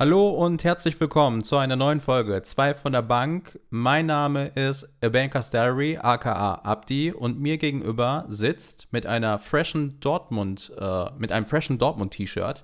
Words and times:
Hallo 0.00 0.28
und 0.28 0.62
herzlich 0.62 1.00
willkommen 1.00 1.42
zu 1.42 1.56
einer 1.56 1.74
neuen 1.74 1.98
Folge 1.98 2.40
2 2.40 2.74
von 2.74 2.92
der 2.92 3.02
Bank. 3.02 3.58
Mein 3.68 4.06
Name 4.06 4.46
ist 4.46 4.88
A 5.02 5.08
Banker's 5.08 5.50
Diary, 5.50 5.98
aka 6.00 6.54
Abdi, 6.62 7.10
und 7.10 7.40
mir 7.40 7.58
gegenüber 7.58 8.24
sitzt 8.28 8.86
mit 8.92 9.06
einer 9.06 9.40
freshen 9.40 9.98
Dortmund, 9.98 10.72
äh, 10.78 11.06
mit 11.18 11.32
einem 11.32 11.46
freshen 11.46 11.78
Dortmund-T-Shirt, 11.78 12.62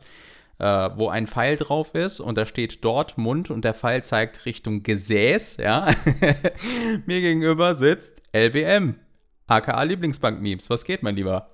äh, 0.60 0.90
wo 0.94 1.08
ein 1.08 1.26
Pfeil 1.26 1.56
drauf 1.56 1.96
ist 1.96 2.20
und 2.20 2.38
da 2.38 2.46
steht 2.46 2.84
Dortmund 2.84 3.50
und 3.50 3.64
der 3.64 3.74
Pfeil 3.74 4.04
zeigt 4.04 4.46
Richtung 4.46 4.84
Gesäß, 4.84 5.56
ja. 5.56 5.88
mir 7.06 7.20
gegenüber 7.20 7.74
sitzt 7.74 8.22
LBM, 8.32 8.94
aka 9.48 9.82
Lieblingsbank-Memes. 9.82 10.70
Was 10.70 10.84
geht, 10.84 11.02
mein 11.02 11.16
Lieber? 11.16 11.53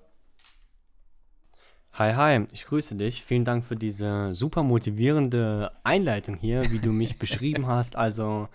Hi, 2.01 2.14
hi, 2.14 2.46
ich 2.51 2.64
grüße 2.64 2.95
dich. 2.96 3.23
Vielen 3.25 3.45
Dank 3.45 3.62
für 3.62 3.77
diese 3.77 4.33
super 4.33 4.62
motivierende 4.62 5.71
Einleitung 5.85 6.39
hier, 6.39 6.71
wie 6.71 6.79
du 6.79 6.93
mich 6.93 7.19
beschrieben 7.19 7.66
hast. 7.66 7.95
Also, 7.95 8.48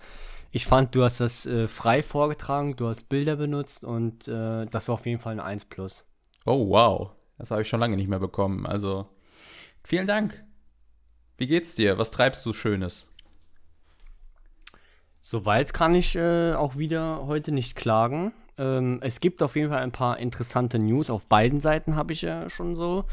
ich 0.50 0.66
fand, 0.66 0.96
du 0.96 1.04
hast 1.04 1.20
das 1.20 1.46
äh, 1.46 1.68
frei 1.68 2.02
vorgetragen, 2.02 2.74
du 2.74 2.88
hast 2.88 3.08
Bilder 3.08 3.36
benutzt 3.36 3.84
und 3.84 4.26
äh, 4.26 4.66
das 4.66 4.88
war 4.88 4.94
auf 4.94 5.06
jeden 5.06 5.20
Fall 5.20 5.34
ein 5.34 5.38
1 5.38 5.66
plus. 5.66 6.04
Oh, 6.44 6.70
wow. 6.70 7.12
Das 7.38 7.52
habe 7.52 7.62
ich 7.62 7.68
schon 7.68 7.78
lange 7.78 7.94
nicht 7.94 8.08
mehr 8.08 8.18
bekommen. 8.18 8.66
Also, 8.66 9.06
vielen 9.84 10.08
Dank. 10.08 10.42
Wie 11.38 11.46
geht's 11.46 11.76
dir? 11.76 11.98
Was 11.98 12.10
treibst 12.10 12.44
du 12.46 12.52
Schönes? 12.52 13.06
Soweit 15.20 15.72
kann 15.72 15.94
ich 15.94 16.16
äh, 16.16 16.54
auch 16.54 16.78
wieder 16.78 17.24
heute 17.28 17.52
nicht 17.52 17.76
klagen. 17.76 18.32
Ähm, 18.58 18.98
es 19.02 19.20
gibt 19.20 19.42
auf 19.42 19.54
jeden 19.54 19.70
Fall 19.70 19.82
ein 19.82 19.92
paar 19.92 20.18
interessante 20.18 20.78
News. 20.78 21.10
Auf 21.10 21.26
beiden 21.26 21.60
Seiten 21.60 21.94
habe 21.94 22.12
ich 22.12 22.22
ja 22.22 22.48
schon 22.48 22.74
so 22.74 23.04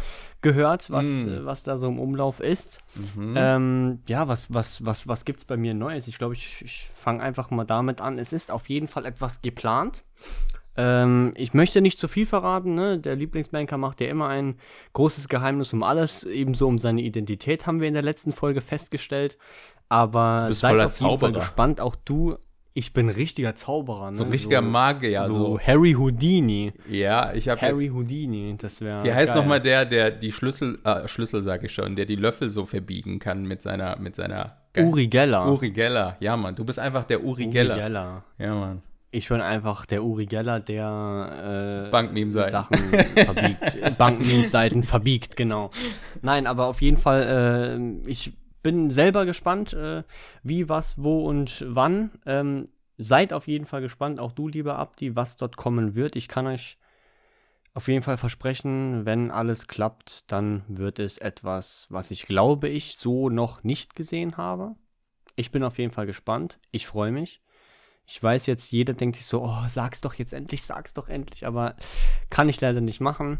gehört, 0.41 0.89
was, 0.89 1.05
mm. 1.05 1.27
äh, 1.27 1.45
was 1.45 1.63
da 1.63 1.77
so 1.77 1.87
im 1.87 1.99
Umlauf 1.99 2.39
ist. 2.39 2.79
Mhm. 2.95 3.33
Ähm, 3.37 3.99
ja, 4.07 4.27
was, 4.27 4.53
was, 4.53 4.85
was, 4.85 5.07
was 5.07 5.25
gibt 5.25 5.39
es 5.39 5.45
bei 5.45 5.57
mir 5.57 5.73
Neues? 5.73 6.07
Ich 6.07 6.17
glaube, 6.17 6.33
ich, 6.33 6.61
ich 6.63 6.89
fange 6.93 7.21
einfach 7.21 7.51
mal 7.51 7.65
damit 7.65 7.99
an. 7.99 8.17
Es 8.17 8.31
ist 8.31 8.51
auf 8.51 8.69
jeden 8.69 8.87
Fall 8.87 9.05
etwas 9.05 9.41
geplant. 9.41 10.03
Ähm, 10.75 11.33
ich 11.35 11.53
möchte 11.53 11.81
nicht 11.81 11.99
zu 11.99 12.07
viel 12.07 12.25
verraten, 12.25 12.73
ne? 12.73 12.97
Der 12.97 13.15
Lieblingsbanker 13.15 13.77
macht 13.77 14.01
ja 14.01 14.07
immer 14.07 14.27
ein 14.27 14.55
großes 14.93 15.27
Geheimnis 15.27 15.73
um 15.73 15.83
alles, 15.83 16.23
ebenso 16.23 16.67
um 16.67 16.79
seine 16.79 17.01
Identität, 17.01 17.67
haben 17.67 17.79
wir 17.79 17.87
in 17.87 17.93
der 17.93 18.03
letzten 18.03 18.31
Folge 18.31 18.61
festgestellt. 18.61 19.37
Aber 19.89 20.51
seid 20.51 20.79
auf 20.79 20.99
jeden 20.99 21.19
Fall 21.19 21.33
gespannt, 21.33 21.79
auch 21.79 21.95
du 21.95 22.35
ich 22.75 22.91
bin 22.93 23.09
richtiger 23.09 23.53
Zauberer, 23.53 24.11
ne? 24.11 24.17
So 24.17 24.23
ein 24.23 24.31
richtiger 24.31 24.61
so, 24.61 24.67
Magier. 24.67 25.21
So, 25.23 25.33
so, 25.33 25.59
Harry 25.59 25.93
Houdini. 25.93 26.73
Ja, 26.89 27.33
ich 27.33 27.47
habe 27.47 27.61
Harry 27.61 27.85
jetzt, 27.85 27.93
Houdini, 27.93 28.55
das 28.57 28.81
wäre. 28.81 29.03
Wie 29.03 29.13
heißt 29.13 29.35
nochmal 29.35 29.61
der, 29.61 29.85
der 29.85 30.09
die 30.09 30.31
Schlüssel, 30.31 30.79
äh, 30.83 31.07
Schlüssel 31.07 31.41
sag 31.41 31.63
ich 31.63 31.71
schon, 31.71 31.95
der 31.95 32.05
die 32.05 32.15
Löffel 32.15 32.49
so 32.49 32.65
verbiegen 32.65 33.19
kann 33.19 33.43
mit 33.43 33.61
seiner, 33.61 33.97
mit 33.99 34.15
seiner. 34.15 34.57
Uri 34.75 35.07
Geller. 35.07 35.51
Uri 35.51 35.69
Geller, 35.69 36.17
ja, 36.19 36.35
Mann. 36.35 36.55
Du 36.55 36.65
bist 36.65 36.79
einfach 36.79 37.03
der 37.03 37.23
Uri, 37.23 37.43
Uri 37.43 37.51
Geller. 37.51 37.75
Geller. 37.75 38.23
Ja, 38.39 38.55
Mann. 38.55 38.81
Ich 39.11 39.29
bin 39.29 39.41
einfach 39.41 39.85
der 39.85 40.03
Uri 40.03 40.25
Geller, 40.25 40.59
der 40.59 41.85
äh, 41.85 41.91
Bankmeme-Seiten 41.91 42.49
Sachen 42.49 42.77
verbiegt. 42.77 43.97
Bankmeme-Seiten 43.99 44.81
verbiegt, 44.81 45.35
genau. 45.35 45.69
Nein, 46.23 46.47
aber 46.47 46.65
auf 46.65 46.81
jeden 46.81 46.97
Fall, 46.97 47.77
äh, 47.79 48.09
ich 48.09 48.33
bin 48.63 48.89
selber 48.89 49.25
gespannt, 49.25 49.73
äh, 49.73 50.03
wie, 50.41 50.69
was, 50.69 51.01
wo 51.03 51.27
und 51.27 51.65
wann. 51.67 52.11
Ähm, 52.25 52.65
seid 52.97 53.33
auf 53.33 53.47
jeden 53.47 53.65
Fall 53.65 53.81
gespannt, 53.81 54.19
auch 54.19 54.31
du, 54.31 54.47
lieber 54.47 54.77
Abdi, 54.77 55.15
was 55.15 55.37
dort 55.37 55.57
kommen 55.57 55.95
wird. 55.95 56.15
Ich 56.15 56.27
kann 56.27 56.47
euch 56.47 56.77
auf 57.73 57.87
jeden 57.87 58.03
Fall 58.03 58.17
versprechen, 58.17 59.05
wenn 59.05 59.31
alles 59.31 59.67
klappt, 59.67 60.31
dann 60.31 60.63
wird 60.67 60.99
es 60.99 61.17
etwas, 61.17 61.87
was 61.89 62.11
ich 62.11 62.25
glaube 62.25 62.69
ich 62.69 62.97
so 62.97 63.29
noch 63.29 63.63
nicht 63.63 63.95
gesehen 63.95 64.37
habe. 64.37 64.75
Ich 65.35 65.51
bin 65.51 65.63
auf 65.63 65.79
jeden 65.79 65.91
Fall 65.91 66.05
gespannt. 66.05 66.59
Ich 66.71 66.85
freue 66.85 67.11
mich. 67.11 67.41
Ich 68.05 68.21
weiß 68.21 68.45
jetzt, 68.45 68.71
jeder 68.71 68.93
denkt 68.93 69.15
sich 69.15 69.25
so, 69.25 69.43
oh, 69.43 69.63
sag's 69.67 70.01
doch 70.01 70.13
jetzt 70.15 70.33
endlich, 70.33 70.63
sag's 70.63 70.93
doch 70.93 71.07
endlich, 71.07 71.47
aber 71.47 71.75
kann 72.29 72.49
ich 72.49 72.61
leider 72.61 72.81
nicht 72.81 72.99
machen. 72.99 73.39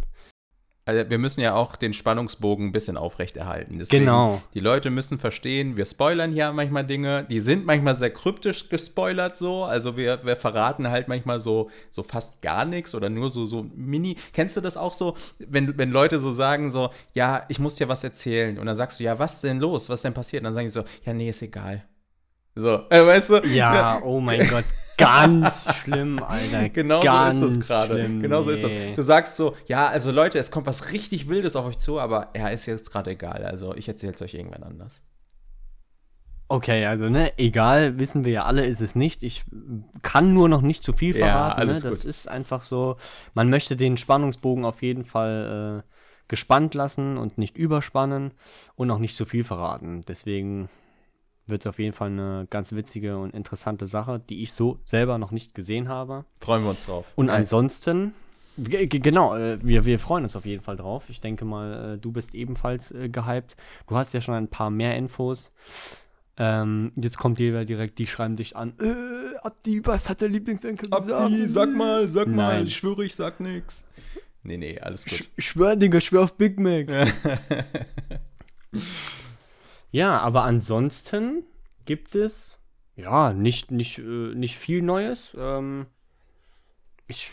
Also 0.86 1.10
wir 1.10 1.18
müssen 1.18 1.40
ja 1.40 1.56
auch 1.56 1.78
den 1.78 1.94
Spannungsbogen 1.94 2.68
ein 2.68 2.72
bisschen 2.74 2.98
aufrechterhalten. 2.98 3.80
Deswegen, 3.80 4.06
genau. 4.06 4.42
Die 4.54 4.60
Leute 4.60 4.90
müssen 4.90 5.18
verstehen, 5.18 5.78
wir 5.78 5.86
spoilern 5.86 6.32
hier 6.34 6.52
manchmal 6.52 6.86
Dinge, 6.86 7.26
die 7.30 7.40
sind 7.40 7.66
manchmal 7.66 7.96
sehr 7.96 8.12
kryptisch 8.12 8.68
gespoilert 8.68 9.38
so. 9.38 9.64
Also 9.64 9.96
wir, 9.96 10.26
wir 10.26 10.36
verraten 10.36 10.90
halt 10.90 11.08
manchmal 11.08 11.40
so, 11.40 11.70
so 11.90 12.04
fast 12.04 12.42
gar 12.42 12.66
nichts 12.66 12.94
oder 12.96 13.10
nur 13.10 13.30
so, 13.30 13.46
so 13.46 13.66
mini. 13.76 14.18
Kennst 14.34 14.58
du 14.58 14.62
das 14.62 14.76
auch 14.76 14.94
so, 14.94 15.16
wenn, 15.40 15.78
wenn 15.78 15.92
Leute 15.92 16.20
so 16.20 16.34
sagen 16.34 16.70
so, 16.70 16.90
ja, 17.14 17.46
ich 17.48 17.60
muss 17.60 17.76
dir 17.76 17.88
was 17.88 18.04
erzählen. 18.04 18.60
Und 18.60 18.66
dann 18.66 18.76
sagst 18.76 19.00
du, 19.00 19.06
ja, 19.06 19.18
was 19.18 19.40
denn 19.40 19.60
los? 19.60 19.90
Was 19.90 20.02
denn 20.02 20.14
passiert? 20.14 20.42
Und 20.42 20.46
dann 20.46 20.54
sagen 20.54 20.68
sie 20.68 20.74
so, 20.74 20.84
ja, 21.06 21.14
nee, 21.14 21.30
ist 21.30 21.42
egal. 21.42 21.86
So, 22.56 22.82
äh, 22.90 23.06
weißt 23.06 23.30
du? 23.30 23.48
Ja, 23.48 24.02
oh 24.04 24.20
mein 24.20 24.48
Gott. 24.48 24.66
Ganz 24.98 25.74
schlimm, 25.78 26.22
Alter. 26.22 26.70
Genau 26.70 27.00
Ganz 27.00 27.40
so 27.40 27.46
ist 27.48 27.60
das 27.60 27.68
gerade. 27.68 28.04
Genau 28.04 28.44
so 28.44 28.52
ist 28.52 28.64
das. 28.64 28.72
Du 28.96 29.02
sagst 29.02 29.36
so, 29.36 29.56
ja, 29.66 29.88
also 29.88 30.12
Leute, 30.12 30.38
es 30.38 30.52
kommt 30.52 30.68
was 30.68 30.92
richtig 30.92 31.30
Wildes 31.30 31.56
auf 31.56 31.66
euch 31.66 31.80
zu, 31.80 32.00
aber 32.00 32.30
ja, 32.36 32.50
ist 32.50 32.68
jetzt 32.68 32.92
gerade 32.92 33.12
egal. 33.12 33.44
Also 33.44 33.76
ich 33.76 33.88
erzähle 33.88 34.14
es 34.14 34.22
euch 34.22 34.36
irgendwann 34.36 34.64
anders. 34.64 35.02
Okay, 36.48 36.86
also 36.86 37.10
ne, 37.10 37.32
egal, 37.40 37.98
wissen 37.98 38.26
wir 38.26 38.34
ja 38.34 38.44
alle, 38.44 38.66
ist 38.66 38.82
es 38.82 38.94
nicht. 38.94 39.24
Ich 39.24 39.44
kann 40.04 40.36
nur 40.36 40.50
noch 40.50 40.62
nicht 40.62 40.84
zu 40.84 40.94
viel 40.94 41.16
verraten. 41.16 41.62
Ja, 41.62 41.66
ne? 41.66 41.74
Das 41.74 41.84
gut. 41.84 42.06
ist 42.06 42.28
einfach 42.28 42.62
so. 42.62 42.98
Man 43.34 43.50
möchte 43.50 43.76
den 43.76 43.98
Spannungsbogen 43.98 44.64
auf 44.64 44.84
jeden 44.84 45.06
Fall 45.06 45.84
äh, 45.84 45.90
gespannt 46.28 46.76
lassen 46.76 47.18
und 47.18 47.40
nicht 47.40 47.58
überspannen 47.58 48.32
und 48.76 48.92
auch 48.92 49.00
nicht 49.00 49.18
zu 49.18 49.26
viel 49.26 49.44
verraten. 49.44 50.02
Deswegen 50.08 50.70
wird 51.48 51.62
es 51.62 51.68
auf 51.68 51.80
jeden 51.80 51.94
Fall 51.94 52.10
eine 52.10 52.48
ganz 52.50 52.72
witzige 52.72 53.18
und 53.18 53.34
interessante 53.34 53.88
Sache, 53.88 54.22
die 54.30 54.42
ich 54.42 54.54
so 54.54 54.80
selber 54.86 55.18
noch 55.18 55.32
nicht 55.32 55.56
gesehen 55.56 55.90
habe. 55.90 56.26
Freuen 56.40 56.64
wir 56.64 56.70
uns 56.70 56.86
drauf. 56.86 57.12
Und 57.16 57.30
ansonsten, 57.30 58.14
genau, 58.58 59.36
äh, 59.36 59.60
wir, 59.62 59.86
wir 59.86 60.00
freuen 60.00 60.24
uns 60.24 60.36
auf 60.36 60.46
jeden 60.46 60.64
Fall 60.64 60.78
drauf. 60.78 61.06
Ich 61.10 61.22
denke 61.22 61.46
mal, 61.46 61.96
äh, 61.96 61.98
du 61.98 62.12
bist 62.12 62.34
ebenfalls 62.34 62.92
äh, 62.92 63.10
gehypt. 63.10 63.56
Du 63.88 63.96
hast 63.96 64.14
ja 64.14 64.22
schon 64.22 64.36
ein 64.36 64.48
paar 64.48 64.70
mehr 64.70 64.96
Infos. 64.96 65.52
Ähm, 66.36 66.92
jetzt 66.96 67.18
kommt 67.18 67.40
jeder 67.40 67.64
direkt, 67.66 68.00
die 68.00 68.08
schreiben 68.08 68.36
dich 68.36 68.56
an. 68.56 68.74
Äh, 68.80 69.38
Abdi, 69.44 69.86
was 69.86 70.10
hat 70.10 70.22
der 70.22 70.30
Lieblingswinkel 70.30 70.90
gesagt? 70.90 71.12
Abdi, 71.12 71.48
sag 71.48 71.76
mal, 71.76 72.10
sag 72.10 72.28
Nein. 72.28 72.36
mal, 72.36 72.64
ich 72.66 72.76
schwöre, 72.76 73.06
ich 73.06 73.14
sag 73.16 73.40
nix. 73.40 73.86
Nee, 74.42 74.58
nee, 74.58 74.80
alles 74.80 75.06
gut. 75.06 75.30
Ich 75.36 75.48
schwör, 75.48 75.76
Digga, 75.76 76.00
ich 76.00 76.06
schwör 76.06 76.24
auf 76.24 76.34
Big 76.34 76.60
Mac. 76.60 76.88
Ja, 79.94 80.20
aber 80.22 80.42
ansonsten 80.42 81.44
gibt 81.86 82.16
es 82.16 82.60
ja 82.96 83.32
nicht, 83.32 83.70
nicht, 83.70 84.00
äh, 84.00 84.34
nicht 84.34 84.58
viel 84.58 84.82
Neues. 84.82 85.38
Ähm, 85.38 85.86
ich, 87.06 87.30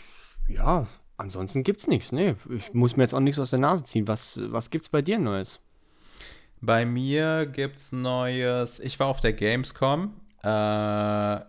ja, 0.47 0.87
ansonsten 1.17 1.63
gibt 1.63 1.79
es 1.79 1.87
nichts. 1.87 2.11
Nee, 2.11 2.35
ich 2.55 2.71
muss 2.71 2.95
mir 2.95 3.01
jetzt 3.03 3.15
auch 3.15 3.19
nichts 3.19 3.39
aus 3.39 3.49
der 3.49 3.57
Nase 3.57 3.83
ziehen. 3.83 4.07
Was, 4.07 4.39
was 4.43 4.69
es 4.71 4.89
bei 4.89 5.01
dir 5.01 5.17
Neues? 5.17 5.59
Bei 6.61 6.85
mir 6.85 7.47
gibt 7.47 7.77
es 7.77 7.93
Neues. 7.93 8.79
Ich 8.79 8.99
war 8.99 9.07
auf 9.07 9.21
der 9.21 9.33
Gamescom. 9.33 10.13
Äh, 10.43 11.39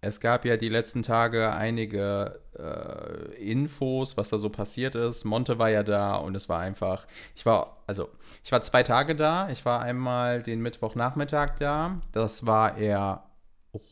es 0.00 0.20
gab 0.20 0.44
ja 0.44 0.56
die 0.56 0.68
letzten 0.68 1.02
Tage 1.02 1.52
einige 1.52 2.40
äh, 2.56 3.34
Infos, 3.42 4.16
was 4.16 4.28
da 4.28 4.38
so 4.38 4.48
passiert 4.48 4.94
ist. 4.94 5.24
Monte 5.24 5.58
war 5.58 5.70
ja 5.70 5.82
da 5.82 6.16
und 6.16 6.36
es 6.36 6.48
war 6.48 6.60
einfach, 6.60 7.06
ich 7.34 7.44
war, 7.44 7.78
also 7.86 8.08
ich 8.44 8.52
war 8.52 8.62
zwei 8.62 8.82
Tage 8.82 9.16
da. 9.16 9.48
Ich 9.50 9.64
war 9.64 9.80
einmal 9.80 10.42
den 10.42 10.60
Mittwochnachmittag 10.60 11.58
da. 11.58 12.00
Das 12.12 12.46
war 12.46 12.76
eher 12.76 13.24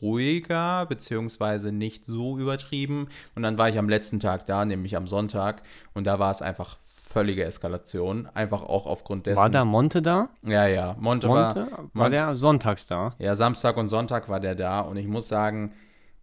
ruhiger, 0.01 0.85
beziehungsweise 0.87 1.71
nicht 1.71 2.05
so 2.05 2.37
übertrieben. 2.37 3.09
Und 3.35 3.43
dann 3.43 3.57
war 3.57 3.69
ich 3.69 3.77
am 3.77 3.89
letzten 3.89 4.19
Tag 4.19 4.45
da, 4.45 4.63
nämlich 4.63 4.95
am 4.95 5.07
Sonntag. 5.07 5.61
Und 5.93 6.07
da 6.07 6.19
war 6.19 6.31
es 6.31 6.41
einfach 6.41 6.77
völlige 6.79 7.43
Eskalation. 7.43 8.29
Einfach 8.33 8.61
auch 8.61 8.85
aufgrund 8.85 9.25
dessen. 9.25 9.37
War 9.37 9.49
da 9.49 9.65
Monte 9.65 10.01
da? 10.01 10.29
Ja, 10.43 10.67
ja. 10.67 10.95
Monte, 10.99 11.27
Monte? 11.27 11.67
war. 11.71 11.89
War 11.93 12.09
der 12.09 12.35
sonntags 12.37 12.87
da? 12.87 13.13
Ja, 13.19 13.35
Samstag 13.35 13.75
und 13.77 13.87
Sonntag 13.87 14.29
war 14.29 14.39
der 14.39 14.55
da. 14.55 14.79
Und 14.79 14.97
ich 14.97 15.07
muss 15.07 15.27
sagen, 15.27 15.73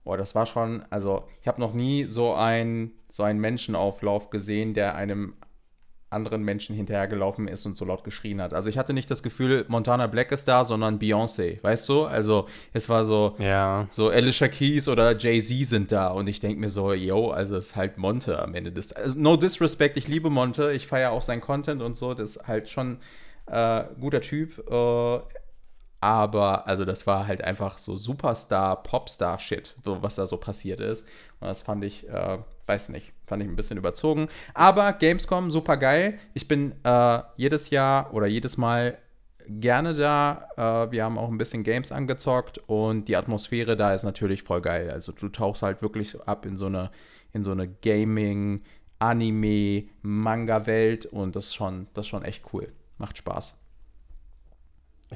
Boah, 0.05 0.17
das 0.17 0.35
war 0.35 0.47
schon, 0.47 0.85
also 0.91 1.25
ich 1.41 1.49
habe 1.49 1.61
noch 1.61 1.73
nie 1.73 2.05
so, 2.05 2.35
ein, 2.35 2.93
so 3.09 3.23
einen 3.23 3.41
Menschenauflauf 3.41 4.31
gesehen, 4.31 4.75
der 4.75 4.95
einem 4.95 5.35
anderen 6.15 6.43
Menschen 6.43 6.75
hinterhergelaufen 6.75 7.49
ist 7.49 7.67
und 7.67 7.77
so 7.77 7.85
laut 7.85 8.05
geschrien 8.05 8.41
hat. 8.41 8.55
Also 8.55 8.71
ich 8.71 8.79
hatte 8.79 8.95
nicht 8.95 9.11
das 9.11 9.23
Gefühl, 9.23 9.65
Montana 9.69 10.07
Black 10.07 10.33
ist 10.33 10.47
da, 10.47 10.65
sondern 10.65 10.99
Beyoncé, 10.99 11.63
weißt 11.63 11.89
du? 11.89 12.05
Also 12.05 12.47
es 12.73 12.89
war 12.89 13.05
so, 13.05 13.35
ja. 13.39 13.87
so 13.91 14.09
Alicia 14.09 14.49
Keys 14.49 14.89
oder 14.89 15.17
Jay-Z 15.19 15.67
sind 15.67 15.93
da 15.93 16.09
und 16.09 16.29
ich 16.29 16.41
denke 16.41 16.61
mir 16.61 16.71
so, 16.71 16.93
yo, 16.93 17.31
also 17.31 17.57
es 17.57 17.69
ist 17.69 17.77
halt 17.77 17.99
Monte 17.99 18.41
am 18.41 18.55
Ende 18.55 18.73
des, 18.73 18.93
also 18.93 19.19
no 19.19 19.37
disrespect, 19.37 19.97
ich 19.97 20.09
liebe 20.09 20.31
Monte, 20.31 20.73
ich 20.73 20.87
feiere 20.87 21.11
auch 21.11 21.23
sein 21.23 21.41
Content 21.41 21.83
und 21.83 21.97
so, 21.97 22.15
das 22.15 22.37
ist 22.37 22.47
halt 22.47 22.71
schon 22.71 22.99
äh, 23.47 23.85
guter 24.01 24.21
Typ, 24.21 24.59
äh, 24.71 25.19
aber 26.05 26.67
also 26.69 26.85
das 26.85 27.07
war 27.07 27.27
halt 27.27 27.43
einfach 27.43 27.79
so 27.79 27.97
Superstar, 27.97 28.83
Popstar-Shit, 28.83 29.75
so, 29.83 30.03
was 30.03 30.17
da 30.17 30.27
so 30.27 30.37
passiert 30.37 30.81
ist. 30.81 31.09
Und 31.41 31.49
das 31.49 31.63
fand 31.63 31.83
ich, 31.83 32.07
äh, 32.07 32.39
weiß 32.67 32.91
nicht, 32.91 33.15
fand 33.27 33.43
ich 33.43 33.49
ein 33.49 33.57
bisschen 33.57 33.79
überzogen. 33.79 34.29
Aber 34.53 34.93
Gamescom, 34.93 35.51
super 35.51 35.79
geil. 35.79 36.19
Ich 36.35 36.47
bin 36.47 36.75
äh, 36.85 37.23
jedes 37.39 37.71
Jahr 37.71 38.13
oder 38.13 38.27
jedes 38.27 38.59
Mal 38.59 38.99
gerne 39.49 39.95
da. 39.95 40.47
Äh, 40.59 40.93
wir 40.93 41.05
haben 41.05 41.17
auch 41.17 41.31
ein 41.31 41.39
bisschen 41.39 41.63
Games 41.63 41.91
angezockt 41.91 42.59
und 42.67 43.09
die 43.09 43.17
Atmosphäre 43.17 43.75
da 43.75 43.95
ist 43.95 44.03
natürlich 44.03 44.43
voll 44.43 44.61
geil. 44.61 44.91
Also 44.91 45.11
du 45.13 45.31
tauchst 45.31 45.63
halt 45.63 45.81
wirklich 45.81 46.21
ab 46.29 46.45
in 46.45 46.59
so 46.59 46.67
eine, 46.67 46.91
in 47.33 47.45
so 47.45 47.53
eine 47.53 47.67
Gaming, 47.67 48.63
Anime, 48.99 49.85
Manga-Welt 50.03 51.07
und 51.07 51.35
das 51.35 51.47
ist 51.47 51.55
schon, 51.55 51.87
das 51.95 52.05
ist 52.05 52.11
schon 52.11 52.25
echt 52.25 52.45
cool. 52.53 52.71
Macht 52.99 53.17
Spaß. 53.17 53.57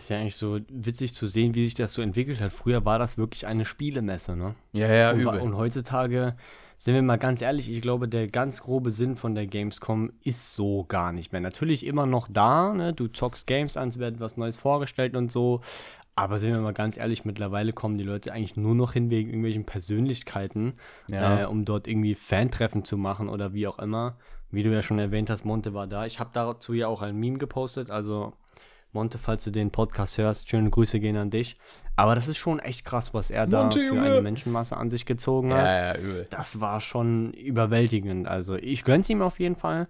Ist 0.02 0.10
ja 0.10 0.18
eigentlich 0.18 0.36
so 0.36 0.58
witzig 0.70 1.14
zu 1.14 1.26
sehen, 1.26 1.54
wie 1.54 1.64
sich 1.64 1.74
das 1.74 1.92
so 1.92 2.02
entwickelt 2.02 2.40
hat. 2.40 2.52
Früher 2.52 2.84
war 2.84 2.98
das 2.98 3.18
wirklich 3.18 3.46
eine 3.46 3.64
Spielemesse, 3.64 4.36
ne? 4.36 4.54
Ja, 4.72 4.92
ja, 4.92 5.10
und, 5.12 5.20
übel. 5.20 5.40
und 5.40 5.56
heutzutage, 5.56 6.36
sind 6.76 6.94
wir 6.94 7.02
mal 7.02 7.18
ganz 7.18 7.42
ehrlich, 7.42 7.70
ich 7.70 7.82
glaube, 7.82 8.06
der 8.08 8.28
ganz 8.28 8.62
grobe 8.62 8.90
Sinn 8.92 9.16
von 9.16 9.34
der 9.34 9.46
Gamescom 9.46 10.12
ist 10.22 10.52
so 10.52 10.84
gar 10.84 11.12
nicht 11.12 11.32
mehr. 11.32 11.40
Natürlich 11.40 11.84
immer 11.84 12.06
noch 12.06 12.28
da, 12.30 12.72
ne? 12.72 12.92
Du 12.92 13.08
zockst 13.08 13.46
Games 13.46 13.76
an, 13.76 13.88
es 13.88 13.98
wird 13.98 14.20
was 14.20 14.36
Neues 14.36 14.56
vorgestellt 14.56 15.16
und 15.16 15.32
so. 15.32 15.60
Aber 16.14 16.38
sind 16.38 16.52
wir 16.52 16.60
mal 16.60 16.72
ganz 16.72 16.96
ehrlich, 16.96 17.24
mittlerweile 17.24 17.72
kommen 17.72 17.96
die 17.96 18.04
Leute 18.04 18.32
eigentlich 18.32 18.56
nur 18.56 18.74
noch 18.74 18.92
hin 18.92 19.08
wegen 19.10 19.28
irgendwelchen 19.28 19.64
Persönlichkeiten, 19.64 20.74
Ja. 21.08 21.42
äh, 21.42 21.44
um 21.46 21.64
dort 21.64 21.86
irgendwie 21.86 22.14
Fantreffen 22.14 22.84
zu 22.84 22.96
machen 22.96 23.28
oder 23.28 23.52
wie 23.52 23.66
auch 23.66 23.78
immer. 23.78 24.16
Wie 24.50 24.62
du 24.62 24.70
ja 24.72 24.80
schon 24.82 24.98
erwähnt 24.98 25.28
hast, 25.30 25.44
Monte 25.44 25.74
war 25.74 25.86
da. 25.86 26.06
Ich 26.06 26.18
habe 26.20 26.30
dazu 26.32 26.72
ja 26.72 26.88
auch 26.88 27.02
ein 27.02 27.16
Meme 27.16 27.38
gepostet. 27.38 27.90
Also, 27.90 28.32
Monte, 28.92 29.18
falls 29.18 29.44
du 29.44 29.50
den 29.50 29.70
Podcast 29.70 30.18
hörst, 30.18 30.48
schöne 30.48 30.70
Grüße 30.70 31.00
gehen 31.00 31.16
an 31.16 31.30
dich. 31.30 31.56
Aber 31.96 32.14
das 32.14 32.28
ist 32.28 32.38
schon 32.38 32.60
echt 32.60 32.84
krass, 32.84 33.12
was 33.12 33.30
er 33.30 33.46
da 33.46 33.62
Monte, 33.62 33.80
für 33.80 33.86
Junge! 33.86 34.02
eine 34.02 34.22
Menschenmasse 34.22 34.76
an 34.76 34.88
sich 34.88 35.04
gezogen 35.04 35.52
hat. 35.52 35.64
Ja, 35.64 35.94
ja, 35.94 35.98
übel. 35.98 36.24
Das 36.30 36.60
war 36.60 36.80
schon 36.80 37.32
überwältigend. 37.32 38.28
Also 38.28 38.54
ich 38.54 38.84
gönn's 38.84 39.10
ihm 39.10 39.20
auf 39.20 39.40
jeden 39.40 39.56
Fall. 39.56 39.88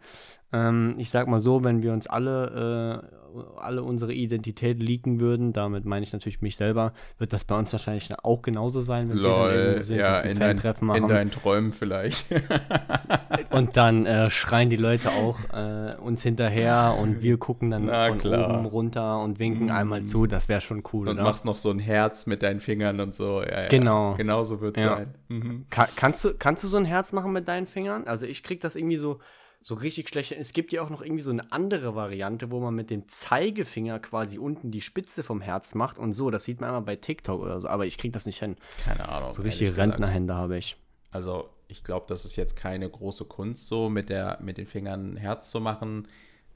Ähm, 0.52 0.94
ich 0.98 1.10
sag 1.10 1.28
mal 1.28 1.40
so, 1.40 1.62
wenn 1.64 1.82
wir 1.82 1.92
uns 1.92 2.06
alle, 2.06 3.02
äh, 3.04 3.60
alle 3.60 3.82
unsere 3.82 4.14
Identität 4.14 4.78
leaken 4.80 5.20
würden, 5.20 5.52
damit 5.52 5.84
meine 5.84 6.04
ich 6.04 6.12
natürlich 6.12 6.40
mich 6.40 6.56
selber, 6.56 6.92
wird 7.18 7.32
das 7.34 7.44
bei 7.44 7.56
uns 7.58 7.70
wahrscheinlich 7.72 8.10
auch 8.22 8.40
genauso 8.42 8.80
sein, 8.80 9.10
wenn 9.10 9.16
wir 9.18 9.22
dann 9.28 9.50
Lol, 9.74 9.82
sind 9.82 9.98
ja, 9.98 10.20
in, 10.20 10.38
dein, 10.38 10.58
in 10.94 11.08
deinen 11.08 11.30
Träumen 11.30 11.72
vielleicht. 11.72 12.26
Und 13.50 13.76
dann 13.76 14.04
äh, 14.06 14.30
schreien 14.30 14.68
die 14.70 14.76
Leute 14.76 15.10
auch 15.10 15.38
äh, 15.52 15.94
uns 16.00 16.22
hinterher 16.22 16.96
und 17.00 17.22
wir 17.22 17.38
gucken 17.38 17.70
dann 17.70 17.86
Na 17.86 18.08
von 18.08 18.18
klar. 18.18 18.58
oben 18.58 18.66
runter 18.66 19.20
und 19.20 19.38
winken 19.38 19.66
Mm. 19.66 19.70
einmal 19.70 20.04
zu. 20.04 20.26
Das 20.26 20.48
wäre 20.48 20.60
schon 20.60 20.82
cool, 20.92 21.08
und 21.08 21.14
oder? 21.14 21.22
machst 21.24 21.44
noch 21.44 21.56
so 21.56 21.70
ein 21.70 21.78
Herz 21.78 22.26
mit 22.26 22.42
deinen 22.42 22.60
Fingern 22.60 23.00
und 23.00 23.14
so. 23.14 23.42
Ja, 23.42 23.62
ja. 23.62 23.68
Genau. 23.68 24.14
Genau 24.14 24.42
so 24.42 24.60
wird 24.60 24.76
es 24.76 24.82
Ja. 24.82 24.96
sein. 24.96 25.14
Mhm. 25.28 25.66
Ka 25.70 25.88
kannst, 25.96 26.24
du, 26.24 26.34
kannst 26.38 26.62
du 26.64 26.68
so 26.68 26.76
ein 26.76 26.84
Herz 26.84 27.12
machen 27.12 27.32
mit 27.32 27.48
deinen 27.48 27.66
Fingern? 27.66 28.04
Also 28.06 28.26
ich 28.26 28.42
krieg 28.42 28.60
das 28.60 28.76
irgendwie 28.76 28.96
so, 28.98 29.18
so 29.60 29.74
richtig 29.74 30.08
schlecht. 30.08 30.32
Es 30.32 30.52
gibt 30.52 30.72
ja 30.72 30.82
auch 30.82 30.90
noch 30.90 31.02
irgendwie 31.02 31.22
so 31.22 31.30
eine 31.30 31.52
andere 31.52 31.94
Variante, 31.94 32.50
wo 32.50 32.60
man 32.60 32.74
mit 32.74 32.90
dem 32.90 33.08
Zeigefinger 33.08 33.98
quasi 33.98 34.38
unten 34.38 34.70
die 34.70 34.80
Spitze 34.80 35.22
vom 35.22 35.40
Herz 35.40 35.74
macht 35.74 35.98
und 35.98 36.12
so. 36.12 36.30
Das 36.30 36.44
sieht 36.44 36.60
man 36.60 36.68
einmal 36.68 36.82
bei 36.82 36.96
TikTok 36.96 37.40
oder 37.40 37.60
so, 37.60 37.68
aber 37.68 37.86
ich 37.86 37.98
krieg 37.98 38.12
das 38.12 38.26
nicht 38.26 38.38
hin. 38.38 38.56
Keine 38.82 39.08
Ahnung. 39.08 39.32
So 39.32 39.42
richtige. 39.42 39.76
Rentnerhände 39.76 40.34
habe 40.34 40.56
ich. 40.56 40.76
Also 41.10 41.48
ich 41.68 41.84
glaube, 41.84 42.06
das 42.08 42.24
ist 42.24 42.36
jetzt 42.36 42.56
keine 42.56 42.88
große 42.88 43.24
Kunst, 43.24 43.66
so 43.66 43.88
mit, 43.88 44.08
der, 44.08 44.38
mit 44.40 44.58
den 44.58 44.66
Fingern 44.66 45.14
ein 45.14 45.16
Herz 45.16 45.50
zu 45.50 45.60
machen. 45.60 46.08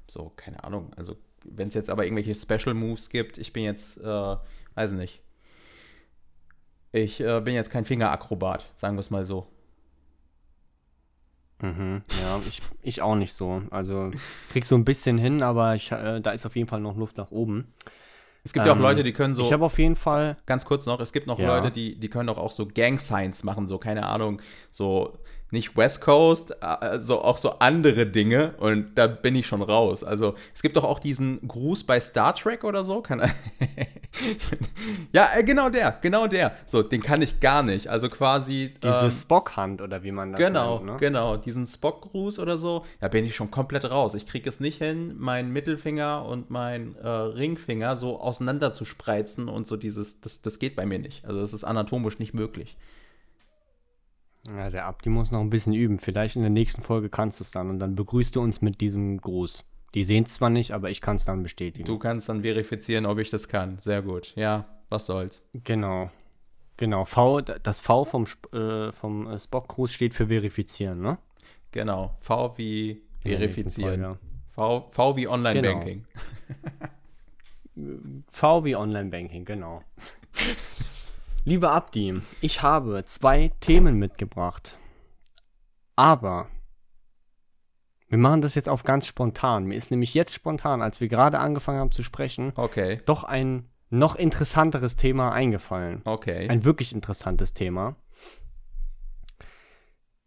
So, 0.09 0.33
keine 0.37 0.65
Ahnung. 0.65 0.93
Also 0.97 1.17
wenn 1.45 1.69
es 1.69 1.75
jetzt 1.75 1.91
aber 1.91 2.05
irgendwelche 2.05 2.35
Special 2.35 2.75
Moves 2.75 3.11
gibt, 3.11 3.37
ich 3.39 3.53
bin 3.53 3.65
jetzt, 3.65 3.99
äh, 3.99 4.37
weiß 4.75 4.93
nicht. 4.93 5.21
Ich 6.93 7.21
äh, 7.21 7.41
bin 7.41 7.55
jetzt 7.55 7.71
kein 7.71 7.85
Fingerakrobat, 7.85 8.71
sagen 8.75 8.97
wir 8.97 9.01
es 9.01 9.11
mal 9.11 9.25
so. 9.25 9.47
Mhm, 11.63 12.03
ja, 12.21 12.41
ich, 12.49 12.61
ich 12.83 13.03
auch 13.03 13.15
nicht 13.15 13.33
so. 13.33 13.63
Also 13.71 14.11
krieg 14.51 14.67
so 14.67 14.75
ein 14.75 14.85
bisschen 14.85 15.17
hin, 15.17 15.43
aber 15.43 15.75
ich, 15.75 15.91
äh, 15.93 16.21
da 16.21 16.33
ist 16.33 16.45
auf 16.45 16.57
jeden 16.57 16.69
Fall 16.69 16.81
noch 16.81 16.97
Luft 16.97 17.17
nach 17.17 17.31
oben. 17.31 17.73
Es 18.45 18.53
gibt 18.53 18.67
ja 18.67 18.73
auch 18.73 18.77
Ähm, 18.77 18.83
Leute, 18.83 19.05
die 19.05 19.13
können 19.13 19.35
so, 19.37 19.45
Ich 19.45 19.53
habe 19.53 19.65
auf 19.65 19.79
jeden 19.79 19.95
Fall. 19.95 20.37
ganz 20.47 20.65
kurz 20.65 20.87
noch, 20.87 20.99
es 21.01 21.13
gibt 21.13 21.29
noch 21.29 21.39
Ja. 21.39 21.47
Leute, 21.47 21.71
die, 21.71 21.99
die 21.99 22.09
können 22.09 22.27
doch 22.27 22.39
auch 22.39 22.51
so 22.51 22.67
Gang 22.67 22.99
Signs 22.99 23.45
machen, 23.45 23.69
so, 23.69 23.79
keine 23.79 24.07
Ahnung, 24.07 24.43
so 24.73 25.17
nicht 25.53 25.77
West 25.77 26.01
Coast, 26.01 26.63
also 26.63 27.23
auch 27.23 27.39
so 27.39 27.59
andere 27.59 28.07
Dinge 28.07 28.55
und 28.59 28.95
da 28.97 29.07
bin 29.07 29.37
ich 29.37 29.47
schon 29.47 29.63
raus. 29.63 30.03
Also 30.03 30.35
es 30.55 30.63
gibt 30.63 30.77
doch 30.77 30.85
auch 30.85 30.99
diesen 30.99 31.47
Gruß 31.47 31.85
bei 31.85 32.01
Star 32.01 32.35
Trek 32.35 32.65
oder 32.65 32.85
so. 32.85 33.03
Kann, 33.03 33.21
ja, 35.13 35.29
äh, 35.37 35.45
genau 35.45 35.69
der, 35.69 35.99
genau 36.01 36.27
der. 36.27 36.57
So, 36.67 36.83
den 36.83 37.03
kann 37.03 37.23
ich 37.23 37.41
gar 37.41 37.63
nicht. 37.63 37.89
Also 37.89 38.09
quasi. 38.09 38.75
Diese 38.83 39.05
ähm, 39.05 39.11
Spock-Hand 39.11 39.83
oder 39.83 40.03
wie 40.03 40.13
man 40.13 40.33
das 40.33 40.39
Genau, 40.39 40.77
nennt, 40.77 40.87
ne? 40.87 40.97
genau. 40.99 41.37
Diesen 41.37 41.67
Spock-Gruß 41.67 42.39
oder 42.39 42.57
so, 42.57 42.85
da 43.01 43.09
bin 43.09 43.25
ich 43.25 43.37
schon 43.37 43.51
komplett 43.51 43.85
raus. 43.85 44.15
Ich 44.15 44.27
kriege 44.27 44.49
es 44.49 44.59
nicht 44.59 44.79
hin, 44.79 45.15
meinen 45.19 45.53
Mittelfinger 45.53 46.25
und 46.25 46.51
meinen 46.51 46.97
äh, 46.97 47.07
Ringfinger 47.09 47.97
so 47.97 48.21
auseinander 48.21 48.73
zu 48.73 48.85
spreizen 48.85 49.49
und 49.49 49.67
so 49.67 49.77
dieses, 49.77 50.21
das, 50.21 50.41
das 50.41 50.59
geht 50.59 50.77
bei 50.77 50.87
mir 50.87 50.99
nicht. 50.99 51.25
Also 51.27 51.41
das 51.41 51.53
ist 51.53 51.65
anatomisch 51.65 52.19
nicht 52.19 52.33
möglich. 52.33 52.77
Ja, 54.49 54.71
der 54.71 54.87
Abdi 54.87 55.09
muss 55.09 55.31
noch 55.31 55.41
ein 55.41 55.51
bisschen 55.51 55.73
üben. 55.73 55.99
Vielleicht 55.99 56.37
in 56.37 56.43
der 56.43 56.51
nächsten 56.51 56.83
Folge 56.83 57.09
kannst 57.09 57.41
du 57.41 57.45
es 57.45 57.51
dann 57.51 57.71
und 57.71 57.79
dann 57.79 57.95
begrüßt 57.95 58.35
du 58.35 58.41
uns 58.41 58.61
mit 58.61 58.81
diesem 58.81 59.21
Gruß. 59.21 59.65
Die 59.95 60.05
sehen 60.05 60.25
es 60.25 60.35
zwar 60.35 60.51
nicht, 60.51 60.73
aber 60.73 60.91
ich 60.91 61.01
kann 61.01 61.17
es 61.17 61.25
dann 61.25 61.43
bestätigen. 61.43 61.87
Du 61.87 61.99
kannst 61.99 62.29
dann 62.29 62.43
verifizieren, 62.43 63.07
ob 63.07 63.19
ich 63.19 63.31
das 63.31 63.49
kann. 63.49 63.79
Sehr 63.81 64.03
gut. 64.03 64.33
Ja, 64.37 64.67
was 64.89 65.07
soll's. 65.07 65.43
Genau. 65.53 66.11
Genau. 66.79 67.05
V, 67.05 67.41
das 67.43 67.81
V 67.81 68.05
vom, 68.05 68.27
äh, 68.53 68.91
vom 68.91 69.29
äh, 69.29 69.39
Spock-Gruß 69.39 69.93
steht 69.93 70.15
für 70.15 70.29
verifizieren, 70.29 71.01
ne? 71.01 71.19
Genau. 71.71 72.17
V 72.19 72.57
wie 72.57 73.03
verifizieren. 73.21 74.03
Folge. 74.03 74.19
V, 74.55 74.89
v 74.91 75.17
wie 75.17 75.29
Online-Banking. 75.29 76.05
V 78.31 78.65
wie 78.65 78.77
Online-Banking, 78.77 79.45
genau. 79.45 79.83
Lieber 81.45 81.73
Abdi, 81.73 82.23
ich 82.41 82.63
habe 82.63 83.05
zwei 83.05 83.51
Themen 83.61 83.99
mitgebracht. 83.99 84.77
Aber 85.97 86.49
wir 88.09 88.19
machen 88.19 88.43
das 88.43 88.55
jetzt 88.55 88.69
auf 88.69 88.85
ganz 88.85 89.07
spontan. 89.07 89.65
Mir 89.65 89.75
ist 89.77 89.91
nämlich 89.91 90.15
jetzt 90.15 90.35
spontan, 90.35 90.83
als 90.83 91.01
wir 91.01 91.09
gerade 91.09 91.41
angefangen 91.41 91.81
haben 91.81 91.91
zu 91.91 92.03
sprechen, 92.03 92.53
Okay, 92.55 93.01
doch 93.07 93.25
ein 93.25 93.69
noch 93.91 94.15
interessanteres 94.15 94.97
Thema 94.97 95.33
eingefallen. 95.33 96.01
okay. 96.05 96.49
Ein 96.49 96.65
wirklich 96.65 96.93
interessantes 96.93 97.53
Thema. 97.53 97.97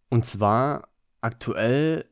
Und 0.10 0.26
zwar 0.26 0.90
aktuell 1.22 2.06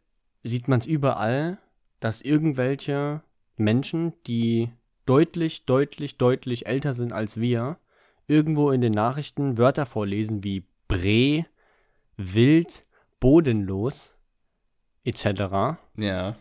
sieht 0.43 0.67
man 0.67 0.79
es 0.79 0.85
überall, 0.85 1.57
dass 1.99 2.21
irgendwelche 2.21 3.21
Menschen, 3.55 4.13
die 4.25 4.71
deutlich, 5.05 5.65
deutlich, 5.65 6.17
deutlich 6.17 6.65
älter 6.65 6.93
sind 6.93 7.13
als 7.13 7.39
wir, 7.39 7.77
irgendwo 8.27 8.71
in 8.71 8.81
den 8.81 8.93
Nachrichten 8.93 9.57
Wörter 9.57 9.85
vorlesen 9.85 10.43
wie 10.43 10.65
Bre, 10.87 11.45
wild, 12.17 12.85
bodenlos, 13.19 14.13
etc. 15.03 15.77
ja. 15.97 16.35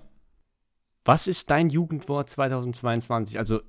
Was 1.05 1.27
ist 1.27 1.51
dein 1.51 1.69
Jugendwort 1.69 2.31
2022? 2.31 3.37
Also 3.37 3.61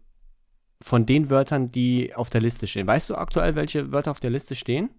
von 0.84 1.05
den 1.05 1.29
Wörtern, 1.29 1.72
die 1.72 2.13
auf 2.13 2.29
der 2.29 2.41
Liste 2.41 2.67
stehen. 2.67 2.86
Weißt 2.86 3.10
du 3.10 3.15
aktuell, 3.15 3.55
welche 3.55 3.91
Wörter 3.91 4.12
auf 4.12 4.20
der 4.20 4.29
Liste 4.29 4.53
stehen? 4.53 4.89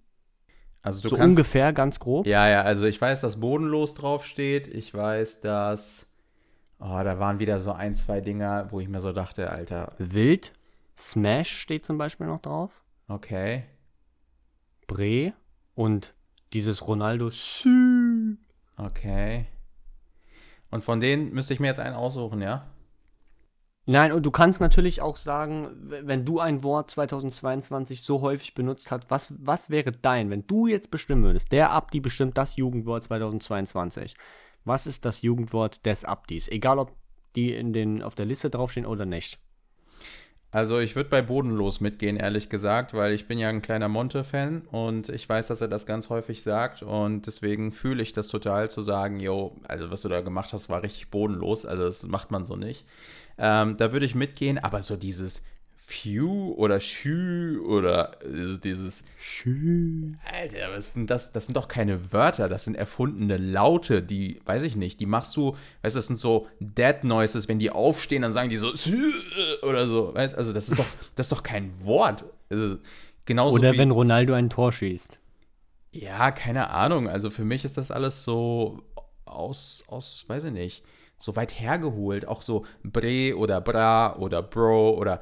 Also 0.83 1.01
du 1.01 1.09
so 1.09 1.17
kannst. 1.17 1.29
ungefähr, 1.29 1.73
ganz 1.73 1.99
grob. 1.99 2.27
Ja, 2.27 2.49
ja, 2.49 2.63
also 2.63 2.85
ich 2.85 3.01
weiß, 3.01 3.21
dass 3.21 3.41
bodenlos 3.41 3.95
draufsteht. 3.95 4.67
Ich 4.67 4.93
weiß, 4.93 5.41
dass. 5.41 6.07
Oh, 6.79 7.01
da 7.03 7.19
waren 7.19 7.39
wieder 7.39 7.59
so 7.61 7.73
ein, 7.73 7.95
zwei 7.95 8.21
Dinger, 8.21 8.69
wo 8.71 8.81
ich 8.81 8.89
mir 8.89 9.01
so 9.01 9.13
dachte, 9.13 9.51
Alter, 9.51 9.93
Wild, 9.99 10.53
Smash 10.99 11.51
steht 11.57 11.87
zum 11.87 11.97
Beispiel 11.97 12.27
noch 12.27 12.41
drauf. 12.41 12.84
Okay. 13.09 13.65
Bre 14.87 15.33
und 15.75 16.15
dieses 16.53 16.87
Ronaldo. 16.87 17.31
Sü. 17.31 18.37
Okay. 18.77 19.47
Und 20.71 20.85
von 20.85 21.01
denen 21.01 21.33
müsste 21.33 21.55
ich 21.55 21.61
mir 21.61 21.69
jetzt 21.69 21.81
einen 21.81 21.95
aussuchen, 21.95 22.43
ja? 22.43 22.67
Nein, 23.87 24.13
und 24.13 24.25
du 24.25 24.31
kannst 24.31 24.63
natürlich 24.63 25.03
auch 25.03 25.17
sagen, 25.17 25.69
wenn 25.77 26.25
du 26.25 26.41
ein 26.41 26.63
Wort 26.63 26.91
2022 26.91 28.03
so 28.03 28.23
häufig 28.23 28.55
benutzt 28.55 28.91
hast, 28.91 29.11
was, 29.11 29.35
was 29.39 29.69
wäre 29.69 29.93
dein, 29.93 30.31
wenn 30.31 30.47
du 30.47 30.67
jetzt 30.67 30.91
bestimmen 30.91 31.23
würdest, 31.23 31.53
der 31.53 31.71
Abdi 31.71 32.01
bestimmt 32.01 32.39
das 32.39 32.57
Jugendwort 32.57 33.05
2022. 33.05 34.17
Was 34.65 34.87
ist 34.87 35.05
das 35.05 35.21
Jugendwort 35.21 35.85
des 35.85 36.05
Abdis? 36.05 36.49
Egal, 36.49 36.79
ob 36.79 36.93
die 37.37 37.53
in 37.53 37.75
den, 37.75 38.03
auf 38.03 38.15
der 38.15 38.25
Liste 38.25 38.49
draufstehen 38.49 38.87
oder 38.87 39.05
nicht. 39.05 39.39
Also 40.55 40.79
ich 40.79 40.95
würde 40.95 41.11
bei 41.11 41.21
bodenlos 41.21 41.81
mitgehen, 41.81 42.17
ehrlich 42.17 42.49
gesagt, 42.49 42.95
weil 42.95 43.13
ich 43.13 43.27
bin 43.27 43.39
ja 43.39 43.49
ein 43.49 43.61
kleiner 43.61 43.89
Monte-Fan 43.89 44.63
und 44.71 45.09
ich 45.09 45.29
weiß, 45.29 45.49
dass 45.49 45.61
er 45.61 45.67
das 45.67 45.85
ganz 45.85 46.11
häufig 46.11 46.45
sagt 46.45 46.85
und 46.85 47.27
deswegen 47.27 47.73
fühle 47.73 48.05
ich 48.05 48.13
das 48.13 48.29
total 48.29 48.71
zu 48.71 48.81
sagen, 48.81 49.19
yo, 49.19 49.57
also 49.67 49.91
was 49.91 50.03
du 50.03 50.09
da 50.09 50.21
gemacht 50.21 50.53
hast, 50.53 50.69
war 50.69 50.85
richtig 50.85 51.11
bodenlos, 51.11 51.67
also 51.67 51.83
das 51.83 52.05
macht 52.05 52.31
man 52.31 52.45
so 52.45 52.55
nicht. 52.55 52.85
Ähm, 53.37 53.77
da 53.79 53.93
würde 53.93 54.07
ich 54.07 54.15
mitgehen, 54.15 54.59
aber 54.59 54.85
so 54.85 54.95
dieses 54.95 55.43
Phew 55.87 56.55
oder 56.57 56.81
Schü 56.81 57.59
oder 57.61 58.17
äh, 58.25 58.59
dieses 58.59 59.05
Schön. 59.19 60.17
Alter, 60.33 60.73
was 60.75 60.95
sind 60.95 61.11
das? 61.11 61.33
Das 61.33 61.45
sind 61.45 61.57
doch 61.57 61.69
keine 61.69 62.13
Wörter, 62.13 62.49
das 62.49 62.65
sind 62.65 62.75
erfundene 62.75 63.37
Laute, 63.37 64.03
die, 64.03 64.41
weiß 64.47 64.63
ich 64.63 64.77
nicht, 64.77 64.99
die 65.01 65.07
machst 65.07 65.37
du, 65.37 65.57
weißt 65.83 65.95
du, 65.95 65.99
das 65.99 66.07
sind 66.07 66.19
so 66.19 66.47
Dead 66.59 67.05
Noises, 67.05 67.49
wenn 67.49 67.59
die 67.59 67.71
aufstehen, 67.71 68.23
dann 68.23 68.33
sagen 68.33 68.49
die 68.49 68.57
so 68.57 68.73
oder 69.65 69.87
so. 69.87 70.15
Weißt? 70.15 70.37
Also 70.37 70.53
das 70.53 70.69
ist 70.69 70.79
doch, 70.79 70.87
das 71.15 71.27
ist 71.27 71.33
doch 71.33 71.43
kein 71.43 71.73
Wort. 71.85 72.25
Also, 72.51 72.77
genauso 73.25 73.59
Oder 73.59 73.73
wie, 73.73 73.79
wenn 73.79 73.91
Ronaldo 73.91 74.35
ein 74.35 74.51
Tor 74.51 74.73
schießt. 74.73 75.19
Ja, 75.93 76.31
keine 76.31 76.71
Ahnung. 76.71 77.09
Also 77.09 77.31
für 77.31 77.45
mich 77.45 77.65
ist 77.65 77.77
das 77.77 77.91
alles 77.91 78.25
so 78.25 78.83
aus, 79.25 79.85
aus, 79.87 80.25
weiß 80.29 80.45
ich 80.45 80.53
nicht, 80.53 80.85
so 81.19 81.37
weit 81.37 81.59
hergeholt. 81.59 82.27
Auch 82.27 82.43
so 82.43 82.65
Bre 82.83 83.37
oder 83.37 83.61
Bra 83.61 84.17
oder 84.17 84.43
Bro 84.43 84.97
oder. 84.99 85.21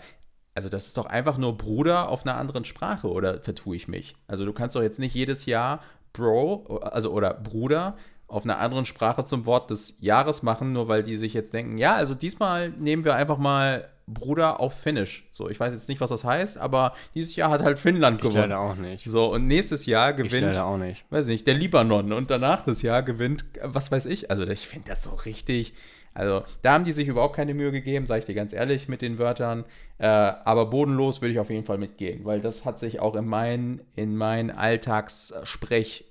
Also 0.54 0.68
das 0.68 0.86
ist 0.86 0.98
doch 0.98 1.06
einfach 1.06 1.38
nur 1.38 1.56
Bruder 1.56 2.10
auf 2.10 2.26
einer 2.26 2.36
anderen 2.36 2.64
Sprache 2.64 3.08
oder 3.10 3.40
vertue 3.40 3.76
ich 3.76 3.88
mich? 3.88 4.16
Also 4.26 4.44
du 4.44 4.52
kannst 4.52 4.76
doch 4.76 4.82
jetzt 4.82 4.98
nicht 4.98 5.14
jedes 5.14 5.46
Jahr 5.46 5.80
Bro, 6.12 6.80
also 6.82 7.10
oder 7.10 7.32
Bruder 7.32 7.96
auf 8.32 8.44
einer 8.44 8.58
anderen 8.58 8.86
Sprache 8.86 9.24
zum 9.24 9.44
Wort 9.44 9.70
des 9.70 9.96
Jahres 10.00 10.42
machen, 10.42 10.72
nur 10.72 10.88
weil 10.88 11.02
die 11.02 11.16
sich 11.16 11.34
jetzt 11.34 11.52
denken, 11.52 11.76
ja, 11.76 11.94
also 11.94 12.14
diesmal 12.14 12.70
nehmen 12.70 13.04
wir 13.04 13.14
einfach 13.14 13.36
mal 13.36 13.88
Bruder 14.06 14.60
auf 14.60 14.74
Finnisch. 14.74 15.28
So, 15.30 15.48
ich 15.48 15.58
weiß 15.60 15.72
jetzt 15.72 15.88
nicht, 15.88 16.00
was 16.00 16.10
das 16.10 16.24
heißt, 16.24 16.58
aber 16.58 16.94
dieses 17.14 17.36
Jahr 17.36 17.50
hat 17.50 17.62
halt 17.62 17.78
Finnland 17.78 18.16
Ich 18.16 18.22
gewonnen. 18.22 18.50
leider 18.50 18.60
auch 18.60 18.76
nicht. 18.76 19.08
So, 19.08 19.32
und 19.32 19.46
nächstes 19.46 19.86
Jahr 19.86 20.10
Ich 20.10 20.16
gewinnt, 20.16 20.46
leider 20.46 20.66
auch 20.66 20.76
nicht. 20.78 21.04
weiß 21.10 21.26
nicht, 21.28 21.46
der 21.46 21.54
Libanon 21.54 22.12
und 22.12 22.30
danach 22.30 22.64
das 22.64 22.82
Jahr 22.82 23.02
gewinnt, 23.02 23.44
was 23.62 23.90
weiß 23.92 24.06
ich. 24.06 24.30
Also, 24.30 24.46
ich 24.46 24.66
finde 24.66 24.88
das 24.90 25.02
so 25.04 25.10
richtig. 25.10 25.72
Also, 26.14 26.42
da 26.60 26.72
haben 26.74 26.84
die 26.84 26.92
sich 26.92 27.08
überhaupt 27.08 27.34
keine 27.36 27.54
Mühe 27.54 27.72
gegeben, 27.72 28.04
sage 28.06 28.20
ich 28.20 28.26
dir 28.26 28.34
ganz 28.34 28.52
ehrlich, 28.52 28.86
mit 28.86 29.00
den 29.00 29.18
Wörtern. 29.18 29.64
Äh, 29.96 30.06
aber 30.08 30.66
bodenlos 30.66 31.22
würde 31.22 31.32
ich 31.32 31.38
auf 31.38 31.48
jeden 31.48 31.64
Fall 31.64 31.78
mitgehen, 31.78 32.24
weil 32.24 32.40
das 32.42 32.64
hat 32.66 32.78
sich 32.78 33.00
auch 33.00 33.14
in 33.16 33.24
meinen 33.26 33.80
in 33.96 34.14
mein 34.16 34.50
Alltagssprech 34.50 36.04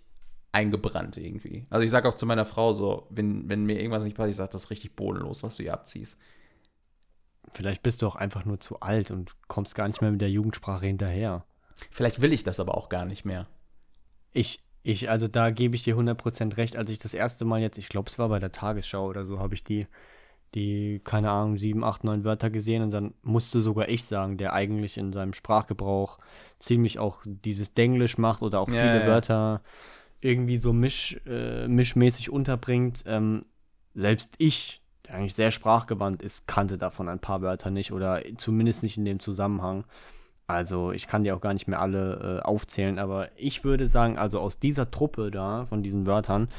eingebrannt 0.53 1.17
irgendwie. 1.17 1.65
Also, 1.69 1.83
ich 1.83 1.91
sage 1.91 2.10
auch 2.10 2.15
zu 2.15 2.25
meiner 2.25 2.45
Frau 2.45 2.74
so, 2.74 3.07
wenn, 3.10 3.48
wenn 3.48 3.65
mir 3.65 3.77
irgendwas 3.79 4.03
nicht 4.03 4.17
passt, 4.17 4.29
ich 4.31 4.36
sage, 4.36 4.50
das 4.51 4.65
ist 4.65 4.69
richtig 4.69 4.95
bodenlos, 4.95 5.43
was 5.43 5.57
du 5.57 5.63
hier 5.63 5.74
abziehst. 5.74 6.17
Vielleicht 7.53 7.84
bist 7.84 8.01
du 8.01 8.08
auch 8.08 8.15
einfach 8.15 8.46
nur 8.46 8.60
zu 8.60 8.79
alt 8.79 9.12
und 9.12 9.36
kommst 9.48 9.75
gar 9.75 9.88
nicht 9.88 10.01
mehr 10.01 10.12
mit 10.12 10.22
der 10.22 10.31
Jugendsprache 10.31 10.86
hinterher. 10.86 11.46
Vielleicht 11.91 12.22
will 12.22 12.34
ich 12.34 12.43
das 12.43 12.60
aber 12.60 12.75
auch 12.75 12.89
gar 12.89 13.05
nicht 13.05 13.24
mehr. 13.25 13.48
Ich, 14.34 14.60
ich, 14.84 15.10
also 15.10 15.27
da 15.27 15.50
gebe 15.51 15.75
ich 15.75 15.84
dir 15.84 15.96
100% 15.98 16.58
recht. 16.58 16.77
Als 16.77 16.89
ich 16.89 17.00
das 17.00 17.13
erste 17.13 17.46
Mal 17.46 17.62
jetzt, 17.62 17.77
ich 17.77 17.89
glaube, 17.89 18.10
es 18.10 18.20
war 18.20 18.29
bei 18.29 18.39
der 18.39 18.51
Tagesschau 18.51 19.08
oder 19.08 19.25
so, 19.25 19.39
habe 19.39 19.53
ich 19.53 19.63
die, 19.63 19.88
die, 20.55 21.01
keine 21.03 21.31
Ahnung, 21.31 21.58
sieben, 21.58 21.84
acht, 21.84 22.03
neun 22.03 22.24
Wörter 22.25 22.50
gesehen 22.51 22.84
und 22.84 22.91
dann 22.91 23.13
musste 23.24 23.62
sogar 23.62 23.89
ich 23.89 24.05
sagen, 24.05 24.38
der 24.38 24.53
eigentlich 24.53 24.98
in 24.98 25.13
seinem 25.13 25.34
Sprachgebrauch 25.34 26.20
ziemlich 26.60 27.00
auch 27.00 27.22
dieses 27.25 27.74
Denglisch 27.74 28.17
macht 28.17 28.43
oder 28.43 28.62
auch 28.62 28.70
Ja, 28.70 28.74
viele 28.74 29.05
ja. 29.05 29.05
Wörter 29.05 29.63
irgendwie 30.22 30.58
so 30.58 30.74
misch, 30.74 31.20
äh, 31.27 31.67
mischmäßig 31.67 32.31
unterbringt. 32.31 33.03
Ähm, 33.08 33.46
selbst 33.96 34.36
ich, 34.38 34.80
eigentlich 35.11 35.35
sehr 35.35 35.51
sprachgewandt 35.51 36.21
ist, 36.21 36.47
kannte 36.47 36.77
davon 36.77 37.09
ein 37.09 37.19
paar 37.19 37.41
Wörter 37.41 37.69
nicht 37.71 37.91
oder 37.91 38.21
zumindest 38.37 38.83
nicht 38.83 38.97
in 38.97 39.05
dem 39.05 39.19
Zusammenhang. 39.19 39.83
Also 40.47 40.91
ich 40.91 41.07
kann 41.07 41.23
die 41.23 41.31
auch 41.31 41.39
gar 41.41 41.53
nicht 41.53 41.67
mehr 41.67 41.79
alle 41.79 42.39
äh, 42.41 42.45
aufzählen, 42.45 42.99
aber 42.99 43.29
ich 43.37 43.63
würde 43.63 43.87
sagen, 43.87 44.17
also 44.17 44.39
aus 44.39 44.59
dieser 44.59 44.91
Truppe 44.91 45.31
da, 45.31 45.65
von 45.65 45.81
diesen 45.83 46.05
Wörtern, 46.07 46.49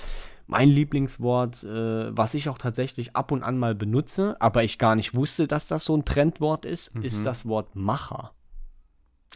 mein 0.46 0.68
Lieblingswort, 0.68 1.62
äh, 1.64 2.16
was 2.16 2.34
ich 2.34 2.48
auch 2.48 2.58
tatsächlich 2.58 3.14
ab 3.16 3.32
und 3.32 3.42
an 3.42 3.58
mal 3.58 3.74
benutze, 3.74 4.36
aber 4.40 4.64
ich 4.64 4.78
gar 4.78 4.96
nicht 4.96 5.14
wusste, 5.14 5.46
dass 5.46 5.66
das 5.68 5.84
so 5.84 5.94
ein 5.96 6.04
Trendwort 6.04 6.64
ist, 6.64 6.94
Mhm. 6.94 7.02
ist 7.02 7.24
das 7.26 7.46
Wort 7.46 7.74
Macher. 7.76 8.32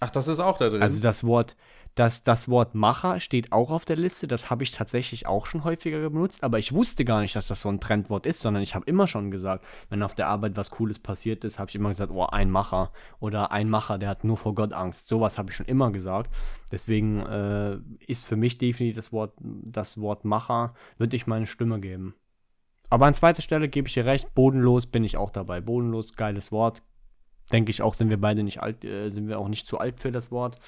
Ach, 0.00 0.10
das 0.10 0.28
ist 0.28 0.40
auch 0.40 0.58
da 0.58 0.68
drin. 0.68 0.82
Also 0.82 1.00
das 1.00 1.24
Wort, 1.24 1.56
das, 1.96 2.22
das 2.22 2.50
Wort 2.50 2.74
Macher 2.74 3.20
steht 3.20 3.52
auch 3.52 3.70
auf 3.70 3.86
der 3.86 3.96
Liste, 3.96 4.28
das 4.28 4.50
habe 4.50 4.62
ich 4.62 4.70
tatsächlich 4.70 5.26
auch 5.26 5.46
schon 5.46 5.64
häufiger 5.64 6.10
benutzt, 6.10 6.44
aber 6.44 6.58
ich 6.58 6.74
wusste 6.74 7.06
gar 7.06 7.22
nicht, 7.22 7.34
dass 7.34 7.48
das 7.48 7.62
so 7.62 7.70
ein 7.70 7.80
Trendwort 7.80 8.26
ist, 8.26 8.40
sondern 8.40 8.62
ich 8.62 8.74
habe 8.74 8.84
immer 8.84 9.08
schon 9.08 9.30
gesagt, 9.30 9.64
wenn 9.88 10.02
auf 10.02 10.14
der 10.14 10.28
Arbeit 10.28 10.58
was 10.58 10.70
Cooles 10.70 10.98
passiert 10.98 11.42
ist, 11.42 11.58
habe 11.58 11.70
ich 11.70 11.74
immer 11.74 11.88
gesagt, 11.88 12.12
oh, 12.12 12.26
ein 12.26 12.50
Macher 12.50 12.92
oder 13.18 13.50
ein 13.50 13.70
Macher, 13.70 13.96
der 13.96 14.10
hat 14.10 14.24
nur 14.24 14.36
vor 14.36 14.54
Gott 14.54 14.74
Angst. 14.74 15.08
Sowas 15.08 15.38
habe 15.38 15.50
ich 15.50 15.56
schon 15.56 15.64
immer 15.64 15.90
gesagt. 15.90 16.34
Deswegen 16.70 17.20
äh, 17.24 17.78
ist 18.06 18.26
für 18.26 18.36
mich 18.36 18.58
definitiv 18.58 18.96
das 18.96 19.10
Wort, 19.10 19.32
das 19.40 19.98
Wort 19.98 20.26
Macher, 20.26 20.74
würde 20.98 21.16
ich 21.16 21.26
meine 21.26 21.46
Stimme 21.46 21.80
geben. 21.80 22.14
Aber 22.90 23.06
an 23.06 23.14
zweiter 23.14 23.40
Stelle 23.40 23.68
gebe 23.68 23.88
ich 23.88 23.94
dir 23.94 24.04
recht, 24.04 24.34
bodenlos 24.34 24.86
bin 24.86 25.02
ich 25.02 25.16
auch 25.16 25.30
dabei. 25.30 25.62
Bodenlos, 25.62 26.14
geiles 26.14 26.52
Wort. 26.52 26.82
Denke 27.52 27.70
ich 27.70 27.80
auch, 27.80 27.94
sind 27.94 28.10
wir 28.10 28.20
beide 28.20 28.42
nicht 28.42 28.60
alt, 28.60 28.84
äh, 28.84 29.08
sind 29.08 29.28
wir 29.28 29.38
auch 29.38 29.48
nicht 29.48 29.66
zu 29.66 29.78
alt 29.78 29.98
für 29.98 30.12
das 30.12 30.30
Wort. 30.30 30.58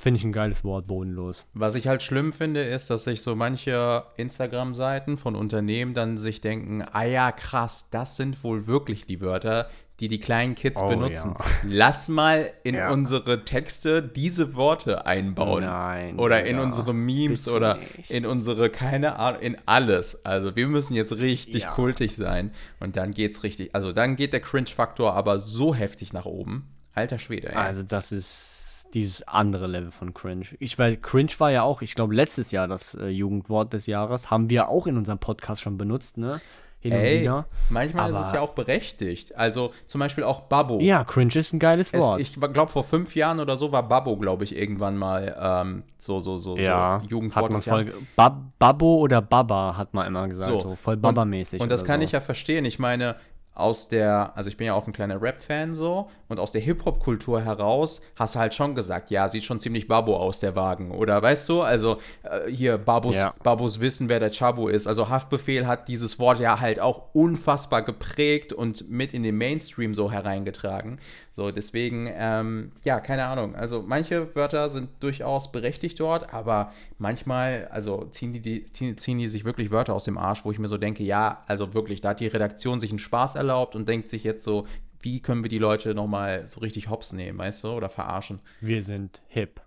Finde 0.00 0.16
ich 0.18 0.24
ein 0.24 0.32
geiles 0.32 0.64
Wort, 0.64 0.86
bodenlos. 0.86 1.44
Was 1.52 1.74
ich 1.74 1.86
halt 1.86 2.02
schlimm 2.02 2.32
finde, 2.32 2.62
ist, 2.64 2.88
dass 2.88 3.04
sich 3.04 3.20
so 3.20 3.36
manche 3.36 4.04
Instagram-Seiten 4.16 5.18
von 5.18 5.36
Unternehmen 5.36 5.92
dann 5.92 6.16
sich 6.16 6.40
denken, 6.40 6.82
ah 6.92 7.04
ja, 7.04 7.32
krass, 7.32 7.86
das 7.90 8.16
sind 8.16 8.42
wohl 8.42 8.66
wirklich 8.66 9.04
die 9.06 9.20
Wörter, 9.20 9.68
die 10.00 10.08
die 10.08 10.18
kleinen 10.18 10.54
Kids 10.54 10.80
Oh, 10.80 10.88
benutzen. 10.88 11.34
ja. 11.38 11.44
Lass 11.64 12.08
mal 12.08 12.50
in 12.64 12.76
Ja. 12.76 12.90
unsere 12.90 13.44
Texte 13.44 14.02
diese 14.02 14.54
Worte 14.54 15.04
einbauen. 15.04 15.64
Nein, 15.64 16.18
Oder 16.18 16.44
in 16.46 16.58
unsere 16.58 16.94
Memes 16.94 17.44
bitte 17.44 17.56
oder 17.58 17.74
nicht. 17.76 18.10
in 18.10 18.24
unsere, 18.24 18.70
keine 18.70 19.16
Ahnung, 19.18 19.42
in 19.42 19.58
alles. 19.66 20.24
Also 20.24 20.56
wir 20.56 20.66
müssen 20.68 20.94
jetzt 20.94 21.12
richtig 21.12 21.64
Ja. 21.64 21.72
kultig 21.72 22.16
sein. 22.16 22.52
Und 22.80 22.96
dann 22.96 23.10
geht's 23.10 23.42
richtig, 23.42 23.74
also 23.74 23.92
dann 23.92 24.16
geht 24.16 24.32
der 24.32 24.40
Cringe-Faktor 24.40 25.12
aber 25.12 25.38
so 25.40 25.74
heftig 25.74 26.14
nach 26.14 26.24
oben. 26.24 26.66
Alter 26.94 27.18
Schwede, 27.18 27.50
ey. 27.50 27.54
Also 27.56 27.82
das 27.82 28.10
ist 28.12 28.49
dieses 28.94 29.26
andere 29.28 29.66
Level 29.66 29.90
von 29.90 30.12
Cringe. 30.14 30.46
Ich 30.58 30.78
weiß, 30.78 30.98
Cringe 31.02 31.32
war 31.38 31.50
ja 31.50 31.62
auch, 31.62 31.82
ich 31.82 31.94
glaube, 31.94 32.14
letztes 32.14 32.50
Jahr 32.50 32.68
das 32.68 32.94
äh, 32.94 33.06
Jugendwort 33.08 33.72
des 33.72 33.86
Jahres. 33.86 34.30
Haben 34.30 34.50
wir 34.50 34.68
auch 34.68 34.86
in 34.86 34.96
unserem 34.96 35.18
Podcast 35.18 35.60
schon 35.62 35.78
benutzt, 35.78 36.18
ne? 36.18 36.40
Hin 36.82 36.92
und 36.94 36.98
Ey, 36.98 37.30
manchmal 37.68 38.08
ist 38.08 38.16
es 38.16 38.26
Aber- 38.28 38.34
ja 38.36 38.40
auch 38.40 38.54
berechtigt. 38.54 39.36
Also 39.36 39.70
zum 39.86 39.98
Beispiel 39.98 40.24
auch 40.24 40.40
Babbo. 40.42 40.80
Ja, 40.80 41.04
Cringe 41.04 41.34
ist 41.34 41.52
ein 41.52 41.58
geiles 41.58 41.92
Es, 41.92 42.00
Wort. 42.00 42.20
ich 42.22 42.32
glaube, 42.40 42.68
vor 42.72 42.84
fünf 42.84 43.14
Jahren 43.14 43.38
oder 43.38 43.58
so 43.58 43.70
war 43.70 43.86
Babbo, 43.86 44.16
glaube 44.16 44.44
ich, 44.44 44.56
irgendwann 44.56 44.96
mal 44.96 45.36
ähm, 45.38 45.82
so, 45.98 46.20
so, 46.20 46.38
so, 46.38 46.56
ja, 46.56 47.00
so 47.02 47.08
Jugendwort 47.10 47.52
des 47.52 47.66
Jahres. 47.66 47.86
Bab 48.16 48.58
Babbo 48.58 48.96
oder 48.96 49.20
Baba 49.20 49.76
hat 49.76 49.92
man 49.92 50.06
immer 50.06 50.26
gesagt, 50.26 50.50
so, 50.50 50.60
So. 50.60 50.76
voll 50.76 50.96
Baba-mäßig. 50.96 51.60
Und 51.60 51.68
das 51.70 51.82
oder 51.82 51.86
kann 51.88 52.00
so. 52.00 52.04
ich 52.06 52.12
ja 52.12 52.22
verstehen. 52.22 52.64
Ich 52.64 52.78
meine, 52.78 53.16
aus 53.60 53.88
der, 53.88 54.32
also 54.34 54.48
ich 54.48 54.56
bin 54.56 54.66
ja 54.66 54.74
auch 54.74 54.86
ein 54.86 54.92
kleiner 54.92 55.20
Rap-Fan 55.20 55.74
so, 55.74 56.08
und 56.28 56.38
aus 56.38 56.52
der 56.52 56.60
Hip-Hop-Kultur 56.60 57.40
heraus 57.40 58.00
hast 58.16 58.34
du 58.34 58.38
halt 58.38 58.54
schon 58.54 58.74
gesagt, 58.74 59.10
ja, 59.10 59.28
sieht 59.28 59.44
schon 59.44 59.60
ziemlich 59.60 59.88
Babo 59.88 60.16
aus, 60.16 60.40
der 60.40 60.56
Wagen. 60.56 60.92
Oder 60.92 61.20
weißt 61.22 61.48
du, 61.48 61.62
also 61.62 61.98
äh, 62.22 62.50
hier, 62.50 62.78
Babos, 62.78 63.16
Ja. 63.16 63.34
Babos 63.42 63.80
wissen, 63.80 64.08
wer 64.08 64.20
der 64.20 64.30
Chabu 64.32 64.68
ist. 64.68 64.86
Also 64.86 65.08
Haftbefehl 65.08 65.66
hat 65.66 65.88
dieses 65.88 66.18
Wort 66.18 66.40
ja 66.40 66.60
halt 66.60 66.80
auch 66.80 67.14
unfassbar 67.14 67.82
geprägt 67.82 68.52
und 68.52 68.88
mit 68.90 69.12
in 69.12 69.22
den 69.22 69.36
Mainstream 69.36 69.94
so 69.94 70.10
hereingetragen. 70.10 70.98
So, 71.32 71.50
deswegen, 71.52 72.08
ähm, 72.12 72.72
ja, 72.82 72.98
keine 73.00 73.24
Ahnung. 73.26 73.54
Also 73.54 73.82
manche 73.86 74.34
Wörter 74.34 74.68
sind 74.68 74.88
durchaus 75.00 75.52
berechtigt 75.52 75.98
dort, 76.00 76.34
aber 76.34 76.72
manchmal, 76.98 77.68
also 77.70 78.06
ziehen 78.10 78.32
die, 78.32 78.40
die, 78.40 78.66
ziehen- 78.96 79.18
die 79.18 79.28
sich 79.28 79.44
wirklich 79.44 79.70
Wörter 79.70 79.94
aus 79.94 80.04
dem 80.04 80.18
Arsch, 80.18 80.44
wo 80.44 80.50
ich 80.50 80.58
mir 80.58 80.68
so 80.68 80.76
denke, 80.76 81.04
ja, 81.04 81.44
also 81.46 81.72
wirklich, 81.72 82.00
da 82.00 82.10
hat 82.10 82.20
die 82.20 82.26
Redaktion 82.26 82.80
sich 82.80 82.90
einen 82.90 82.98
Spaß 82.98 83.36
erlaubt 83.36 83.76
und 83.76 83.88
denkt 83.88 84.08
sich 84.08 84.24
jetzt 84.24 84.42
so, 84.44 84.66
wie 85.02 85.20
können 85.20 85.42
wir 85.42 85.48
die 85.48 85.58
Leute 85.58 85.94
nochmal 85.94 86.46
so 86.48 86.60
richtig 86.60 86.90
hops 86.90 87.12
nehmen, 87.12 87.38
weißt 87.38 87.64
du, 87.64 87.68
oder 87.68 87.88
verarschen. 87.88 88.40
Wir 88.60 88.82
sind 88.82 89.22
hip. 89.28 89.60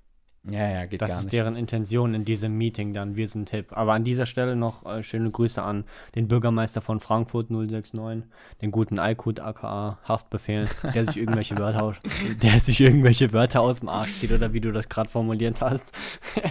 Ja, 0.49 0.69
ja, 0.69 0.85
geht 0.85 1.01
Das 1.01 1.09
gar 1.09 1.17
ist 1.19 1.23
nicht. 1.25 1.33
deren 1.33 1.55
Intention 1.55 2.13
in 2.13 2.25
diesem 2.25 2.57
Meeting 2.57 2.93
dann. 2.93 3.15
Wir 3.15 3.29
sind 3.29 3.49
hip. 3.51 3.67
Aber 3.71 3.93
an 3.93 4.03
dieser 4.03 4.25
Stelle 4.25 4.57
noch 4.57 4.85
äh, 4.85 5.01
schöne 5.01 5.31
Grüße 5.31 5.61
an 5.61 5.85
den 6.15 6.27
Bürgermeister 6.27 6.81
von 6.81 6.99
Frankfurt 6.99 7.49
069, 7.49 8.23
den 8.61 8.71
guten 8.71 8.99
Aykut 8.99 9.39
aka 9.39 9.99
Haftbefehl, 10.05 10.67
der 10.93 11.05
sich 11.05 11.15
irgendwelche 11.17 11.57
Wörter 11.57 11.83
aus, 11.83 11.95
der 12.43 12.59
sich 12.59 12.81
irgendwelche 12.81 13.31
Wörter 13.31 13.61
aus 13.61 13.79
dem 13.79 13.87
Arsch 13.89 14.17
zieht 14.19 14.33
oder 14.33 14.51
wie 14.51 14.59
du 14.59 14.71
das 14.73 14.89
gerade 14.89 15.09
formuliert 15.09 15.61
hast. 15.61 15.91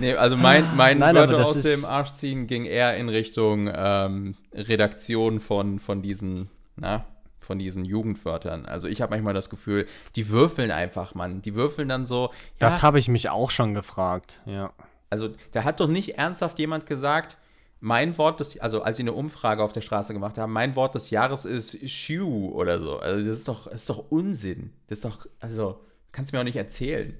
Nee, 0.00 0.14
also 0.14 0.36
mein, 0.36 0.76
mein 0.76 0.98
Nein, 0.98 1.16
Wörter 1.16 1.38
das 1.38 1.48
aus 1.48 1.56
ist- 1.56 1.64
dem 1.66 1.84
Arsch 1.84 2.12
ziehen 2.12 2.46
ging 2.46 2.64
eher 2.66 2.96
in 2.96 3.08
Richtung 3.08 3.68
ähm, 3.74 4.36
Redaktion 4.54 5.40
von, 5.40 5.80
von 5.80 6.02
diesen, 6.02 6.48
na, 6.76 7.04
von 7.48 7.58
diesen 7.58 7.86
Jugendwörtern. 7.86 8.66
Also 8.66 8.88
ich 8.88 9.00
habe 9.00 9.12
manchmal 9.12 9.32
das 9.32 9.48
Gefühl, 9.48 9.86
die 10.16 10.28
würfeln 10.28 10.70
einfach, 10.70 11.14
Mann. 11.14 11.40
Die 11.40 11.54
würfeln 11.54 11.88
dann 11.88 12.04
so. 12.04 12.30
Das 12.58 12.76
ja, 12.76 12.82
habe 12.82 12.98
ich 12.98 13.08
mich 13.08 13.30
auch 13.30 13.50
schon 13.50 13.72
gefragt. 13.72 14.40
Ja. 14.44 14.74
also 15.08 15.30
da 15.52 15.64
hat 15.64 15.80
doch 15.80 15.88
nicht 15.88 16.18
ernsthaft 16.18 16.58
jemand 16.58 16.84
gesagt, 16.84 17.38
mein 17.80 18.18
Wort 18.18 18.40
des, 18.40 18.60
also 18.60 18.82
als 18.82 18.98
sie 18.98 19.02
eine 19.02 19.14
Umfrage 19.14 19.62
auf 19.62 19.72
der 19.72 19.80
Straße 19.80 20.12
gemacht 20.12 20.36
haben, 20.36 20.52
mein 20.52 20.76
Wort 20.76 20.94
des 20.94 21.08
Jahres 21.08 21.46
ist 21.46 21.88
Shoe 21.88 22.52
oder 22.52 22.82
so. 22.82 22.98
Also 22.98 23.24
das 23.26 23.38
ist 23.38 23.48
doch, 23.48 23.64
das 23.64 23.80
ist 23.80 23.88
doch 23.88 24.10
Unsinn. 24.10 24.74
Das 24.88 24.98
ist 24.98 25.04
doch, 25.06 25.26
also 25.40 25.80
kannst 26.12 26.32
du 26.32 26.36
mir 26.36 26.40
auch 26.42 26.44
nicht 26.44 26.56
erzählen. 26.56 27.14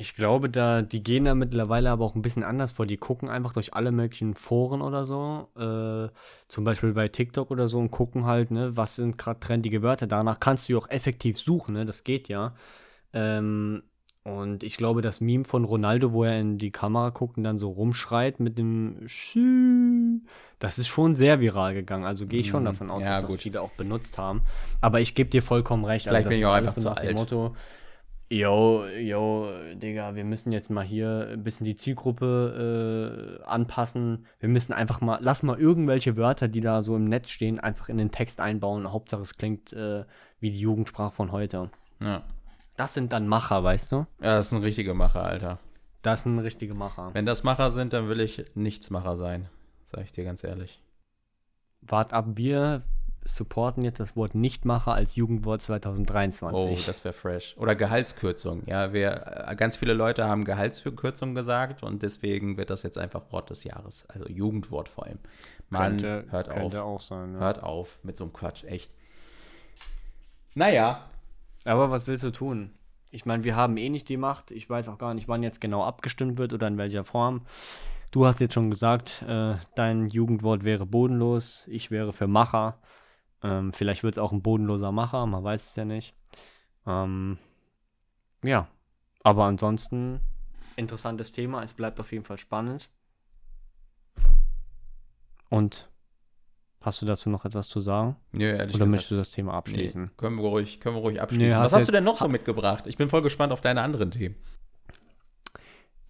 Ich 0.00 0.14
glaube, 0.14 0.48
da, 0.48 0.80
die 0.80 1.02
gehen 1.02 1.26
da 1.26 1.34
mittlerweile 1.34 1.90
aber 1.90 2.06
auch 2.06 2.14
ein 2.14 2.22
bisschen 2.22 2.42
anders 2.42 2.72
vor. 2.72 2.86
Die 2.86 2.96
gucken 2.96 3.28
einfach 3.28 3.52
durch 3.52 3.74
alle 3.74 3.92
möglichen 3.92 4.34
Foren 4.34 4.80
oder 4.80 5.04
so, 5.04 5.48
äh, 5.58 6.08
zum 6.48 6.64
Beispiel 6.64 6.94
bei 6.94 7.08
TikTok 7.08 7.50
oder 7.50 7.68
so 7.68 7.76
und 7.76 7.90
gucken 7.90 8.24
halt, 8.24 8.50
ne, 8.50 8.74
was 8.78 8.96
sind 8.96 9.18
gerade 9.18 9.40
trendige 9.40 9.82
Wörter. 9.82 10.06
Danach 10.06 10.40
kannst 10.40 10.68
du 10.68 10.72
ja 10.72 10.78
auch 10.78 10.88
effektiv 10.88 11.38
suchen, 11.38 11.74
ne, 11.74 11.84
das 11.84 12.02
geht 12.02 12.28
ja. 12.28 12.54
Ähm, 13.12 13.82
und 14.22 14.62
ich 14.62 14.78
glaube, 14.78 15.02
das 15.02 15.20
Meme 15.20 15.44
von 15.44 15.64
Ronaldo, 15.64 16.12
wo 16.12 16.24
er 16.24 16.40
in 16.40 16.56
die 16.56 16.70
Kamera 16.70 17.10
guckt 17.10 17.36
und 17.36 17.44
dann 17.44 17.58
so 17.58 17.70
rumschreit 17.70 18.40
mit 18.40 18.56
dem 18.56 19.06
Schü 19.06 20.20
Das 20.60 20.78
ist 20.78 20.88
schon 20.88 21.14
sehr 21.16 21.40
viral 21.40 21.74
gegangen. 21.74 22.04
Also 22.04 22.26
gehe 22.26 22.40
ich 22.40 22.48
schon 22.48 22.62
Mhm. 22.62 22.66
davon 22.66 22.90
aus, 22.90 23.02
Ja, 23.02 23.10
dass 23.10 23.22
das 23.22 23.30
gut. 23.32 23.40
viele 23.40 23.60
auch 23.60 23.70
benutzt 23.72 24.16
haben. 24.16 24.42
Aber 24.80 25.00
ich 25.00 25.14
gebe 25.14 25.28
dir 25.28 25.42
vollkommen 25.42 25.84
recht. 25.84 26.06
Vielleicht 26.06 26.24
das 26.24 26.30
bin 26.30 26.38
ich 26.38 26.46
auch 26.46 26.52
einfach 26.52 26.76
zu 26.76 26.90
alt. 26.96 27.14
Motto, 27.14 27.54
yo, 28.30 28.86
yo, 28.86 29.48
Digga, 29.74 30.14
wir 30.14 30.24
müssen 30.24 30.52
jetzt 30.52 30.70
mal 30.70 30.84
hier 30.84 31.30
ein 31.32 31.42
bisschen 31.42 31.64
die 31.64 31.74
Zielgruppe 31.76 33.40
äh, 33.40 33.44
anpassen. 33.44 34.26
Wir 34.38 34.48
müssen 34.48 34.72
einfach 34.72 35.00
mal, 35.00 35.18
lass 35.20 35.42
mal 35.42 35.58
irgendwelche 35.58 36.16
Wörter, 36.16 36.48
die 36.48 36.60
da 36.60 36.82
so 36.82 36.94
im 36.96 37.04
Netz 37.06 37.30
stehen, 37.30 37.58
einfach 37.58 37.88
in 37.88 37.98
den 37.98 38.12
Text 38.12 38.40
einbauen. 38.40 38.90
Hauptsache 38.90 39.22
es 39.22 39.36
klingt 39.36 39.72
äh, 39.72 40.04
wie 40.38 40.50
die 40.50 40.60
Jugendsprache 40.60 41.14
von 41.14 41.32
heute. 41.32 41.70
Ja. 42.00 42.22
Das 42.76 42.94
sind 42.94 43.12
dann 43.12 43.26
Macher, 43.28 43.62
weißt 43.62 43.92
du? 43.92 43.96
ja, 43.96 44.36
das 44.36 44.46
ist 44.46 44.52
ein 44.52 44.62
richtiger 44.62 44.94
Macher, 44.94 45.22
Alter. 45.22 45.58
Das 46.02 46.22
sind 46.22 46.38
richtige 46.38 46.72
Macher. 46.72 47.10
Wenn 47.12 47.26
das 47.26 47.42
Macher 47.42 47.70
sind, 47.70 47.92
dann 47.92 48.08
will 48.08 48.20
ich 48.20 48.42
Nichtsmacher 48.54 49.16
sein. 49.16 49.50
Sag 49.84 50.04
ich 50.04 50.12
dir 50.12 50.24
ganz 50.24 50.44
ehrlich. 50.44 50.80
Wart 51.82 52.14
ab, 52.14 52.26
wir 52.36 52.82
supporten 53.24 53.84
jetzt 53.84 54.00
das 54.00 54.16
Wort 54.16 54.34
Nichtmacher 54.34 54.94
als 54.94 55.16
Jugendwort 55.16 55.62
2023. 55.62 56.58
Oh, 56.58 56.86
das 56.86 57.04
wäre 57.04 57.12
fresh. 57.12 57.56
Oder 57.58 57.74
Gehaltskürzung. 57.74 58.62
Ja, 58.66 58.92
wir, 58.92 59.46
äh, 59.48 59.56
ganz 59.56 59.76
viele 59.76 59.92
Leute 59.92 60.24
haben 60.24 60.44
Gehaltskürzung 60.44 61.34
gesagt 61.34 61.82
und 61.82 62.02
deswegen 62.02 62.56
wird 62.56 62.70
das 62.70 62.82
jetzt 62.82 62.98
einfach 62.98 63.30
Wort 63.30 63.50
des 63.50 63.64
Jahres. 63.64 64.06
Also 64.08 64.28
Jugendwort 64.28 64.88
vor 64.88 65.06
allem. 65.06 65.18
Mann, 65.68 65.98
könnte, 65.98 66.24
hört 66.30 66.50
könnte 66.50 66.82
auf. 66.82 66.96
auch 66.96 67.00
sein. 67.00 67.34
Ja. 67.34 67.40
Hört 67.40 67.62
auf 67.62 67.98
mit 68.02 68.16
so 68.16 68.24
einem 68.24 68.32
Quatsch, 68.32 68.64
echt. 68.64 68.90
Naja, 70.54 71.08
Aber 71.64 71.90
was 71.90 72.06
willst 72.06 72.24
du 72.24 72.30
tun? 72.30 72.72
Ich 73.12 73.26
meine, 73.26 73.44
wir 73.44 73.56
haben 73.56 73.76
eh 73.76 73.88
nicht 73.88 74.08
die 74.08 74.16
Macht. 74.16 74.50
Ich 74.50 74.68
weiß 74.68 74.88
auch 74.88 74.98
gar 74.98 75.14
nicht, 75.14 75.28
wann 75.28 75.42
jetzt 75.42 75.60
genau 75.60 75.84
abgestimmt 75.84 76.38
wird 76.38 76.52
oder 76.52 76.68
in 76.68 76.78
welcher 76.78 77.04
Form. 77.04 77.42
Du 78.12 78.26
hast 78.26 78.40
jetzt 78.40 78.54
schon 78.54 78.70
gesagt, 78.70 79.24
äh, 79.28 79.54
dein 79.74 80.08
Jugendwort 80.08 80.64
wäre 80.64 80.86
bodenlos. 80.86 81.66
Ich 81.68 81.90
wäre 81.90 82.12
für 82.12 82.26
Macher. 82.26 82.78
Ähm, 83.42 83.72
vielleicht 83.72 84.02
wird 84.02 84.14
es 84.14 84.18
auch 84.18 84.32
ein 84.32 84.42
bodenloser 84.42 84.92
Macher, 84.92 85.26
man 85.26 85.42
weiß 85.44 85.70
es 85.70 85.76
ja 85.76 85.84
nicht. 85.84 86.14
Ähm, 86.86 87.38
ja, 88.44 88.68
aber 89.22 89.44
ansonsten 89.44 90.20
interessantes 90.76 91.32
Thema. 91.32 91.62
Es 91.62 91.72
bleibt 91.74 92.00
auf 92.00 92.10
jeden 92.12 92.24
Fall 92.24 92.38
spannend. 92.38 92.88
Und 95.48 95.88
hast 96.80 97.02
du 97.02 97.06
dazu 97.06 97.28
noch 97.28 97.44
etwas 97.44 97.68
zu 97.68 97.80
sagen? 97.80 98.16
nö, 98.32 98.44
ehrlich 98.44 98.74
Oder 98.76 98.84
gesagt. 98.86 98.90
möchtest 98.90 99.10
du 99.10 99.16
das 99.16 99.30
Thema 99.30 99.52
Nee, 99.52 99.58
abschließen? 99.58 100.10
können 100.16 100.36
wir 100.36 100.48
ruhig, 100.48 100.80
können 100.80 100.96
wir 100.96 101.00
ruhig 101.02 101.20
abschließen. 101.20 101.54
hast 101.58 101.72
Was 101.72 101.80
hast 101.80 101.88
du 101.88 101.92
denn 101.92 102.04
noch 102.04 102.16
so 102.16 102.28
mitgebracht? 102.28 102.86
Ich 102.86 102.96
bin 102.96 103.08
voll 103.10 103.22
gespannt 103.22 103.52
auf 103.52 103.60
deine 103.60 103.82
anderen 103.82 104.10
Themen. 104.10 104.36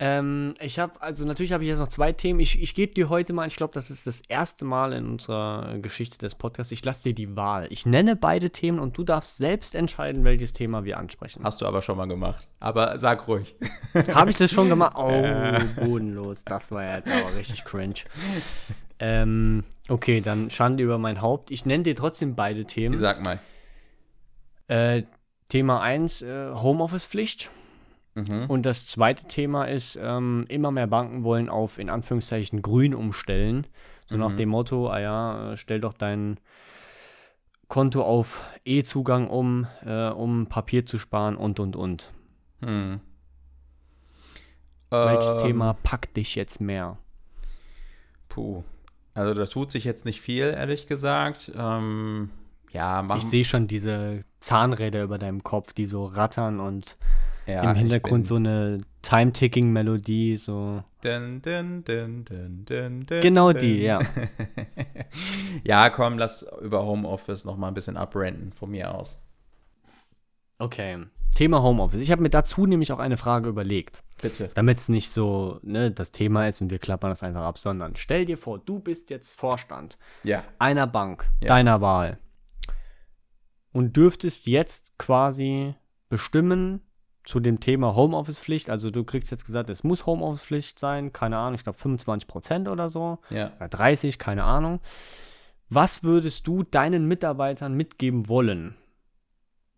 Ähm, 0.02 0.54
ich 0.60 0.78
habe, 0.78 0.94
also 1.02 1.26
natürlich 1.26 1.52
habe 1.52 1.62
ich 1.62 1.68
jetzt 1.68 1.78
noch 1.78 1.88
zwei 1.88 2.12
Themen. 2.12 2.40
Ich, 2.40 2.62
ich 2.62 2.74
gebe 2.74 2.94
dir 2.94 3.10
heute 3.10 3.34
mal, 3.34 3.46
ich 3.46 3.56
glaube, 3.56 3.74
das 3.74 3.90
ist 3.90 4.06
das 4.06 4.22
erste 4.28 4.64
Mal 4.64 4.94
in 4.94 5.06
unserer 5.06 5.76
Geschichte 5.78 6.16
des 6.16 6.34
Podcasts. 6.34 6.72
Ich 6.72 6.82
lasse 6.82 7.10
dir 7.10 7.14
die 7.14 7.36
Wahl. 7.36 7.66
Ich 7.68 7.84
nenne 7.84 8.16
beide 8.16 8.48
Themen 8.48 8.78
und 8.78 8.96
du 8.96 9.04
darfst 9.04 9.36
selbst 9.36 9.74
entscheiden, 9.74 10.24
welches 10.24 10.54
Thema 10.54 10.86
wir 10.86 10.96
ansprechen. 10.96 11.44
Hast 11.44 11.60
du 11.60 11.66
aber 11.66 11.82
schon 11.82 11.98
mal 11.98 12.08
gemacht. 12.08 12.48
Aber 12.60 12.98
sag 12.98 13.28
ruhig. 13.28 13.54
Habe 14.14 14.30
ich 14.30 14.38
das 14.38 14.50
schon 14.50 14.70
gemacht? 14.70 14.94
Oh, 14.96 15.82
bodenlos. 15.84 16.44
Das 16.46 16.70
war 16.70 16.82
ja 16.82 16.96
jetzt 16.96 17.08
aber 17.08 17.36
richtig 17.36 17.66
cringe. 17.66 18.00
Ähm, 19.00 19.64
okay, 19.90 20.22
dann 20.22 20.48
Schande 20.48 20.82
über 20.82 20.96
mein 20.96 21.20
Haupt. 21.20 21.50
Ich 21.50 21.66
nenne 21.66 21.84
dir 21.84 21.94
trotzdem 21.94 22.34
beide 22.36 22.64
Themen. 22.64 22.98
Sag 23.00 23.22
mal. 23.22 23.38
Äh, 24.66 25.02
Thema 25.48 25.82
1, 25.82 26.22
äh, 26.22 26.52
Homeoffice-Pflicht. 26.54 27.50
Mhm. 28.14 28.46
Und 28.48 28.66
das 28.66 28.86
zweite 28.86 29.26
Thema 29.26 29.64
ist, 29.66 29.98
ähm, 30.00 30.44
immer 30.48 30.70
mehr 30.70 30.86
Banken 30.86 31.22
wollen 31.24 31.48
auf 31.48 31.78
in 31.78 31.88
Anführungszeichen 31.88 32.60
grün 32.62 32.94
umstellen. 32.94 33.66
So 34.08 34.16
nach 34.16 34.32
Mhm. 34.32 34.36
dem 34.36 34.48
Motto, 34.50 34.88
ah 34.90 34.98
ja, 34.98 35.52
äh, 35.52 35.56
stell 35.56 35.80
doch 35.80 35.92
dein 35.92 36.36
Konto 37.68 38.02
auf 38.02 38.48
E-Zugang 38.64 39.28
um, 39.28 39.66
äh, 39.86 40.08
um 40.08 40.46
Papier 40.48 40.84
zu 40.84 40.98
sparen 40.98 41.36
und 41.36 41.60
und 41.60 41.76
und. 41.76 42.10
Hm. 42.62 43.00
Welches 44.90 45.34
Ähm, 45.34 45.38
Thema 45.38 45.74
packt 45.74 46.16
dich 46.16 46.34
jetzt 46.34 46.60
mehr? 46.60 46.98
Puh. 48.28 48.64
Also 49.14 49.34
da 49.34 49.46
tut 49.46 49.70
sich 49.70 49.84
jetzt 49.84 50.04
nicht 50.04 50.20
viel, 50.20 50.44
ehrlich 50.46 50.88
gesagt. 50.88 51.52
Ähm, 51.56 52.30
ja, 52.72 53.02
machen 53.02 53.18
Ich 53.18 53.26
sehe 53.26 53.44
schon 53.44 53.68
diese 53.68 54.20
Zahnräder 54.40 55.02
über 55.04 55.18
deinem 55.18 55.44
Kopf, 55.44 55.72
die 55.72 55.86
so 55.86 56.06
rattern 56.06 56.58
und 56.58 56.96
ja, 57.50 57.70
im 57.70 57.76
Hintergrund 57.76 58.26
so 58.26 58.36
eine 58.36 58.78
Time-Ticking-Melodie, 59.02 60.36
so. 60.36 60.82
Dun, 61.02 61.40
dun, 61.42 61.84
dun, 61.84 62.24
dun, 62.24 62.64
dun, 62.64 63.06
dun, 63.06 63.20
Genau 63.20 63.52
dun. 63.52 63.60
die, 63.60 63.80
ja. 63.82 64.00
ja, 65.64 65.90
komm, 65.90 66.18
lass 66.18 66.46
über 66.62 66.84
Homeoffice 66.84 67.44
noch 67.44 67.56
mal 67.56 67.68
ein 67.68 67.74
bisschen 67.74 67.96
abrenten 67.96 68.52
von 68.52 68.70
mir 68.70 68.94
aus. 68.94 69.18
Okay. 70.58 70.98
Thema 71.34 71.62
Homeoffice. 71.62 72.00
Ich 72.00 72.10
habe 72.10 72.22
mir 72.22 72.28
dazu 72.30 72.66
nämlich 72.66 72.92
auch 72.92 72.98
eine 72.98 73.16
Frage 73.16 73.48
überlegt. 73.48 74.02
Bitte. 74.22 74.50
damit 74.52 74.76
es 74.76 74.90
nicht 74.90 75.14
so 75.14 75.58
ne, 75.62 75.90
das 75.90 76.12
Thema 76.12 76.46
ist 76.46 76.60
und 76.60 76.70
wir 76.70 76.78
klappern 76.78 77.08
das 77.10 77.22
einfach 77.22 77.40
ab, 77.40 77.56
sondern 77.56 77.96
stell 77.96 78.26
dir 78.26 78.36
vor, 78.36 78.58
du 78.58 78.78
bist 78.78 79.08
jetzt 79.08 79.32
Vorstand 79.32 79.96
Ja. 80.24 80.44
einer 80.58 80.86
Bank 80.86 81.24
Ja. 81.42 81.48
deiner 81.48 81.80
Wahl 81.80 82.18
und 83.72 83.96
dürftest 83.96 84.46
jetzt 84.46 84.92
quasi 84.98 85.74
bestimmen 86.10 86.82
zu 87.24 87.40
dem 87.40 87.60
Thema 87.60 87.94
Homeoffice-Pflicht. 87.94 88.70
Also 88.70 88.90
du 88.90 89.04
kriegst 89.04 89.30
jetzt 89.30 89.44
gesagt, 89.44 89.70
es 89.70 89.84
muss 89.84 90.06
Homeoffice-Pflicht 90.06 90.78
sein, 90.78 91.12
keine 91.12 91.36
Ahnung, 91.38 91.54
ich 91.54 91.62
glaube 91.64 91.78
25 91.78 92.26
Prozent 92.26 92.68
oder 92.68 92.88
so, 92.88 93.18
Ja. 93.30 93.52
oder 93.56 93.68
30, 93.68 94.18
keine 94.18 94.44
Ahnung. 94.44 94.80
Was 95.68 96.02
würdest 96.02 96.46
du 96.46 96.62
deinen 96.64 97.06
Mitarbeitern 97.06 97.74
mitgeben 97.74 98.28
wollen? 98.28 98.74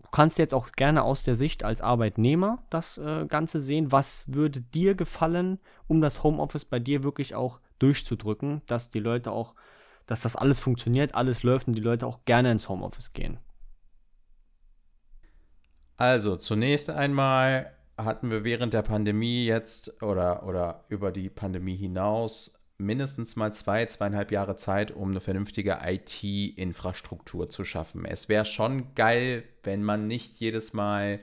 Du 0.02 0.08
kannst 0.10 0.38
jetzt 0.38 0.54
auch 0.54 0.72
gerne 0.72 1.02
aus 1.02 1.22
der 1.24 1.34
Sicht 1.34 1.64
als 1.64 1.80
Arbeitnehmer 1.80 2.62
das 2.70 2.98
äh, 2.98 3.26
Ganze 3.26 3.60
sehen. 3.60 3.92
Was 3.92 4.32
würde 4.32 4.60
dir 4.60 4.94
gefallen, 4.94 5.58
um 5.88 6.00
das 6.00 6.22
Homeoffice 6.22 6.64
bei 6.64 6.78
dir 6.78 7.02
wirklich 7.02 7.34
auch 7.34 7.60
durchzudrücken, 7.78 8.62
dass 8.66 8.90
die 8.90 9.00
Leute 9.00 9.32
auch, 9.32 9.54
dass 10.06 10.22
das 10.22 10.36
alles 10.36 10.60
funktioniert, 10.60 11.14
alles 11.14 11.42
läuft 11.42 11.66
und 11.68 11.74
die 11.74 11.82
Leute 11.82 12.06
auch 12.06 12.24
gerne 12.24 12.52
ins 12.52 12.68
Homeoffice 12.68 13.12
gehen? 13.12 13.38
Also, 16.02 16.34
zunächst 16.34 16.90
einmal 16.90 17.70
hatten 17.96 18.28
wir 18.32 18.42
während 18.42 18.74
der 18.74 18.82
Pandemie 18.82 19.44
jetzt 19.44 20.02
oder, 20.02 20.44
oder 20.44 20.84
über 20.88 21.12
die 21.12 21.30
Pandemie 21.30 21.76
hinaus 21.76 22.58
mindestens 22.76 23.36
mal 23.36 23.54
zwei, 23.54 23.86
zweieinhalb 23.86 24.32
Jahre 24.32 24.56
Zeit, 24.56 24.90
um 24.90 25.12
eine 25.12 25.20
vernünftige 25.20 25.78
IT-Infrastruktur 25.84 27.48
zu 27.50 27.62
schaffen. 27.62 28.04
Es 28.04 28.28
wäre 28.28 28.44
schon 28.44 28.96
geil, 28.96 29.44
wenn 29.62 29.84
man 29.84 30.08
nicht 30.08 30.40
jedes 30.40 30.72
Mal 30.72 31.20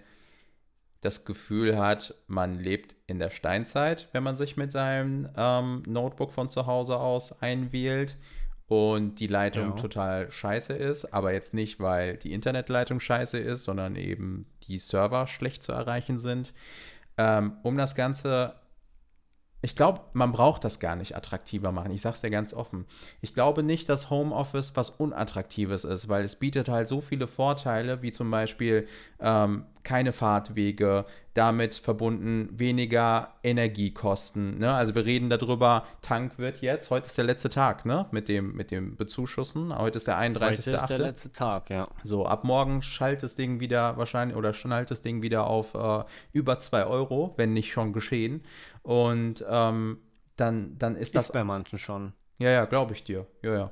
das 1.02 1.26
Gefühl 1.26 1.78
hat, 1.78 2.16
man 2.28 2.58
lebt 2.58 2.96
in 3.06 3.20
der 3.20 3.32
Steinzeit, 3.32 4.08
wenn 4.14 4.24
man 4.24 4.38
sich 4.38 4.56
mit 4.56 4.72
seinem 4.72 5.28
ähm, 5.36 5.84
Notebook 5.88 6.32
von 6.32 6.50
zu 6.50 6.68
Hause 6.68 7.02
aus 7.02 7.42
einwählt 7.42 8.16
und 8.70 9.16
die 9.16 9.28
Leitung 9.28 9.70
Ja. 9.70 9.76
total 9.76 10.32
scheiße 10.32 10.74
ist, 10.74 11.12
aber 11.14 11.34
jetzt 11.34 11.54
nicht, 11.54 11.80
weil 11.80 12.18
die 12.18 12.32
Internetleitung 12.34 13.00
scheiße 13.00 13.38
ist, 13.40 13.64
sondern 13.64 13.96
eben 13.96 14.46
die 14.68 14.78
Server 14.78 15.26
schlecht 15.28 15.64
zu 15.64 15.72
erreichen 15.72 16.18
sind. 16.20 16.54
Ähm, 17.18 17.58
um 17.64 17.78
das 17.78 17.96
Ganze, 17.96 18.54
ich 19.62 19.76
glaube, 19.76 20.02
man 20.14 20.32
braucht 20.32 20.64
das 20.64 20.80
gar 20.80 20.96
nicht 20.96 21.18
attraktiver 21.18 21.72
machen. 21.72 21.92
Ich 21.92 22.02
sage 22.02 22.14
es 22.14 22.22
dir 22.22 22.30
ganz 22.30 22.54
offen. 22.54 22.86
Ich 23.22 23.34
glaube 23.34 23.64
nicht, 23.64 23.90
dass 23.90 24.12
Homeoffice 24.12 24.76
was 24.76 24.92
Unattraktives 24.92 25.84
ist, 25.84 26.08
weil 26.08 26.24
es 26.24 26.36
bietet 26.38 26.70
halt 26.70 26.88
so 26.88 27.02
viele 27.02 27.26
Vorteile, 27.28 28.04
wie 28.04 28.12
zum 28.12 28.30
Beispiel 28.30 28.88
ähm, 29.20 29.66
keine 29.90 30.14
Fahrtwege, 30.14 31.06
damit 31.34 31.74
verbunden 31.74 32.48
weniger 32.52 33.34
Energiekosten. 33.42 34.60
Ne? 34.60 34.72
Also 34.72 34.94
wir 34.94 35.04
reden 35.04 35.32
darüber, 35.32 35.84
Tank 36.04 36.38
wird 36.38 36.62
jetzt, 36.62 36.92
heute 36.92 37.08
ist 37.08 37.18
der 37.18 37.26
letzte 37.26 37.50
Tag, 37.50 37.88
ne? 37.88 38.06
Mit 38.12 38.30
dem, 38.30 38.54
mit 38.54 38.70
dem 38.70 38.96
Bezuschussen. 38.98 39.76
Heute 39.76 39.98
ist 39.98 40.06
der 40.06 40.20
Heute 40.20 40.60
ist 40.60 40.68
der 40.68 40.88
31.8. 40.88 40.98
letzte 40.98 41.32
Tag, 41.32 41.72
ja. 41.72 41.88
So, 42.04 42.28
ab 42.28 42.44
morgen 42.44 42.84
schaltet 42.84 43.24
das 43.24 43.36
Ding 43.36 43.62
wieder 43.62 43.98
wahrscheinlich 43.98 44.38
oder 44.38 44.54
schnallt 44.54 44.92
das 44.92 45.02
Ding 45.02 45.24
wieder 45.24 45.48
auf 45.48 45.74
äh, 45.74 46.04
über 46.34 46.60
2 46.60 46.86
Euro, 46.86 47.34
wenn 47.38 47.54
nicht 47.54 47.72
schon 47.72 47.92
geschehen. 47.92 48.44
Und 48.84 49.44
ähm, 49.50 49.98
dann, 50.36 50.78
dann 50.78 50.96
ist 50.96 51.16
das 51.16 51.30
Ist 51.30 51.34
bei 51.34 51.44
manchen 51.44 51.80
schon. 51.80 52.14
ja, 52.38 52.52
ja, 52.52 52.66
glaube 52.66 52.94
ich 52.94 53.04
dir. 53.04 53.26
Ja, 53.42 53.56
ja. 53.56 53.72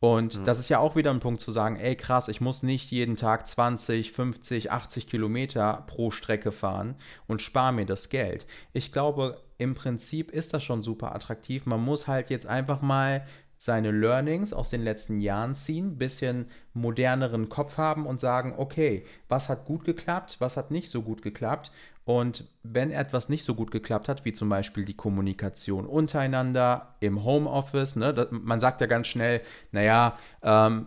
Und 0.00 0.46
das 0.46 0.60
ist 0.60 0.68
ja 0.68 0.78
auch 0.78 0.94
wieder 0.94 1.10
ein 1.10 1.18
Punkt 1.18 1.40
zu 1.40 1.50
sagen, 1.50 1.76
ey 1.76 1.96
krass, 1.96 2.28
ich 2.28 2.40
muss 2.40 2.62
nicht 2.62 2.90
jeden 2.90 3.16
Tag 3.16 3.46
20, 3.46 4.12
50, 4.12 4.70
80 4.70 5.06
Kilometer 5.08 5.84
pro 5.88 6.10
Strecke 6.10 6.52
fahren 6.52 6.94
und 7.26 7.42
spare 7.42 7.72
mir 7.72 7.86
das 7.86 8.08
Geld. 8.08 8.46
Ich 8.72 8.92
glaube, 8.92 9.42
im 9.58 9.74
Prinzip 9.74 10.30
ist 10.30 10.54
das 10.54 10.62
schon 10.62 10.84
super 10.84 11.14
attraktiv. 11.14 11.66
Man 11.66 11.82
muss 11.82 12.06
halt 12.06 12.30
jetzt 12.30 12.46
einfach 12.46 12.80
mal 12.80 13.26
seine 13.58 13.90
Learnings 13.90 14.52
aus 14.52 14.70
den 14.70 14.82
letzten 14.82 15.20
Jahren 15.20 15.54
ziehen, 15.54 15.98
bisschen 15.98 16.46
moderneren 16.72 17.48
Kopf 17.48 17.76
haben 17.76 18.06
und 18.06 18.20
sagen, 18.20 18.54
okay, 18.56 19.04
was 19.28 19.48
hat 19.48 19.64
gut 19.64 19.84
geklappt, 19.84 20.36
was 20.38 20.56
hat 20.56 20.70
nicht 20.70 20.90
so 20.90 21.02
gut 21.02 21.22
geklappt. 21.22 21.70
Und 22.04 22.44
wenn 22.62 22.90
etwas 22.90 23.28
nicht 23.28 23.44
so 23.44 23.54
gut 23.54 23.70
geklappt 23.70 24.08
hat, 24.08 24.24
wie 24.24 24.32
zum 24.32 24.48
Beispiel 24.48 24.84
die 24.84 24.96
Kommunikation 24.96 25.84
untereinander 25.84 26.94
im 27.00 27.22
Homeoffice, 27.22 27.96
ne, 27.96 28.28
man 28.30 28.60
sagt 28.60 28.80
ja 28.80 28.86
ganz 28.86 29.08
schnell, 29.08 29.42
naja, 29.72 30.16
ähm, 30.42 30.86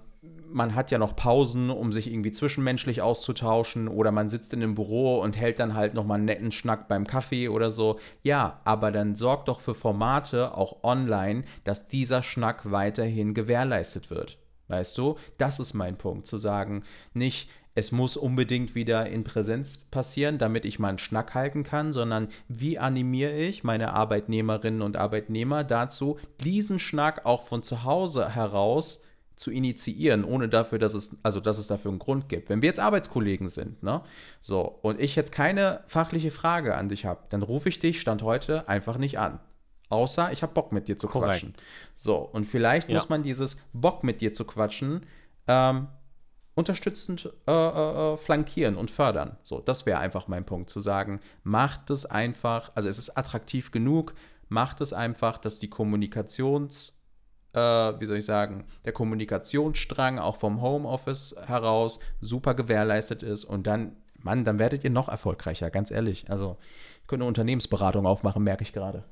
man 0.51 0.75
hat 0.75 0.91
ja 0.91 0.97
noch 0.97 1.15
Pausen, 1.15 1.69
um 1.69 1.91
sich 1.91 2.11
irgendwie 2.11 2.31
zwischenmenschlich 2.31 3.01
auszutauschen 3.01 3.87
oder 3.87 4.11
man 4.11 4.29
sitzt 4.29 4.53
in 4.53 4.61
einem 4.61 4.75
Büro 4.75 5.19
und 5.19 5.35
hält 5.35 5.59
dann 5.59 5.73
halt 5.73 5.93
nochmal 5.93 6.17
einen 6.17 6.25
netten 6.25 6.51
Schnack 6.51 6.87
beim 6.87 7.07
Kaffee 7.07 7.49
oder 7.49 7.71
so. 7.71 7.99
Ja, 8.21 8.61
aber 8.63 8.91
dann 8.91 9.15
sorgt 9.15 9.47
doch 9.47 9.59
für 9.59 9.73
Formate, 9.73 10.55
auch 10.55 10.83
online, 10.83 11.43
dass 11.63 11.87
dieser 11.87 12.21
Schnack 12.21 12.71
weiterhin 12.71 13.33
gewährleistet 13.33 14.09
wird. 14.09 14.37
Weißt 14.67 14.97
du, 14.97 15.17
das 15.37 15.59
ist 15.59 15.73
mein 15.73 15.97
Punkt, 15.97 16.27
zu 16.27 16.37
sagen, 16.37 16.83
nicht, 17.13 17.49
es 17.73 17.91
muss 17.91 18.17
unbedingt 18.17 18.75
wieder 18.75 19.07
in 19.07 19.23
Präsenz 19.23 19.77
passieren, 19.77 20.37
damit 20.37 20.65
ich 20.65 20.77
mal 20.77 20.89
einen 20.89 20.97
Schnack 20.97 21.33
halten 21.33 21.63
kann, 21.63 21.93
sondern 21.93 22.27
wie 22.47 22.77
animiere 22.77 23.33
ich 23.33 23.63
meine 23.63 23.93
Arbeitnehmerinnen 23.93 24.81
und 24.81 24.97
Arbeitnehmer 24.97 25.63
dazu, 25.63 26.19
diesen 26.43 26.79
Schnack 26.79 27.25
auch 27.25 27.43
von 27.43 27.63
zu 27.63 27.83
Hause 27.83 28.35
heraus 28.35 29.03
zu 29.41 29.49
initiieren, 29.49 30.23
ohne 30.23 30.49
dafür, 30.49 30.77
dass 30.77 30.93
es, 30.93 31.17
also 31.23 31.39
dass 31.39 31.57
es 31.57 31.65
dafür 31.65 31.89
einen 31.89 31.97
Grund 31.97 32.29
gibt. 32.29 32.49
Wenn 32.49 32.61
wir 32.61 32.67
jetzt 32.67 32.79
Arbeitskollegen 32.79 33.49
sind, 33.49 33.81
ne, 33.81 34.03
so, 34.39 34.61
und 34.61 35.01
ich 35.01 35.15
jetzt 35.15 35.31
keine 35.31 35.81
fachliche 35.87 36.29
Frage 36.29 36.75
an 36.75 36.89
dich 36.89 37.05
habe, 37.05 37.21
dann 37.29 37.41
rufe 37.41 37.67
ich 37.67 37.79
dich 37.79 37.99
Stand 37.99 38.21
heute 38.21 38.69
einfach 38.69 38.99
nicht 38.99 39.17
an. 39.17 39.39
Außer 39.89 40.31
ich 40.31 40.43
habe 40.43 40.53
Bock 40.53 40.71
mit 40.71 40.87
dir 40.87 40.95
zu 40.95 41.07
Korrekt. 41.07 41.31
quatschen. 41.31 41.55
So, 41.95 42.17
und 42.17 42.45
vielleicht 42.45 42.87
ja. 42.87 42.93
muss 42.93 43.09
man 43.09 43.23
dieses 43.23 43.57
Bock 43.73 44.03
mit 44.03 44.21
dir 44.21 44.31
zu 44.31 44.45
quatschen 44.45 45.07
ähm, 45.47 45.87
unterstützend 46.53 47.27
äh, 47.47 47.51
äh, 47.51 48.13
äh 48.13 48.17
flankieren 48.17 48.75
und 48.75 48.91
fördern. 48.91 49.37
So, 49.41 49.59
das 49.59 49.87
wäre 49.87 49.97
einfach 49.97 50.27
mein 50.27 50.45
Punkt, 50.45 50.69
zu 50.69 50.79
sagen, 50.79 51.19
macht 51.43 51.89
es 51.89 52.05
einfach, 52.05 52.71
also 52.75 52.87
es 52.87 52.99
ist 52.99 53.17
attraktiv 53.17 53.71
genug, 53.71 54.13
macht 54.49 54.81
es 54.81 54.93
einfach, 54.93 55.39
dass 55.39 55.57
die 55.57 55.69
Kommunikations- 55.69 57.00
äh, 57.53 57.59
wie 57.59 58.05
soll 58.05 58.17
ich 58.17 58.25
sagen, 58.25 58.65
der 58.85 58.93
Kommunikationsstrang 58.93 60.19
auch 60.19 60.35
vom 60.35 60.61
Homeoffice 60.61 61.35
heraus 61.45 61.99
super 62.19 62.53
gewährleistet 62.53 63.23
ist 63.23 63.43
und 63.43 63.67
dann, 63.67 63.95
Mann, 64.19 64.45
dann 64.45 64.59
werdet 64.59 64.83
ihr 64.83 64.89
noch 64.89 65.09
erfolgreicher, 65.09 65.69
ganz 65.69 65.91
ehrlich. 65.91 66.29
Also, 66.29 66.57
ich 67.01 67.07
könnte 67.07 67.23
eine 67.23 67.29
Unternehmensberatung 67.29 68.05
aufmachen, 68.05 68.43
merke 68.43 68.63
ich 68.63 68.73
gerade. 68.73 69.03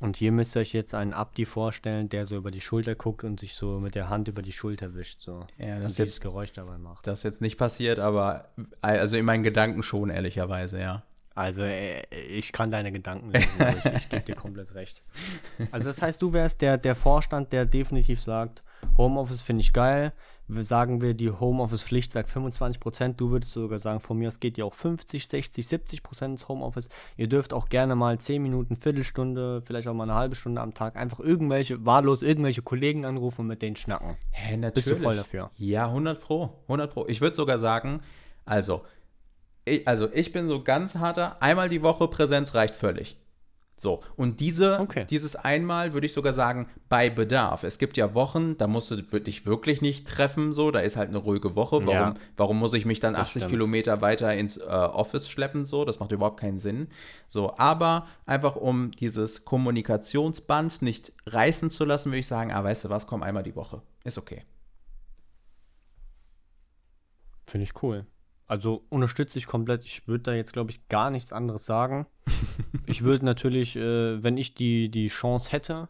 Und 0.00 0.16
hier 0.16 0.30
müsst 0.30 0.56
ihr 0.56 0.60
euch 0.60 0.72
jetzt 0.72 0.94
einen 0.94 1.12
Abdi 1.12 1.44
vorstellen, 1.44 2.08
der 2.08 2.24
so 2.24 2.36
über 2.36 2.52
die 2.52 2.60
Schulter 2.60 2.94
guckt 2.94 3.24
und 3.24 3.40
sich 3.40 3.54
so 3.54 3.80
mit 3.80 3.96
der 3.96 4.08
Hand 4.08 4.28
über 4.28 4.42
die 4.42 4.52
Schulter 4.52 4.94
wischt. 4.94 5.20
So. 5.20 5.44
Ja, 5.58 5.80
das 5.80 5.98
und 5.98 6.06
jetzt, 6.06 6.20
Geräusch 6.20 6.52
dabei 6.52 6.78
macht. 6.78 7.06
Das 7.06 7.20
ist 7.20 7.22
jetzt 7.24 7.40
nicht 7.40 7.58
passiert, 7.58 7.98
aber 7.98 8.48
also 8.80 9.16
in 9.16 9.24
meinen 9.24 9.42
Gedanken 9.42 9.82
schon, 9.82 10.10
ehrlicherweise, 10.10 10.80
ja. 10.80 11.02
Also 11.38 11.62
äh, 11.62 12.02
ich 12.10 12.50
kann 12.50 12.68
deine 12.68 12.90
Gedanken 12.90 13.30
lesen, 13.32 13.64
ich, 13.78 13.92
ich 13.94 14.08
gebe 14.08 14.22
dir 14.22 14.34
komplett 14.34 14.74
recht. 14.74 15.04
Also 15.70 15.86
das 15.86 16.02
heißt, 16.02 16.20
du 16.20 16.32
wärst 16.32 16.60
der, 16.62 16.78
der 16.78 16.96
Vorstand, 16.96 17.52
der 17.52 17.64
definitiv 17.64 18.20
sagt, 18.20 18.64
Homeoffice 18.96 19.42
finde 19.42 19.60
ich 19.60 19.72
geil. 19.72 20.12
Wir 20.48 20.64
sagen 20.64 21.00
wir, 21.00 21.14
die 21.14 21.30
Homeoffice-Pflicht 21.30 22.10
sagt 22.10 22.28
25 22.28 22.80
Prozent. 22.80 23.20
Du 23.20 23.30
würdest 23.30 23.52
sogar 23.52 23.78
sagen, 23.78 24.00
von 24.00 24.18
mir 24.18 24.26
aus 24.26 24.40
geht 24.40 24.58
ja 24.58 24.64
auch 24.64 24.74
50, 24.74 25.28
60, 25.28 25.64
70 25.64 26.02
Prozent 26.02 26.32
ins 26.32 26.48
Homeoffice. 26.48 26.88
Ihr 27.16 27.28
dürft 27.28 27.52
auch 27.52 27.68
gerne 27.68 27.94
mal 27.94 28.18
10 28.18 28.42
Minuten, 28.42 28.74
Viertelstunde, 28.74 29.62
vielleicht 29.64 29.86
auch 29.86 29.94
mal 29.94 30.04
eine 30.04 30.14
halbe 30.14 30.34
Stunde 30.34 30.60
am 30.60 30.74
Tag 30.74 30.96
einfach 30.96 31.20
irgendwelche, 31.20 31.86
wahllos 31.86 32.22
irgendwelche 32.22 32.62
Kollegen 32.62 33.04
anrufen 33.04 33.42
und 33.42 33.46
mit 33.46 33.62
denen 33.62 33.76
schnacken. 33.76 34.16
Hä, 34.32 34.56
natürlich. 34.56 34.86
Bist 34.86 35.00
du 35.00 35.04
voll 35.04 35.16
dafür? 35.16 35.50
Ja, 35.56 35.86
100 35.86 36.20
Pro, 36.20 36.58
100 36.64 36.92
Pro. 36.92 37.06
Ich 37.06 37.20
würde 37.20 37.36
sogar 37.36 37.58
sagen, 37.60 38.00
also 38.44 38.82
ich, 39.68 39.88
also 39.88 40.08
ich 40.12 40.32
bin 40.32 40.48
so 40.48 40.62
ganz 40.62 40.96
harter, 40.96 41.42
einmal 41.42 41.68
die 41.68 41.82
Woche 41.82 42.08
Präsenz 42.08 42.54
reicht 42.54 42.74
völlig. 42.74 43.16
So, 43.80 44.00
und 44.16 44.40
diese, 44.40 44.80
okay. 44.80 45.06
dieses 45.08 45.36
einmal 45.36 45.92
würde 45.92 46.06
ich 46.06 46.12
sogar 46.12 46.32
sagen, 46.32 46.68
bei 46.88 47.10
Bedarf. 47.10 47.62
Es 47.62 47.78
gibt 47.78 47.96
ja 47.96 48.12
Wochen, 48.12 48.58
da 48.58 48.66
musst 48.66 48.90
du 48.90 48.96
dich 48.96 49.46
wirklich 49.46 49.80
nicht 49.80 50.06
treffen, 50.06 50.52
so, 50.52 50.72
da 50.72 50.80
ist 50.80 50.96
halt 50.96 51.10
eine 51.10 51.18
ruhige 51.18 51.54
Woche. 51.54 51.86
Warum, 51.86 51.94
ja. 51.94 52.14
warum 52.36 52.58
muss 52.58 52.74
ich 52.74 52.84
mich 52.84 52.98
dann 52.98 53.14
80 53.14 53.42
stimmt. 53.42 53.50
Kilometer 53.50 54.00
weiter 54.00 54.34
ins 54.34 54.56
äh, 54.56 54.64
Office 54.64 55.28
schleppen, 55.28 55.64
so? 55.64 55.84
Das 55.84 56.00
macht 56.00 56.10
überhaupt 56.10 56.40
keinen 56.40 56.58
Sinn. 56.58 56.88
So, 57.28 57.56
aber 57.56 58.08
einfach 58.26 58.56
um 58.56 58.90
dieses 58.90 59.44
Kommunikationsband 59.44 60.82
nicht 60.82 61.12
reißen 61.26 61.70
zu 61.70 61.84
lassen, 61.84 62.10
würde 62.10 62.18
ich 62.18 62.26
sagen, 62.26 62.52
ah, 62.52 62.64
weißt 62.64 62.86
du 62.86 62.90
was, 62.90 63.06
komm 63.06 63.22
einmal 63.22 63.44
die 63.44 63.54
Woche. 63.54 63.80
Ist 64.02 64.18
okay. 64.18 64.42
Finde 67.46 67.64
ich 67.64 67.82
cool. 67.82 68.06
Also 68.48 68.86
unterstütze 68.88 69.38
ich 69.38 69.46
komplett. 69.46 69.84
Ich 69.84 70.08
würde 70.08 70.24
da 70.24 70.32
jetzt, 70.32 70.54
glaube 70.54 70.70
ich, 70.70 70.88
gar 70.88 71.10
nichts 71.10 71.32
anderes 71.32 71.66
sagen. 71.66 72.06
ich 72.86 73.04
würde 73.04 73.26
natürlich, 73.26 73.76
äh, 73.76 74.22
wenn 74.22 74.38
ich 74.38 74.54
die, 74.54 74.90
die 74.90 75.08
Chance 75.08 75.52
hätte, 75.52 75.88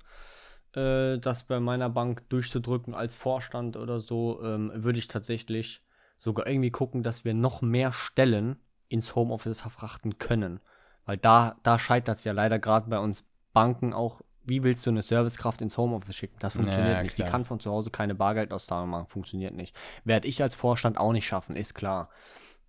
äh, 0.75 1.19
das 1.19 1.45
bei 1.45 1.61
meiner 1.61 1.89
Bank 1.89 2.29
durchzudrücken 2.29 2.95
als 2.95 3.15
Vorstand 3.15 3.77
oder 3.77 4.01
so, 4.01 4.43
ähm, 4.43 4.73
würde 4.75 4.99
ich 4.99 5.07
tatsächlich 5.07 5.79
sogar 6.19 6.49
irgendwie 6.49 6.73
gucken, 6.73 7.05
dass 7.05 7.25
wir 7.25 7.33
noch 7.33 7.63
mehr 7.63 7.93
Stellen 7.93 8.57
ins 8.89 9.15
Homeoffice 9.15 9.61
verfrachten 9.61 10.19
können. 10.19 10.59
Weil 11.07 11.17
da, 11.17 11.57
da 11.63 11.79
scheitert 11.79 12.17
es 12.17 12.25
ja 12.25 12.33
leider 12.33 12.59
gerade 12.59 12.91
bei 12.91 12.99
uns 12.99 13.25
Banken 13.53 13.93
auch. 13.93 14.21
Wie 14.45 14.63
willst 14.65 14.85
du 14.85 14.91
eine 14.91 15.03
Servicekraft 15.03 15.61
ins 15.61 15.79
Homeoffice 15.79 16.17
schicken? 16.17 16.37
Das 16.41 16.55
funktioniert 16.55 16.97
ja, 16.97 17.03
nicht. 17.03 17.15
Klar. 17.15 17.27
Die 17.27 17.31
kann 17.31 17.45
von 17.45 17.61
zu 17.61 17.71
Hause 17.71 17.91
keine 17.91 18.15
Bargeldauszahlung 18.15 18.89
machen. 18.89 19.07
Funktioniert 19.07 19.55
nicht. 19.55 19.77
Werde 20.05 20.27
ich 20.27 20.43
als 20.43 20.55
Vorstand 20.55 20.99
auch 20.99 21.13
nicht 21.13 21.27
schaffen, 21.27 21.55
ist 21.55 21.75
klar. 21.75 22.09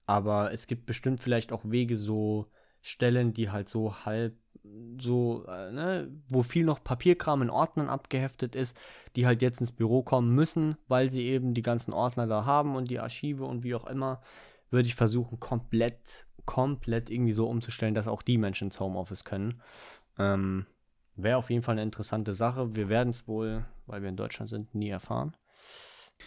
Aber 0.10 0.52
es 0.52 0.66
gibt 0.66 0.88
bestimmt 0.88 1.20
vielleicht 1.20 1.52
auch 1.52 1.62
Wege, 1.66 1.96
so 1.96 2.48
Stellen, 2.82 3.32
die 3.32 3.52
halt 3.52 3.70
so 3.70 3.94
halb, 4.06 4.36
so, 5.00 5.46
äh, 5.46 5.72
ne, 5.72 6.12
wo 6.28 6.42
viel 6.42 6.66
noch 6.66 6.84
Papierkram 6.84 7.44
in 7.44 7.52
Ordnern 7.52 7.90
abgeheftet 7.90 8.56
ist, 8.56 8.76
die 9.16 9.28
halt 9.28 9.44
jetzt 9.44 9.62
ins 9.62 9.72
Büro 9.72 10.02
kommen 10.02 10.34
müssen, 10.34 10.78
weil 10.88 11.12
sie 11.12 11.26
eben 11.26 11.54
die 11.54 11.62
ganzen 11.62 11.94
Ordner 11.94 12.26
da 12.26 12.44
haben 12.44 12.76
und 12.76 12.90
die 12.90 13.00
Archive 13.00 13.46
und 13.46 13.64
wie 13.64 13.76
auch 13.76 13.86
immer, 13.86 14.24
würde 14.72 14.88
ich 14.88 14.96
versuchen, 14.96 15.40
komplett, 15.40 16.26
komplett 16.46 17.12
irgendwie 17.12 17.34
so 17.34 17.48
umzustellen, 17.48 17.94
dass 17.94 18.08
auch 18.08 18.24
die 18.24 18.40
Menschen 18.40 18.70
ins 18.70 18.80
Homeoffice 18.80 19.26
können. 19.26 19.62
Ähm, 20.18 20.66
Wäre 21.18 21.38
auf 21.38 21.52
jeden 21.52 21.62
Fall 21.62 21.74
eine 21.74 21.84
interessante 21.84 22.34
Sache. 22.34 22.76
Wir 22.76 22.90
werden 22.90 23.10
es 23.10 23.28
wohl, 23.28 23.64
weil 23.86 24.02
wir 24.02 24.10
in 24.10 24.18
Deutschland 24.18 24.50
sind, 24.50 24.74
nie 24.74 24.90
erfahren. 24.90 25.38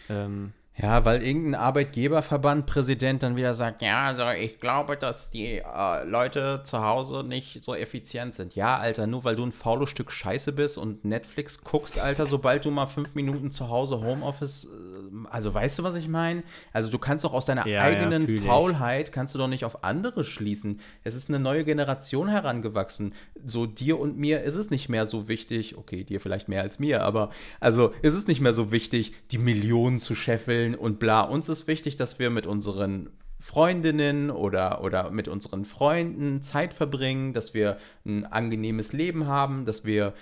Ähm, 0.07 0.53
ja, 0.75 1.05
weil 1.05 1.21
irgendein 1.21 1.53
Arbeitgeberverband-Präsident 1.55 3.21
dann 3.21 3.35
wieder 3.35 3.53
sagt, 3.53 3.83
ja, 3.83 4.05
also 4.05 4.27
ich 4.29 4.59
glaube, 4.59 4.97
dass 4.97 5.29
die 5.29 5.59
äh, 5.59 6.03
Leute 6.03 6.61
zu 6.63 6.81
Hause 6.81 7.23
nicht 7.23 7.63
so 7.63 7.75
effizient 7.75 8.33
sind. 8.33 8.55
Ja, 8.55 8.77
Alter, 8.77 9.05
nur 9.05 9.23
weil 9.23 9.35
du 9.35 9.45
ein 9.45 9.51
faules 9.51 9.91
Stück 9.91 10.11
Scheiße 10.11 10.51
bist 10.51 10.79
und 10.79 11.05
Netflix 11.05 11.63
guckst, 11.63 11.99
Alter, 11.99 12.25
sobald 12.25 12.65
du 12.65 12.71
mal 12.71 12.87
fünf 12.87 13.13
Minuten 13.13 13.51
zu 13.51 13.69
Hause 13.69 14.01
Homeoffice, 14.01 14.65
äh, 14.65 14.92
also 15.29 15.53
weißt 15.53 15.79
du, 15.79 15.83
was 15.83 15.95
ich 15.95 16.07
meine? 16.07 16.43
Also 16.71 16.89
du 16.89 16.97
kannst 16.97 17.25
doch 17.25 17.33
aus 17.33 17.45
deiner 17.45 17.67
ja, 17.67 17.81
eigenen 17.81 18.27
ja, 18.27 18.41
Faulheit, 18.41 19.11
kannst 19.11 19.33
du 19.33 19.37
doch 19.39 19.47
nicht 19.47 19.65
auf 19.65 19.83
andere 19.83 20.23
schließen. 20.23 20.79
Es 21.03 21.15
ist 21.15 21.29
eine 21.29 21.39
neue 21.39 21.63
Generation 21.63 22.27
herangewachsen. 22.27 23.13
So 23.45 23.65
dir 23.65 23.99
und 23.99 24.17
mir 24.17 24.43
ist 24.43 24.55
es 24.55 24.69
nicht 24.69 24.89
mehr 24.89 25.05
so 25.05 25.27
wichtig, 25.27 25.77
okay, 25.77 26.03
dir 26.03 26.19
vielleicht 26.19 26.47
mehr 26.47 26.61
als 26.61 26.79
mir, 26.79 27.03
aber 27.03 27.31
also 27.59 27.93
ist 28.01 28.13
es 28.13 28.27
nicht 28.27 28.41
mehr 28.41 28.53
so 28.53 28.71
wichtig, 28.71 29.13
die 29.31 29.37
Millionen 29.37 29.99
zu 29.99 30.15
scheffeln 30.15 30.75
und 30.75 30.99
bla. 30.99 31.21
Uns 31.21 31.49
ist 31.49 31.67
wichtig, 31.67 31.95
dass 31.95 32.19
wir 32.19 32.29
mit 32.29 32.47
unseren 32.47 33.09
Freundinnen 33.43 34.31
oder, 34.31 34.81
oder 34.85 35.11
mit 35.11 35.27
unseren 35.27 35.65
Freunden 35.65 36.41
Zeit 36.41 36.73
verbringen, 36.73 37.33
dass 37.33 37.53
wir 37.53 37.77
ein 38.05 38.25
angenehmes 38.25 38.93
Leben 38.93 39.27
haben, 39.27 39.65
dass 39.65 39.83
wir, 39.83 40.13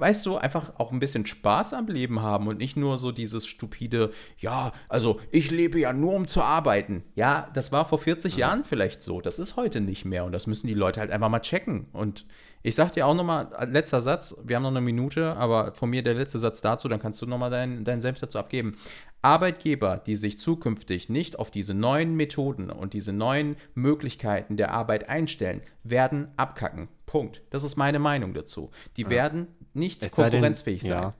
weißt 0.00 0.24
du, 0.26 0.36
einfach 0.36 0.72
auch 0.78 0.92
ein 0.92 1.00
bisschen 1.00 1.26
Spaß 1.26 1.74
am 1.74 1.86
Leben 1.86 2.22
haben 2.22 2.48
und 2.48 2.58
nicht 2.58 2.76
nur 2.76 2.98
so 2.98 3.12
dieses 3.12 3.46
stupide, 3.46 4.10
ja, 4.38 4.72
also 4.88 5.20
ich 5.30 5.50
lebe 5.50 5.78
ja 5.78 5.92
nur 5.92 6.14
um 6.14 6.26
zu 6.26 6.42
arbeiten. 6.42 7.04
Ja, 7.14 7.48
das 7.54 7.72
war 7.72 7.84
vor 7.84 7.98
40 7.98 8.32
ja. 8.32 8.48
Jahren 8.48 8.64
vielleicht 8.64 9.02
so, 9.02 9.20
das 9.20 9.38
ist 9.38 9.56
heute 9.56 9.80
nicht 9.80 10.04
mehr 10.04 10.24
und 10.24 10.32
das 10.32 10.46
müssen 10.46 10.66
die 10.66 10.74
Leute 10.74 11.00
halt 11.00 11.10
einfach 11.10 11.28
mal 11.28 11.40
checken. 11.40 11.88
Und 11.92 12.26
ich 12.62 12.74
sag 12.74 12.92
dir 12.92 13.06
auch 13.06 13.14
nochmal, 13.14 13.48
letzter 13.70 14.02
Satz, 14.02 14.36
wir 14.44 14.56
haben 14.56 14.62
noch 14.62 14.70
eine 14.70 14.82
Minute, 14.82 15.34
aber 15.36 15.74
von 15.74 15.88
mir 15.88 16.02
der 16.02 16.14
letzte 16.14 16.38
Satz 16.38 16.60
dazu, 16.60 16.88
dann 16.88 17.00
kannst 17.00 17.22
du 17.22 17.26
nochmal 17.26 17.50
deinen 17.50 17.84
dein 17.84 18.02
Senf 18.02 18.18
dazu 18.18 18.38
abgeben. 18.38 18.76
Arbeitgeber, 19.22 19.98
die 19.98 20.16
sich 20.16 20.38
zukünftig 20.38 21.08
nicht 21.08 21.38
auf 21.38 21.50
diese 21.50 21.74
neuen 21.74 22.16
Methoden 22.16 22.70
und 22.70 22.92
diese 22.92 23.12
neuen 23.12 23.56
Möglichkeiten 23.74 24.56
der 24.56 24.72
Arbeit 24.72 25.08
einstellen, 25.08 25.60
werden 25.84 26.28
abkacken. 26.36 26.88
Punkt. 27.06 27.42
Das 27.50 27.64
ist 27.64 27.76
meine 27.76 27.98
Meinung 27.98 28.34
dazu. 28.34 28.70
Die 28.96 29.02
ja. 29.02 29.10
werden 29.10 29.48
nicht 29.74 30.02
es 30.02 30.12
konkurrenzfähig 30.12 30.80
denn, 30.80 30.88
sein. 30.88 31.12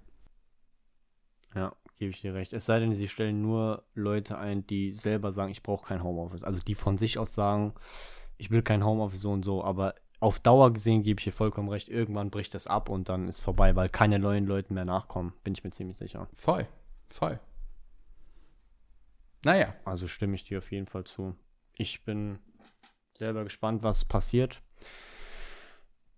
Ja. 1.54 1.60
ja, 1.60 1.76
gebe 1.96 2.10
ich 2.10 2.20
dir 2.20 2.34
recht. 2.34 2.52
Es 2.52 2.66
sei 2.66 2.80
denn, 2.80 2.94
sie 2.94 3.08
stellen 3.08 3.42
nur 3.42 3.84
Leute 3.94 4.38
ein, 4.38 4.66
die 4.66 4.92
selber 4.92 5.32
sagen, 5.32 5.52
ich 5.52 5.62
brauche 5.62 5.86
kein 5.86 6.02
Homeoffice. 6.02 6.44
Also 6.44 6.60
die 6.60 6.74
von 6.74 6.98
sich 6.98 7.18
aus 7.18 7.34
sagen, 7.34 7.72
ich 8.36 8.50
will 8.50 8.62
kein 8.62 8.84
Homeoffice 8.84 9.20
so 9.20 9.32
und 9.32 9.44
so, 9.44 9.62
aber 9.62 9.94
auf 10.18 10.38
Dauer 10.38 10.72
gesehen 10.72 11.02
gebe 11.02 11.18
ich 11.18 11.24
hier 11.24 11.32
vollkommen 11.32 11.68
recht. 11.68 11.88
Irgendwann 11.88 12.30
bricht 12.30 12.54
das 12.54 12.66
ab 12.66 12.88
und 12.88 13.08
dann 13.08 13.28
ist 13.28 13.40
vorbei, 13.40 13.74
weil 13.74 13.88
keine 13.88 14.18
neuen 14.18 14.46
Leute 14.46 14.72
mehr 14.72 14.84
nachkommen. 14.84 15.32
Bin 15.44 15.54
ich 15.54 15.64
mir 15.64 15.70
ziemlich 15.70 15.96
sicher. 15.96 16.28
Voll, 16.34 16.66
voll. 17.08 17.40
Naja. 19.44 19.74
Also 19.84 20.08
stimme 20.08 20.34
ich 20.34 20.44
dir 20.44 20.58
auf 20.58 20.70
jeden 20.70 20.86
Fall 20.86 21.04
zu. 21.04 21.34
Ich 21.74 22.04
bin 22.04 22.38
selber 23.14 23.44
gespannt, 23.44 23.82
was 23.82 24.04
passiert. 24.04 24.62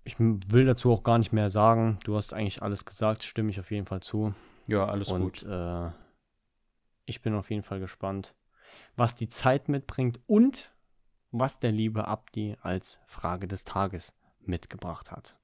Ich 0.05 0.19
will 0.19 0.65
dazu 0.65 0.93
auch 0.93 1.05
gar 1.05 1.19
nicht 1.19 1.33
mehr 1.33 1.49
sagen. 1.49 1.99
Du 2.05 2.17
hast 2.17 2.35
eigentlich 2.35 2.63
alles 2.63 2.85
gesagt, 2.85 3.23
stimme 3.23 3.51
ich 3.51 3.61
auf 3.61 3.71
jeden 3.71 3.87
Fall 3.87 4.01
zu. 4.01 4.35
Ja, 4.67 4.87
alles 4.87 5.09
und, 5.09 5.21
gut. 5.21 5.43
Äh, 5.45 5.91
ich 7.05 7.23
bin 7.23 7.35
auf 7.35 7.51
jeden 7.51 7.63
Fall 7.63 7.81
gespannt, 7.81 8.35
was 8.97 9.15
die 9.15 9.29
Zeit 9.29 9.69
mitbringt 9.69 10.21
und 10.27 10.73
was 11.31 11.59
der 11.59 11.73
liebe 11.73 12.07
Abdi 12.07 12.57
als 12.63 12.99
Frage 13.07 13.47
des 13.47 13.65
Tages 13.65 14.15
mitgebracht 14.41 15.11
hat. 15.11 15.37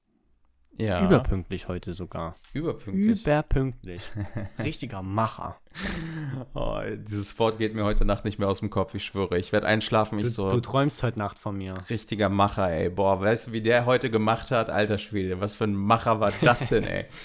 Ja. 0.77 1.03
Überpünktlich 1.03 1.67
heute 1.67 1.93
sogar. 1.93 2.35
Überpünktlich. 2.53 3.21
Überpünktlich. 3.21 4.11
Richtiger 4.59 5.01
Macher. 5.01 5.59
Oh, 6.53 6.79
dieses 6.95 7.37
Wort 7.39 7.57
geht 7.57 7.73
mir 7.75 7.83
heute 7.85 8.05
Nacht 8.05 8.25
nicht 8.25 8.39
mehr 8.39 8.47
aus 8.47 8.59
dem 8.59 8.69
Kopf, 8.69 8.93
ich 8.95 9.03
schwöre. 9.05 9.37
Ich 9.37 9.51
werde 9.51 9.67
einschlafen, 9.67 10.19
Du, 10.19 10.25
ich 10.25 10.33
so. 10.33 10.49
du 10.49 10.59
träumst 10.59 11.01
heute 11.03 11.19
Nacht 11.19 11.39
von 11.39 11.57
mir. 11.57 11.75
Richtiger 11.89 12.29
Macher, 12.29 12.69
ey. 12.71 12.89
Boah, 12.89 13.19
weißt 13.21 13.47
du, 13.47 13.51
wie 13.51 13.61
der 13.61 13.85
heute 13.85 14.09
gemacht 14.09 14.51
hat? 14.51 14.69
Alter 14.69 14.97
Schwede, 14.97 15.39
was 15.39 15.55
für 15.55 15.65
ein 15.65 15.75
Macher 15.75 16.19
war 16.19 16.31
das 16.41 16.67
denn, 16.67 16.83
ey? 16.83 17.05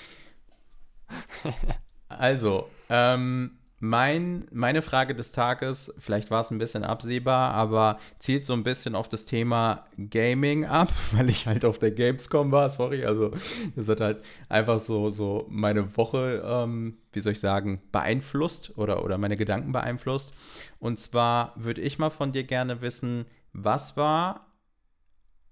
Also, 2.08 2.68
ähm, 2.90 3.58
mein, 3.84 4.46
meine 4.50 4.80
Frage 4.80 5.14
des 5.14 5.30
Tages, 5.30 5.94
vielleicht 5.98 6.30
war 6.30 6.40
es 6.40 6.50
ein 6.50 6.56
bisschen 6.56 6.84
absehbar, 6.84 7.52
aber 7.52 7.98
zielt 8.18 8.46
so 8.46 8.54
ein 8.54 8.64
bisschen 8.64 8.94
auf 8.94 9.10
das 9.10 9.26
Thema 9.26 9.84
Gaming 9.98 10.64
ab, 10.64 10.90
weil 11.12 11.28
ich 11.28 11.46
halt 11.46 11.66
auf 11.66 11.78
der 11.78 11.90
Gamescom 11.90 12.50
war, 12.50 12.70
sorry, 12.70 13.04
also 13.04 13.32
das 13.76 13.90
hat 13.90 14.00
halt 14.00 14.24
einfach 14.48 14.80
so, 14.80 15.10
so 15.10 15.44
meine 15.50 15.98
Woche, 15.98 16.42
ähm, 16.46 16.96
wie 17.12 17.20
soll 17.20 17.32
ich 17.32 17.40
sagen, 17.40 17.82
beeinflusst 17.92 18.72
oder, 18.78 19.04
oder 19.04 19.18
meine 19.18 19.36
Gedanken 19.36 19.72
beeinflusst. 19.72 20.32
Und 20.78 20.98
zwar 20.98 21.52
würde 21.56 21.82
ich 21.82 21.98
mal 21.98 22.08
von 22.08 22.32
dir 22.32 22.44
gerne 22.44 22.80
wissen, 22.80 23.26
was 23.52 23.98
war 23.98 24.46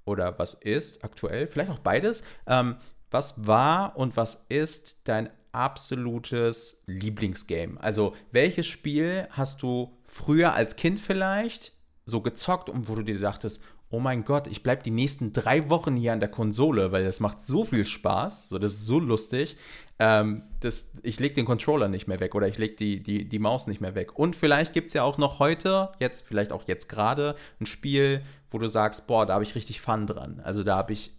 oder 0.07 0.39
was 0.39 0.55
ist 0.55 1.05
aktuell, 1.05 1.47
vielleicht 1.47 1.71
auch 1.71 1.81
beides, 1.81 2.23
ähm, 2.47 2.77
was 3.11 3.47
war 3.47 3.95
und 3.99 4.17
was 4.17 4.47
ist 4.49 5.07
dein 5.07 5.29
absolutes 5.53 6.83
Lieblingsgame? 6.87 7.81
Also, 7.81 8.15
welches 8.31 8.67
Spiel 8.67 9.29
hast 9.31 9.63
du 9.63 9.97
früher 10.07 10.55
als 10.55 10.77
Kind 10.77 10.99
vielleicht 10.99 11.73
so 12.05 12.21
gezockt 12.21 12.69
und 12.69 12.89
wo 12.89 12.95
du 12.95 13.03
dir 13.03 13.19
dachtest, 13.19 13.63
oh 13.93 14.01
mein 14.01 14.25
Gott, 14.25 14.47
ich 14.47 14.63
bleibe 14.63 14.83
die 14.83 14.91
nächsten 14.91 15.33
drei 15.33 15.69
Wochen 15.69 15.97
hier 15.97 16.15
an 16.15 16.21
der 16.21 16.31
Konsole, 16.31 16.93
weil 16.93 17.05
das 17.05 17.21
macht 17.21 17.43
so 17.43 17.65
viel 17.65 17.85
Spaß, 17.85 18.49
so 18.49 18.59
das 18.59 18.73
ist 18.73 18.87
so 18.87 18.99
lustig. 18.99 19.57
Ähm, 19.99 20.45
das, 20.61 20.89
ich 21.03 21.21
lege 21.21 21.35
den 21.35 21.45
Controller 21.45 21.89
nicht 21.89 22.09
mehr 22.09 22.19
weg 22.19 22.35
oder 22.35 22.49
ich 22.49 22.57
lege 22.57 22.75
die, 22.75 23.03
die, 23.03 23.29
die 23.29 23.39
Maus 23.39 23.67
nicht 23.67 23.83
mehr 23.83 23.95
weg. 23.95 24.19
Und 24.19 24.35
vielleicht 24.35 24.73
gibt 24.73 24.89
es 24.89 24.95
ja 24.95 25.03
auch 25.03 25.19
noch 25.19 25.39
heute, 25.39 25.91
jetzt, 26.01 26.27
vielleicht 26.27 26.53
auch 26.53 26.67
jetzt 26.67 26.89
gerade, 26.89 27.37
ein 27.61 27.67
Spiel, 27.67 28.23
wo 28.51 28.59
du 28.59 28.67
sagst, 28.67 29.07
boah, 29.07 29.27
da 29.27 29.35
habe 29.35 29.45
ich 29.45 29.55
richtig 29.55 29.83
Fun 29.83 30.07
dran. 30.07 30.41
Also 30.43 30.65
da 30.65 30.77
habe 30.77 30.95
ich 30.95 31.13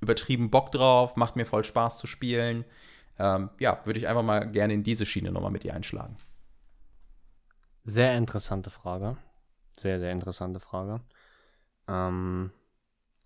übertrieben 0.00 0.50
Bock 0.50 0.70
drauf, 0.70 1.16
macht 1.16 1.34
mir 1.34 1.44
voll 1.44 1.64
Spaß 1.64 1.98
zu 1.98 2.06
spielen. 2.06 2.64
Ähm, 3.18 3.50
ja, 3.58 3.80
würde 3.84 3.98
ich 3.98 4.08
einfach 4.08 4.22
mal 4.22 4.50
gerne 4.50 4.74
in 4.74 4.82
diese 4.82 5.06
Schiene 5.06 5.30
nochmal 5.30 5.50
mit 5.50 5.64
dir 5.64 5.74
einschlagen. 5.74 6.16
Sehr 7.84 8.16
interessante 8.16 8.70
Frage. 8.70 9.16
Sehr, 9.78 9.98
sehr 9.98 10.12
interessante 10.12 10.60
Frage. 10.60 11.00
Ähm, 11.88 12.50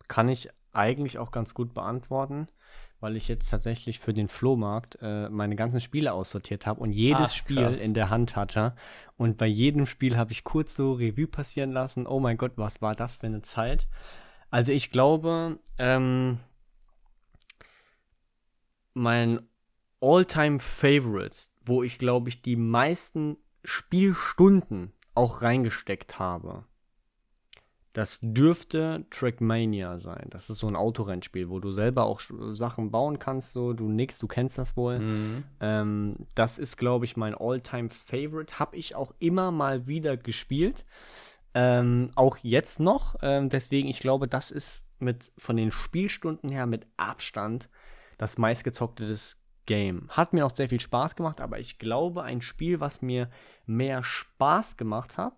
kann 0.08 0.28
ich 0.28 0.48
eigentlich 0.72 1.18
auch 1.18 1.30
ganz 1.30 1.54
gut 1.54 1.74
beantworten, 1.74 2.48
weil 3.00 3.16
ich 3.16 3.28
jetzt 3.28 3.50
tatsächlich 3.50 3.98
für 3.98 4.14
den 4.14 4.28
Flohmarkt 4.28 4.98
äh, 5.00 5.28
meine 5.28 5.56
ganzen 5.56 5.80
Spiele 5.80 6.12
aussortiert 6.12 6.66
habe 6.66 6.80
und 6.80 6.92
jedes 6.92 7.32
Ach, 7.32 7.34
Spiel 7.34 7.64
krass. 7.64 7.80
in 7.80 7.94
der 7.94 8.10
Hand 8.10 8.36
hatte. 8.36 8.74
Und 9.16 9.36
bei 9.36 9.46
jedem 9.46 9.86
Spiel 9.86 10.16
habe 10.16 10.32
ich 10.32 10.44
kurz 10.44 10.74
so 10.74 10.94
Revue 10.94 11.26
passieren 11.26 11.72
lassen. 11.72 12.06
Oh 12.06 12.20
mein 12.20 12.36
Gott, 12.36 12.52
was 12.56 12.82
war 12.82 12.94
das 12.94 13.16
für 13.16 13.26
eine 13.26 13.42
Zeit? 13.42 13.88
Also 14.50 14.72
ich 14.72 14.90
glaube, 14.90 15.58
ähm, 15.78 16.38
mein 18.94 19.40
All-Time 20.04 20.58
Favorite, 20.58 21.36
wo 21.64 21.82
ich 21.82 21.98
glaube 21.98 22.28
ich 22.28 22.42
die 22.42 22.56
meisten 22.56 23.38
Spielstunden 23.64 24.92
auch 25.14 25.42
reingesteckt 25.42 26.18
habe. 26.18 26.64
Das 27.94 28.18
dürfte 28.20 29.06
Trackmania 29.10 29.98
sein. 29.98 30.26
Das 30.30 30.50
ist 30.50 30.58
so 30.58 30.66
ein 30.66 30.74
Autorennspiel, 30.74 31.48
wo 31.48 31.60
du 31.60 31.70
selber 31.70 32.04
auch 32.04 32.20
Sachen 32.52 32.90
bauen 32.90 33.20
kannst. 33.20 33.52
So, 33.52 33.72
du 33.72 33.88
nix, 33.88 34.18
du 34.18 34.26
kennst 34.26 34.58
das 34.58 34.76
wohl. 34.76 34.98
Mhm. 34.98 35.44
Ähm, 35.60 36.16
das 36.34 36.58
ist, 36.58 36.76
glaube 36.76 37.04
ich, 37.04 37.16
mein 37.16 37.36
All-Time 37.36 37.90
Favorite. 37.90 38.58
Habe 38.58 38.76
ich 38.76 38.96
auch 38.96 39.14
immer 39.20 39.52
mal 39.52 39.86
wieder 39.86 40.16
gespielt. 40.16 40.84
Ähm, 41.54 42.08
auch 42.16 42.36
jetzt 42.38 42.80
noch. 42.80 43.14
Ähm, 43.22 43.48
deswegen, 43.48 43.88
ich 43.88 44.00
glaube, 44.00 44.26
das 44.26 44.50
ist 44.50 44.82
mit 44.98 45.30
von 45.38 45.56
den 45.56 45.70
Spielstunden 45.70 46.50
her 46.50 46.66
mit 46.66 46.88
Abstand 46.96 47.68
das 48.18 48.38
meistgezockte 48.38 49.06
des 49.06 49.38
Game. 49.66 50.08
Hat 50.08 50.32
mir 50.32 50.44
auch 50.46 50.54
sehr 50.54 50.68
viel 50.68 50.80
Spaß 50.80 51.16
gemacht, 51.16 51.40
aber 51.40 51.58
ich 51.58 51.78
glaube, 51.78 52.22
ein 52.22 52.40
Spiel, 52.40 52.80
was 52.80 53.02
mir 53.02 53.30
mehr 53.66 54.02
Spaß 54.02 54.76
gemacht 54.76 55.16
hat, 55.18 55.34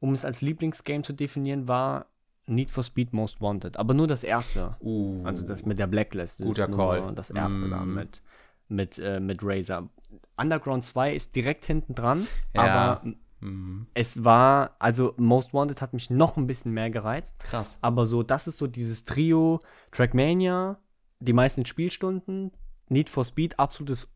um 0.00 0.12
es 0.12 0.24
als 0.24 0.40
Lieblingsgame 0.42 1.02
zu 1.02 1.12
definieren, 1.12 1.68
war 1.68 2.06
Need 2.46 2.70
for 2.70 2.82
Speed 2.84 3.12
Most 3.12 3.40
Wanted. 3.40 3.76
Aber 3.76 3.92
nur 3.94 4.06
das 4.06 4.22
erste. 4.22 4.76
Uh, 4.80 5.22
Also 5.24 5.46
das 5.46 5.64
mit 5.64 5.78
der 5.78 5.86
Blacklist 5.88 6.40
Guter 6.42 6.68
Call. 6.68 7.12
das 7.14 7.30
erste 7.30 7.68
da 7.68 7.80
Mm. 7.84 7.94
mit, 7.94 8.22
mit, 8.68 8.98
äh, 8.98 9.18
mit 9.20 9.40
Razer. 9.42 9.88
Underground 10.36 10.84
2 10.84 11.14
ist 11.14 11.34
direkt 11.34 11.66
hinten 11.66 11.94
dran, 11.96 12.26
Ja. 12.54 12.62
aber 12.62 13.04
mhm. 13.40 13.86
es 13.94 14.22
war, 14.22 14.76
also 14.78 15.14
Most 15.16 15.52
Wanted 15.54 15.80
hat 15.80 15.92
mich 15.92 16.08
noch 16.10 16.36
ein 16.36 16.46
bisschen 16.46 16.72
mehr 16.72 16.90
gereizt. 16.90 17.40
krass. 17.40 17.78
Aber 17.80 18.06
so, 18.06 18.22
das 18.22 18.46
ist 18.46 18.58
so 18.58 18.66
dieses 18.68 19.02
Trio, 19.04 19.58
Trackmania, 19.90 20.78
die 21.18 21.32
meisten 21.32 21.66
Spielstunden, 21.66 22.52
Need 22.88 23.08
for 23.10 23.24
Speed, 23.24 23.58
absolutes 23.58 24.08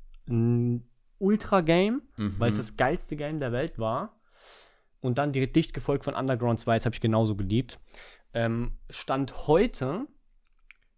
Ultra-Game, 1.19 2.03
Mhm. 2.17 2.35
weil 2.39 2.51
es 2.53 2.57
das 2.59 2.77
geilste 2.77 3.17
Game 3.17 3.41
der 3.41 3.53
Welt 3.53 3.79
war. 3.79 4.17
Und 5.01 5.19
dann 5.19 5.33
dicht 5.33 5.73
gefolgt 5.75 6.05
von 6.05 6.15
Underground 6.15 6.61
2, 6.61 6.77
das 6.77 6.85
habe 6.85 6.95
ich 6.95 7.01
genauso 7.01 7.35
geliebt. 7.35 7.79
Ähm, 8.35 8.73
Stand 8.91 9.47
heute 9.47 10.07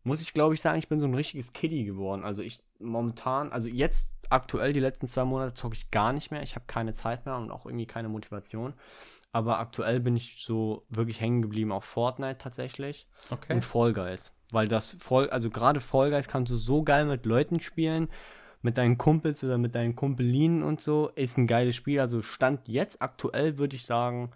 muss 0.03 0.21
ich, 0.21 0.35
glaube 0.35 0.55
ich, 0.55 0.61
sagen, 0.61 0.79
ich 0.79 0.89
bin 0.89 0.99
so 0.99 1.07
ein 1.07 1.15
richtiges 1.15 1.53
Kiddie 1.53 1.85
geworden. 1.85 2.25
Also 2.25 2.43
ich 2.43 2.63
momentan, 2.81 3.53
also 3.53 3.69
jetzt 3.69 4.13
aktuell, 4.31 4.73
die 4.73 4.81
letzten 4.81 5.07
zwei 5.07 5.25
Monate 5.25 5.55
zocke 5.55 5.77
ich 5.77 5.91
gar 5.93 6.13
nicht 6.13 6.31
mehr. 6.33 6.43
Ich 6.43 6.57
habe 6.57 6.65
keine 6.67 6.93
Zeit 6.95 7.25
mehr 7.27 7.37
und 7.37 7.51
auch 7.53 7.67
irgendwie 7.67 7.87
keine 7.87 8.09
Motivation. 8.09 8.75
Aber 9.31 9.61
aktuell 9.61 10.01
bin 10.01 10.17
ich 10.17 10.43
so 10.45 10.85
wirklich 10.89 11.21
hängen 11.21 11.41
geblieben 11.43 11.71
auf 11.71 11.85
Fortnite 11.85 12.39
tatsächlich 12.39 13.07
Okay. 13.31 13.55
und 13.55 13.65
Fall 13.65 13.93
Guys. 13.93 14.33
Weil 14.53 14.69
das 14.69 14.97
voll, 15.01 15.29
also 15.31 15.51
gerade 15.51 15.81
Fall 15.81 16.11
Guys 16.11 16.29
kannst 16.29 16.53
du 16.53 16.57
so 16.57 16.85
geil 16.85 17.07
mit 17.07 17.27
Leuten 17.27 17.59
spielen, 17.59 18.09
mit 18.61 18.79
deinen 18.79 18.99
Kumpels 18.99 19.43
oder 19.43 19.59
mit 19.59 19.75
deinen 19.75 19.97
Kumpelinen 19.97 20.63
und 20.63 20.81
so, 20.81 21.09
ist 21.17 21.37
ein 21.37 21.49
geiles 21.49 21.75
Spiel. 21.75 21.99
Also 21.99 22.23
Stand 22.23 22.69
jetzt 22.69 23.03
aktuell 23.03 23.59
würde 23.59 23.75
ich 23.75 23.87
sagen 23.87 24.31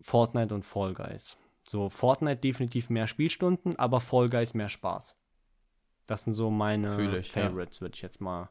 Fortnite 0.00 0.54
und 0.54 0.64
Fall 0.64 0.94
Guys. 0.94 1.36
So, 1.62 1.88
Fortnite 1.88 2.40
definitiv 2.40 2.90
mehr 2.90 3.06
Spielstunden, 3.06 3.78
aber 3.78 4.00
Fall 4.00 4.28
Guys 4.28 4.54
mehr 4.54 4.68
Spaß. 4.68 5.14
Das 6.06 6.24
sind 6.24 6.32
so 6.32 6.50
meine 6.50 7.18
ich, 7.18 7.32
ja. 7.34 7.42
Favorites, 7.42 7.80
würde 7.80 7.94
ich 7.94 8.02
jetzt 8.02 8.20
mal 8.20 8.50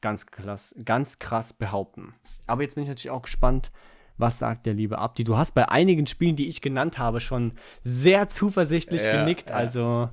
ganz 0.00 0.26
krass, 0.26 0.74
ganz 0.84 1.18
krass 1.18 1.52
behaupten. 1.52 2.14
Aber 2.46 2.62
jetzt 2.62 2.74
bin 2.74 2.82
ich 2.82 2.88
natürlich 2.88 3.10
auch 3.10 3.22
gespannt, 3.22 3.72
was 4.18 4.38
sagt 4.38 4.66
der 4.66 4.74
liebe 4.74 4.98
Abdi? 4.98 5.24
Du 5.24 5.36
hast 5.36 5.52
bei 5.54 5.68
einigen 5.68 6.06
Spielen, 6.06 6.36
die 6.36 6.48
ich 6.48 6.60
genannt 6.60 6.98
habe, 6.98 7.20
schon 7.20 7.52
sehr 7.82 8.28
zuversichtlich 8.28 9.04
Ja, 9.04 9.18
genickt. 9.20 9.50
ja. 9.50 9.56
Also, 9.56 10.10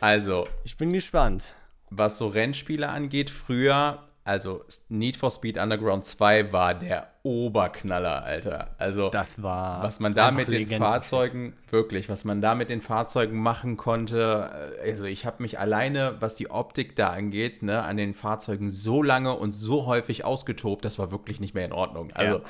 Also, 0.00 0.46
ich 0.64 0.76
bin 0.76 0.92
gespannt. 0.92 1.44
was 1.90 2.18
so 2.18 2.28
Rennspiele 2.28 2.88
angeht, 2.88 3.30
früher, 3.30 4.04
also 4.24 4.62
Need 4.90 5.16
for 5.16 5.30
Speed 5.30 5.56
Underground 5.56 6.04
2 6.04 6.52
war 6.52 6.74
der 6.74 7.08
Oberknaller, 7.22 8.22
Alter. 8.24 8.74
Also, 8.78 9.08
Das 9.08 9.42
war. 9.42 9.82
was 9.82 10.00
man 10.00 10.12
da 10.14 10.30
mit 10.30 10.48
den 10.48 10.54
legendär. 10.60 10.78
Fahrzeugen, 10.78 11.54
wirklich, 11.70 12.08
was 12.10 12.24
man 12.24 12.40
da 12.42 12.54
mit 12.54 12.68
den 12.68 12.82
Fahrzeugen 12.82 13.38
machen 13.40 13.76
konnte, 13.78 14.50
also 14.84 15.04
ich 15.04 15.24
habe 15.26 15.42
mich 15.42 15.58
alleine, 15.58 16.16
was 16.20 16.34
die 16.34 16.50
Optik 16.50 16.94
da 16.96 17.08
angeht, 17.10 17.62
ne, 17.62 17.82
an 17.82 17.96
den 17.96 18.12
Fahrzeugen 18.14 18.70
so 18.70 19.02
lange 19.02 19.34
und 19.34 19.52
so 19.52 19.86
häufig 19.86 20.24
ausgetobt, 20.24 20.84
das 20.84 20.98
war 20.98 21.10
wirklich 21.10 21.40
nicht 21.40 21.54
mehr 21.54 21.64
in 21.64 21.72
Ordnung. 21.72 22.12
Also, 22.12 22.42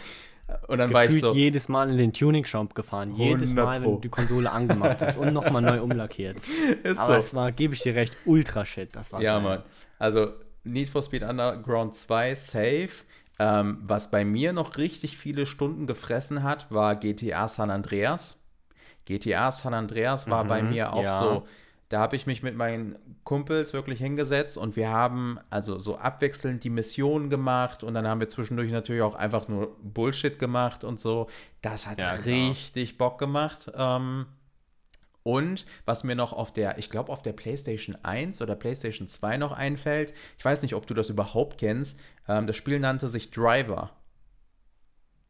und 0.69 0.79
dann 0.79 0.93
war 0.93 1.05
ich 1.05 1.11
Gefühlt 1.11 1.21
so, 1.21 1.33
jedes 1.33 1.69
Mal 1.69 1.91
in 1.91 1.99
den 1.99 2.13
Tuning-Shop 2.13 2.75
gefahren. 2.75 3.13
Jedes 3.15 3.51
100 3.51 3.65
Mal, 3.67 3.83
wenn 3.83 3.95
du 3.97 4.01
die 4.01 4.09
Konsole 4.09 4.51
angemacht 4.51 5.03
hast 5.03 5.17
und 5.19 5.33
nochmal 5.33 5.63
neu 5.63 5.83
umlackiert. 5.83 6.41
ist 6.85 6.99
Aber 6.99 7.15
so. 7.15 7.19
es 7.19 7.35
war, 7.35 7.53
gebe 7.53 7.75
ich 7.75 7.83
dir 7.83 7.95
recht, 7.95 8.17
Ultra-Shit. 8.25 8.95
Das 8.97 9.13
war 9.13 9.21
Ja, 9.23 9.35
geil. 9.35 9.43
Mann. 9.43 9.63
Also 9.99 10.33
Need 10.65 10.89
for 10.89 11.03
Speed 11.03 11.23
Underground 11.23 11.95
2 11.95 12.35
safe. 12.35 12.91
Ähm, 13.39 13.79
was 13.83 14.11
bei 14.11 14.25
mir 14.25 14.53
noch 14.53 14.77
richtig 14.79 15.17
viele 15.17 15.47
Stunden 15.47 15.87
gefressen 15.87 16.43
hat, 16.43 16.71
war 16.71 16.97
GTA 16.97 17.47
San 17.49 17.71
Andreas. 17.71 18.41
GTA 19.07 19.53
San 19.53 19.75
Andreas 19.75 20.29
war 20.31 20.45
Mhm, 20.45 20.49
bei 20.49 20.63
mir 20.63 20.93
auch 20.93 21.03
ja. 21.05 21.19
so, 21.21 21.47
da 21.89 22.01
habe 22.01 22.17
ich 22.17 22.27
mich 22.27 22.43
mit 22.43 22.55
meinen 22.55 22.97
Kumpels 23.25 23.73
wirklich 23.73 23.99
hingesetzt 23.99 24.59
und 24.59 24.77
wir 24.77 24.91
haben 24.91 25.39
also 25.49 25.79
so 25.79 25.97
abwechselnd 25.97 26.63
die 26.63 26.71
Missionen 26.71 27.31
gemacht 27.31 27.83
und 27.83 27.95
dann 27.95 28.07
haben 28.07 28.21
wir 28.21 28.29
zwischendurch 28.29 28.71
natürlich 28.71 29.03
auch 29.03 29.15
einfach 29.15 29.49
nur 29.49 29.77
Bullshit 29.83 30.39
gemacht 30.39 30.85
und 30.85 31.01
so. 31.01 31.29
Das 31.63 31.87
hat 31.87 31.99
Ja, 31.99 32.17
klar. 32.17 32.27
richtig 32.27 32.99
Bock 32.99 33.19
gemacht. 33.19 33.73
Ähm, 33.75 34.27
und 35.23 35.67
was 35.85 36.05
mir 36.05 36.15
noch 36.15 36.33
auf 36.33 36.53
der, 36.53 36.79
ich 36.79 36.89
glaube 36.91 37.13
auf 37.13 37.23
der 37.23 37.33
PlayStation 37.33 37.97
1 38.03 38.41
oder 38.43 38.55
PlayStation 38.55 39.09
2 39.09 39.37
noch 39.39 39.53
einfällt, 39.53 40.15
ich 40.39 40.45
weiß 40.45 40.63
nicht, 40.63 40.75
ob 40.75 40.87
du 40.87 40.95
das 40.95 41.11
überhaupt 41.11 41.59
kennst, 41.59 42.01
ähm, 42.29 42.47
das 42.47 42.57
Spiel 42.57 42.81
nannte 42.81 43.09
sich 43.09 43.31
Driver. 43.31 43.91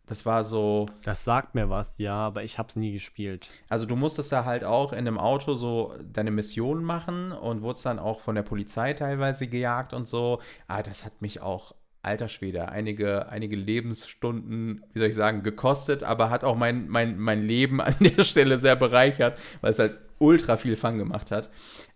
Das 0.09 0.25
war 0.25 0.42
so, 0.42 0.87
Das 1.05 1.25
sagt 1.25 1.55
mir 1.55 1.68
was, 1.68 1.99
ja, 1.99 2.14
aber 2.14 2.42
ich 2.42 2.59
hab's 2.59 2.77
nie 2.77 2.92
gespielt. 2.92 3.49
also 3.68 3.85
du 3.87 3.94
musstest 3.97 4.33
da 4.33 4.44
halt 4.44 4.64
auch 4.64 4.92
in 4.92 4.99
einem 5.01 5.18
Auto 5.18 5.55
so 5.55 5.94
deine 6.12 6.31
Mission 6.31 6.83
machen 6.83 7.33
und 7.33 7.62
wurdest 7.62 7.87
dann 7.87 7.99
auch 7.99 8.21
von 8.21 8.35
der 8.35 8.42
Polizei 8.42 8.94
teilweise 8.94 9.47
gejagt 9.49 9.92
und 9.92 10.09
so. 10.09 10.40
Ah, 10.66 10.83
das 10.83 11.05
hat 11.05 11.21
mich 11.21 11.40
auch, 11.42 11.75
alter 12.03 12.29
Schwede, 12.29 12.71
einige, 12.71 13.29
einige 13.29 13.57
Lebensstunden, 13.57 14.81
wie 14.92 14.99
soll 14.99 15.09
ich 15.09 15.14
sagen, 15.14 15.42
gekostet, 15.42 16.03
aber 16.03 16.31
hat 16.31 16.44
auch 16.44 16.57
mein, 16.57 16.88
mein, 16.88 17.18
mein 17.18 17.42
Leben 17.42 17.81
an 17.81 17.94
der 18.01 18.25
Stelle 18.25 18.59
sehr 18.59 18.77
bereichert, 18.77 19.38
weil 19.61 19.73
es 19.73 19.79
halt 19.79 19.99
ultra 20.19 20.57
viel 20.57 20.77
Fun 20.77 20.99
gemacht 20.99 21.31
hat. 21.31 21.49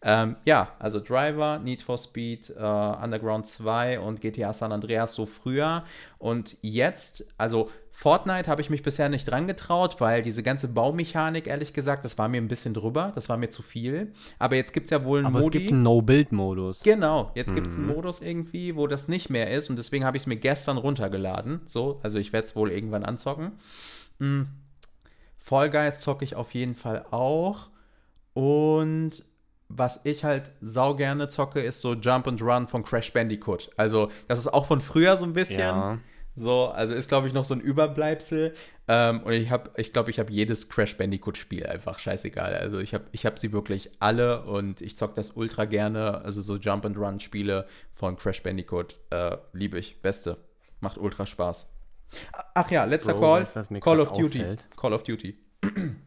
Ähm, 0.02 0.36
ja, 0.44 0.72
also 0.78 1.00
Driver, 1.00 1.58
Need 1.58 1.82
for 1.82 1.98
Speed, 1.98 2.50
äh, 2.50 2.60
Underground 2.60 3.46
2 3.46 4.00
und 4.00 4.20
GTA 4.20 4.52
San 4.52 4.72
Andreas 4.72 5.14
so 5.14 5.26
früher. 5.26 5.84
Und 6.18 6.56
jetzt, 6.62 7.26
also 7.36 7.70
Fortnite 7.90 8.48
habe 8.48 8.62
ich 8.62 8.70
mich 8.70 8.82
bisher 8.82 9.08
nicht 9.08 9.30
dran 9.30 9.46
getraut, 9.46 10.00
weil 10.00 10.22
diese 10.22 10.42
ganze 10.42 10.68
Baumechanik, 10.68 11.46
ehrlich 11.46 11.72
gesagt, 11.72 12.04
das 12.04 12.16
war 12.16 12.28
mir 12.28 12.40
ein 12.40 12.48
bisschen 12.48 12.74
drüber, 12.74 13.12
das 13.14 13.28
war 13.28 13.36
mir 13.36 13.50
zu 13.50 13.62
viel. 13.62 14.12
Aber 14.38 14.56
jetzt 14.56 14.72
gibt 14.72 14.84
es 14.84 14.90
ja 14.90 15.04
wohl 15.04 15.18
einen 15.18 15.26
Aber 15.26 15.40
Modi. 15.40 15.58
es 15.58 15.62
gibt 15.62 15.72
einen 15.72 15.82
No-Build-Modus. 15.82 16.82
Genau, 16.82 17.32
jetzt 17.34 17.54
gibt 17.54 17.66
es 17.66 17.76
einen 17.76 17.88
Modus 17.88 18.22
irgendwie, 18.22 18.76
wo 18.76 18.86
das 18.86 19.08
nicht 19.08 19.30
mehr 19.30 19.50
ist 19.50 19.68
und 19.68 19.76
deswegen 19.76 20.04
habe 20.04 20.16
ich 20.16 20.22
es 20.22 20.26
mir 20.26 20.36
gestern 20.36 20.78
runtergeladen. 20.78 21.60
So, 21.66 22.00
also 22.02 22.18
ich 22.18 22.32
werde 22.32 22.46
es 22.46 22.56
wohl 22.56 22.70
irgendwann 22.70 23.04
anzocken. 23.04 23.52
Mm. 24.18 24.42
Fall 25.38 25.70
Guys 25.70 26.00
zocke 26.00 26.24
ich 26.24 26.36
auf 26.36 26.54
jeden 26.54 26.76
Fall 26.76 27.04
auch. 27.10 27.71
Und 28.34 29.24
was 29.68 30.00
ich 30.04 30.24
halt 30.24 30.52
sau 30.60 30.94
gerne 30.94 31.28
zocke, 31.28 31.60
ist 31.60 31.80
so 31.80 31.94
Jump 31.94 32.28
and 32.28 32.42
Run 32.42 32.68
von 32.68 32.82
Crash 32.82 33.12
Bandicoot. 33.12 33.70
Also, 33.76 34.10
das 34.28 34.38
ist 34.38 34.48
auch 34.48 34.66
von 34.66 34.80
früher 34.80 35.16
so 35.16 35.24
ein 35.24 35.32
bisschen. 35.32 35.60
Ja. 35.60 35.98
So, 36.34 36.68
also 36.68 36.94
ist, 36.94 37.08
glaube 37.08 37.26
ich, 37.26 37.34
noch 37.34 37.44
so 37.44 37.54
ein 37.54 37.60
Überbleibsel. 37.60 38.54
Ähm, 38.88 39.22
und 39.22 39.32
ich 39.32 39.50
habe, 39.50 39.70
ich 39.76 39.92
glaube, 39.92 40.10
ich 40.10 40.18
habe 40.18 40.32
jedes 40.32 40.68
Crash 40.68 40.96
Bandicoot-Spiel 40.96 41.66
einfach 41.66 41.98
scheißegal. 41.98 42.54
Also 42.54 42.78
ich 42.78 42.94
habe 42.94 43.04
ich 43.12 43.26
hab 43.26 43.38
sie 43.38 43.52
wirklich 43.52 43.90
alle 43.98 44.44
und 44.44 44.80
ich 44.80 44.96
zocke 44.96 45.14
das 45.14 45.32
ultra 45.32 45.66
gerne. 45.66 46.22
Also 46.24 46.40
so 46.40 46.56
Jump 46.56 46.86
and 46.86 46.96
Run-Spiele 46.96 47.66
von 47.92 48.16
Crash 48.16 48.42
Bandicoot 48.42 48.98
äh, 49.10 49.36
liebe 49.52 49.78
ich. 49.78 50.00
Beste. 50.00 50.38
Macht 50.80 50.96
ultra 50.96 51.26
Spaß. 51.26 51.70
Ach 52.54 52.70
ja, 52.70 52.84
letzter 52.84 53.14
Bro, 53.14 53.44
Call. 53.44 53.80
Call 53.80 54.00
of 54.00 54.12
Duty. 54.12 54.40
auffällt? 54.40 54.66
Call 54.76 54.92
of 54.94 55.02
Duty. 55.02 55.38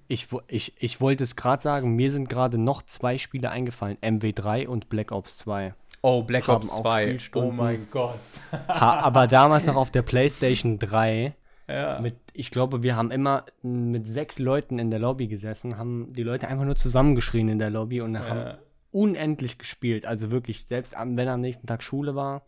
Ich, 0.08 0.28
ich, 0.48 0.74
ich 0.80 1.02
wollte 1.02 1.24
es 1.24 1.36
gerade 1.36 1.64
sagen, 1.64 1.96
mir 1.96 2.12
sind 2.12 2.30
gerade 2.30 2.58
noch 2.58 2.84
zwei 2.84 3.18
Spiele 3.18 3.52
eingefallen, 3.52 3.98
MW3 4.02 4.68
und 4.68 4.88
Black 4.90 5.12
Ops 5.12 5.40
2. 5.40 5.74
Oh, 6.02 6.22
Black 6.22 6.48
Haben 6.48 6.58
Ops 6.58 6.72
auch 6.72 6.82
2. 6.82 7.18
Oh 7.34 7.52
mein 7.52 7.88
Gott. 7.90 8.20
Ha, 8.68 9.00
aber 9.00 9.26
damals 9.26 9.66
noch 9.66 9.76
auf 9.76 9.90
der 9.90 10.04
PlayStation 10.04 10.78
3. 10.78 11.34
Ja. 11.68 12.00
Mit, 12.00 12.16
ich 12.34 12.52
glaube, 12.52 12.84
wir 12.84 12.96
haben 12.96 13.10
immer 13.10 13.46
mit 13.64 14.06
sechs 14.06 14.38
Leuten 14.38 14.78
in 14.78 14.92
der 14.92 15.00
Lobby 15.00 15.28
gesessen, 15.28 15.80
haben 15.80 16.14
die 16.14 16.22
Leute 16.22 16.48
einfach 16.48 16.66
nur 16.66 16.76
zusammengeschrien 16.76 17.50
in 17.50 17.58
der 17.58 17.72
Lobby 17.72 18.02
und 18.02 18.20
haben 18.20 18.60
unendlich 18.92 19.58
gespielt. 19.58 20.06
Also 20.06 20.30
wirklich, 20.30 20.68
selbst 20.68 20.94
wenn 20.98 21.28
am 21.28 21.42
nächsten 21.42 21.66
Tag 21.66 21.82
Schule 21.82 22.14
war. 22.14 22.44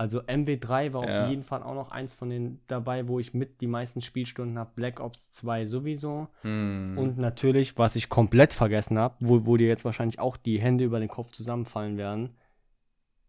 Also 0.00 0.20
MW3 0.22 0.92
war 0.92 1.08
Ja. 1.08 1.24
auf 1.24 1.28
jeden 1.30 1.42
Fall 1.42 1.60
auch 1.64 1.74
noch 1.74 1.90
eins 1.90 2.12
von 2.12 2.30
den 2.30 2.60
dabei, 2.68 3.08
wo 3.08 3.18
ich 3.18 3.34
mit 3.34 3.60
die 3.60 3.66
meisten 3.66 4.00
Spielstunden 4.00 4.56
habe. 4.56 4.70
Black 4.76 5.00
Ops 5.00 5.32
2 5.32 5.66
sowieso. 5.66 6.28
Hm. 6.42 6.94
Und 6.96 7.18
natürlich, 7.18 7.76
was 7.78 7.96
ich 7.96 8.08
komplett 8.08 8.52
vergessen 8.52 8.96
habe, 8.96 9.16
wo, 9.18 9.44
wo 9.44 9.56
dir 9.56 9.66
jetzt 9.66 9.84
wahrscheinlich 9.84 10.20
auch 10.20 10.36
die 10.36 10.60
Hände 10.60 10.84
über 10.84 11.00
den 11.00 11.08
Kopf 11.08 11.32
zusammenfallen 11.32 11.96
werden, 11.96 12.36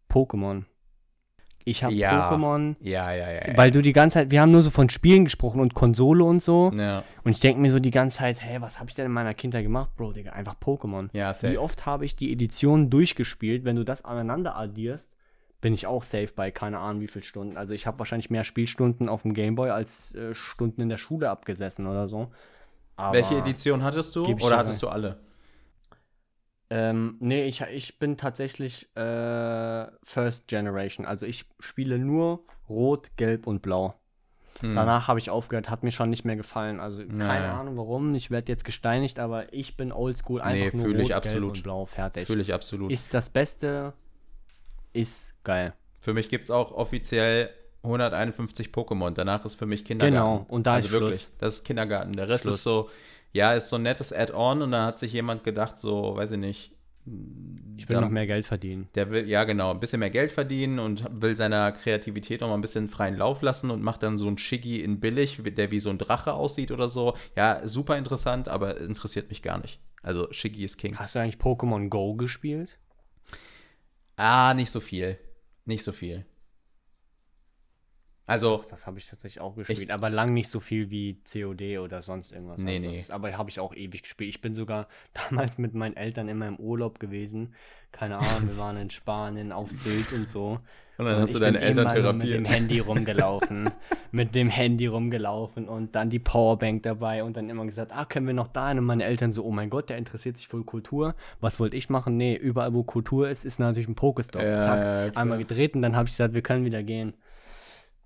Pokémon. 0.08 0.62
Ich 1.64 1.84
habe 1.84 1.92
Ja. 1.92 2.30
Pokémon, 2.32 2.76
Ja, 2.80 3.12
ja, 3.12 3.30
ja. 3.32 3.48
ja. 3.48 3.56
weil 3.56 3.70
du 3.72 3.82
die 3.82 3.92
ganze 3.92 4.14
Zeit, 4.14 4.30
wir 4.30 4.40
haben 4.40 4.50
nur 4.52 4.62
so 4.62 4.70
von 4.70 4.88
Spielen 4.88 5.24
gesprochen 5.24 5.60
und 5.60 5.74
Konsole 5.74 6.22
und 6.24 6.40
so. 6.42 6.70
ja, 6.74 7.02
Und 7.24 7.32
ich 7.32 7.40
denke 7.40 7.60
mir 7.60 7.70
so 7.70 7.80
die 7.80 7.90
ganze 7.90 8.18
Zeit, 8.18 8.40
hey, 8.40 8.60
was 8.62 8.78
habe 8.78 8.88
ich 8.88 8.94
denn 8.94 9.06
in 9.06 9.12
meiner 9.12 9.34
Kindheit 9.34 9.64
gemacht, 9.64 9.90
Bro, 9.96 10.12
Digga? 10.12 10.32
Einfach 10.32 10.54
Pokémon. 10.58 11.10
ja, 11.12 11.34
safe. 11.34 11.52
Wie 11.52 11.58
oft 11.58 11.84
habe 11.84 12.04
ich 12.04 12.16
die 12.16 12.32
Edition 12.32 12.90
durchgespielt? 12.90 13.64
Wenn 13.64 13.76
du 13.76 13.84
das 13.84 14.04
aneinander 14.04 14.56
addierst, 14.56 15.10
bin 15.60 15.74
ich 15.74 15.86
auch 15.86 16.02
safe 16.02 16.30
bei 16.34 16.50
keine 16.50 16.78
Ahnung 16.78 17.02
wie 17.02 17.08
viel 17.08 17.22
Stunden. 17.22 17.56
Also 17.56 17.74
ich 17.74 17.86
habe 17.86 17.98
wahrscheinlich 17.98 18.30
mehr 18.30 18.44
Spielstunden 18.44 19.08
auf 19.08 19.22
dem 19.22 19.34
Gameboy 19.34 19.70
als 19.70 20.14
äh, 20.14 20.34
Stunden 20.34 20.80
in 20.80 20.88
der 20.88 20.96
Schule 20.96 21.30
abgesessen 21.30 21.86
oder 21.86 22.08
so. 22.08 22.30
Aber, 22.96 23.16
Welche 23.16 23.36
Edition 23.38 23.82
hattest 23.82 24.14
du? 24.16 24.26
Oder 24.26 24.58
hattest 24.58 24.82
du 24.82 24.88
alle? 24.88 25.18
Ähm, 26.72 27.16
nee, 27.18 27.46
ich, 27.46 27.62
ich 27.62 27.98
bin 27.98 28.16
tatsächlich 28.16 28.94
äh, 28.96 29.86
First 30.04 30.46
Generation. 30.46 31.04
Also 31.04 31.26
ich 31.26 31.46
spiele 31.58 31.98
nur 31.98 32.42
Rot, 32.68 33.10
Gelb 33.16 33.46
und 33.46 33.60
Blau. 33.60 33.94
Hm. 34.60 34.74
Danach 34.74 35.08
habe 35.08 35.18
ich 35.18 35.30
aufgehört, 35.30 35.68
hat 35.70 35.82
mir 35.82 35.90
schon 35.90 36.10
nicht 36.10 36.24
mehr 36.24 36.36
gefallen. 36.36 36.78
Also 36.78 37.02
keine 37.02 37.18
Naja. 37.18 37.60
Ahnung 37.60 37.76
warum. 37.76 38.14
Ich 38.14 38.30
werde 38.30 38.52
jetzt 38.52 38.64
gesteinigt, 38.64 39.18
aber 39.18 39.52
ich 39.52 39.76
bin 39.76 39.90
oldschool. 39.90 40.40
Einfach 40.40 40.72
Nee, 40.72 40.78
nur 40.78 40.86
Rot, 40.92 41.00
ich 41.00 41.08
Gelb 41.08 41.16
absolut. 41.16 41.56
und 41.56 41.62
Blau. 41.64 41.86
Fertig. 41.86 42.26
Fühle 42.26 42.42
ich 42.42 42.54
absolut. 42.54 42.92
Ist 42.92 43.14
das 43.14 43.30
Beste, 43.30 43.92
ist 44.92 45.34
geil. 45.44 45.72
Für 46.00 46.14
mich 46.14 46.28
gibt 46.28 46.44
es 46.44 46.50
auch 46.50 46.72
offiziell 46.72 47.50
151 47.82 48.68
Pokémon. 48.68 49.10
Danach 49.12 49.44
ist 49.44 49.54
für 49.54 49.66
mich 49.66 49.84
Kindergarten. 49.84 50.14
Genau, 50.14 50.46
und 50.48 50.66
da 50.66 50.74
also 50.74 50.86
ist 50.88 50.92
wirklich, 50.92 51.20
Schluss. 51.22 51.32
das 51.38 51.54
ist 51.56 51.64
Kindergarten. 51.64 52.12
Der 52.14 52.28
Rest 52.28 52.44
Schluss. 52.44 52.56
ist 52.56 52.62
so, 52.62 52.90
ja, 53.32 53.52
ist 53.54 53.68
so 53.68 53.76
ein 53.76 53.82
nettes 53.82 54.12
Add-on 54.12 54.62
und 54.62 54.70
dann 54.72 54.84
hat 54.86 54.98
sich 54.98 55.12
jemand 55.12 55.44
gedacht, 55.44 55.78
so, 55.78 56.16
weiß 56.16 56.32
ich 56.32 56.38
nicht. 56.38 56.72
Ich 57.78 57.88
will 57.88 57.94
dann- 57.94 58.04
noch 58.04 58.10
mehr 58.10 58.26
Geld 58.26 58.44
verdienen. 58.44 58.88
Der 58.94 59.10
will, 59.10 59.26
ja 59.26 59.44
genau, 59.44 59.70
ein 59.70 59.80
bisschen 59.80 60.00
mehr 60.00 60.10
Geld 60.10 60.32
verdienen 60.32 60.78
und 60.78 61.04
will 61.22 61.34
seiner 61.36 61.72
Kreativität 61.72 62.42
noch 62.42 62.48
mal 62.48 62.54
ein 62.54 62.60
bisschen 62.60 62.88
freien 62.88 63.16
Lauf 63.16 63.40
lassen 63.40 63.70
und 63.70 63.82
macht 63.82 64.02
dann 64.02 64.18
so 64.18 64.28
ein 64.28 64.36
Shiggy 64.36 64.80
in 64.80 65.00
billig, 65.00 65.40
der 65.42 65.70
wie 65.70 65.80
so 65.80 65.88
ein 65.88 65.96
Drache 65.98 66.34
aussieht 66.34 66.70
oder 66.70 66.88
so. 66.90 67.16
Ja, 67.36 67.66
super 67.66 67.96
interessant, 67.96 68.48
aber 68.48 68.78
interessiert 68.78 69.30
mich 69.30 69.42
gar 69.42 69.58
nicht. 69.58 69.80
Also 70.02 70.30
Shiggy 70.30 70.64
ist 70.64 70.76
King. 70.76 70.96
Hast 70.98 71.14
du 71.14 71.20
eigentlich 71.20 71.36
Pokémon 71.40 71.88
Go 71.88 72.14
gespielt? 72.14 72.76
Ah, 74.22 74.52
nicht 74.52 74.70
so 74.70 74.80
viel. 74.80 75.18
Nicht 75.64 75.82
so 75.82 75.92
viel. 75.92 76.26
Also, 78.26 78.64
Das 78.70 78.86
habe 78.86 78.98
ich 78.98 79.06
tatsächlich 79.08 79.40
auch 79.40 79.56
gespielt, 79.56 79.90
aber 79.90 80.08
lang 80.08 80.32
nicht 80.34 80.48
so 80.50 80.60
viel 80.60 80.90
wie 80.90 81.18
COD 81.30 81.78
oder 81.78 82.00
sonst 82.02 82.30
irgendwas. 82.30 82.60
Nee, 82.60 82.76
anderes. 82.76 83.08
nee. 83.08 83.12
Aber 83.14 83.36
habe 83.36 83.50
ich 83.50 83.58
auch 83.58 83.74
ewig 83.74 84.02
gespielt. 84.02 84.30
Ich 84.30 84.40
bin 84.40 84.54
sogar 84.54 84.86
damals 85.30 85.58
mit 85.58 85.74
meinen 85.74 85.96
Eltern 85.96 86.28
immer 86.28 86.46
im 86.46 86.56
Urlaub 86.56 87.00
gewesen. 87.00 87.54
Keine 87.92 88.18
Ahnung, 88.18 88.46
wir 88.46 88.56
waren 88.56 88.76
in 88.76 88.90
Spanien 88.90 89.50
auf 89.50 89.68
Sylt 89.70 90.12
und 90.12 90.28
so. 90.28 90.60
und 90.96 91.06
dann 91.06 91.16
Und 91.16 91.22
hast 91.22 91.34
du 91.34 91.38
ich 91.38 91.40
deine 91.40 91.58
Eltern 91.60 91.88
nur 91.88 92.12
mit 92.12 92.30
dem 92.30 92.44
therapiert. 92.44 92.48
Handy 92.48 92.78
rumgelaufen. 92.78 93.74
mit 94.12 94.34
dem 94.36 94.48
Handy 94.48 94.86
rumgelaufen 94.86 95.68
und 95.68 95.96
dann 95.96 96.08
die 96.10 96.20
Powerbank 96.20 96.84
dabei 96.84 97.24
und 97.24 97.36
dann 97.36 97.50
immer 97.50 97.66
gesagt, 97.66 97.90
ah, 97.92 98.04
können 98.04 98.28
wir 98.28 98.34
noch 98.34 98.46
da 98.48 98.68
hin? 98.68 98.78
Und 98.78 98.84
meine 98.84 99.04
Eltern 99.04 99.32
so, 99.32 99.44
oh 99.44 99.50
mein 99.50 99.70
Gott, 99.70 99.88
der 99.88 99.98
interessiert 99.98 100.36
sich 100.36 100.46
für 100.46 100.62
Kultur. 100.64 101.16
Was 101.40 101.58
wollte 101.58 101.76
ich 101.76 101.88
machen? 101.90 102.16
Nee, 102.16 102.36
überall 102.36 102.72
wo 102.74 102.84
Kultur 102.84 103.28
ist, 103.28 103.44
ist 103.44 103.58
natürlich 103.58 103.88
ein 103.88 103.96
Pokestop. 103.96 104.42
Ja, 104.42 104.60
Zack, 104.60 104.84
ja, 104.84 105.20
einmal 105.20 105.38
gedreht 105.38 105.74
und 105.74 105.82
dann 105.82 105.96
habe 105.96 106.06
ich 106.06 106.12
gesagt, 106.12 106.34
wir 106.34 106.42
können 106.42 106.64
wieder 106.64 106.84
gehen. 106.84 107.14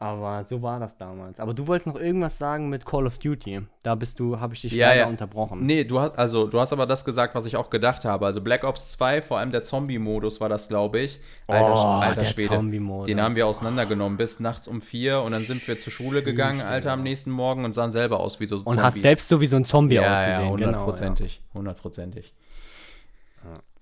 Aber 0.00 0.44
so 0.44 0.61
war 0.61 0.80
das 0.80 0.96
damals. 0.96 1.38
Aber 1.38 1.54
du 1.54 1.66
wolltest 1.66 1.87
noch 1.87 1.96
irgendwas 1.96 2.37
sagen 2.37 2.68
mit 2.68 2.85
Call 2.85 3.07
of 3.07 3.18
Duty. 3.18 3.62
Da 3.83 3.94
bist 3.94 4.18
du, 4.18 4.40
habe 4.40 4.52
ich 4.52 4.62
dich 4.62 4.72
Ja, 4.72 4.88
leider 4.88 5.00
ja. 5.02 5.07
unterbrochen. 5.07 5.61
Nee, 5.64 5.85
du 5.85 6.00
hast, 6.00 6.18
also, 6.18 6.46
du 6.46 6.59
hast 6.61 6.72
aber 6.72 6.87
das 6.87 7.04
gesagt, 7.04 7.35
was 7.35 7.46
ich 7.46 7.57
auch 7.57 7.70
gedacht 7.70 8.04
habe. 8.04 8.26
Also 8.26 8.40
Black 8.40 8.64
Ops 8.64 8.90
2, 8.92 9.22
vor 9.22 9.38
allem 9.38 9.52
der 9.52 9.62
Zombie-Modus 9.62 10.40
war 10.40 10.48
das, 10.48 10.68
glaube 10.68 10.98
ich. 11.00 11.20
Alter, 11.46 11.72
Oh, 11.74 12.00
alter 12.00 12.24
Schwede. 12.24 12.61
Den 13.07 13.20
haben 13.20 13.37
wir 13.37 13.46
auseinandergenommen 13.46 14.18
bis 14.18 14.40
nachts 14.40 14.68
um 14.68 14.80
vier 14.80 15.22
und 15.22 15.33
dann 15.33 15.44
sind 15.44 15.66
wir 15.66 15.78
zur 15.78 15.92
Schule 15.92 16.22
gegangen, 16.22 16.61
Alter, 16.61 16.92
am 16.92 17.02
nächsten 17.02 17.30
Morgen 17.30 17.64
und 17.64 17.72
sahen 17.72 17.92
selber 17.92 18.20
aus 18.20 18.40
wie 18.40 18.46
so 18.46 18.61
und 18.64 18.83
hast 18.83 19.00
selbst 19.00 19.28
so 19.28 19.40
wie 19.40 19.46
so 19.46 19.57
ein 19.57 19.64
Zombie 19.64 19.94
ja, 19.96 20.12
ausgesehen. 20.12 20.30
ja, 20.30 20.38
genau, 20.38 20.44
ja. 20.59 20.66
hundertprozentig, 20.66 21.42
hundertprozentig. 21.54 22.35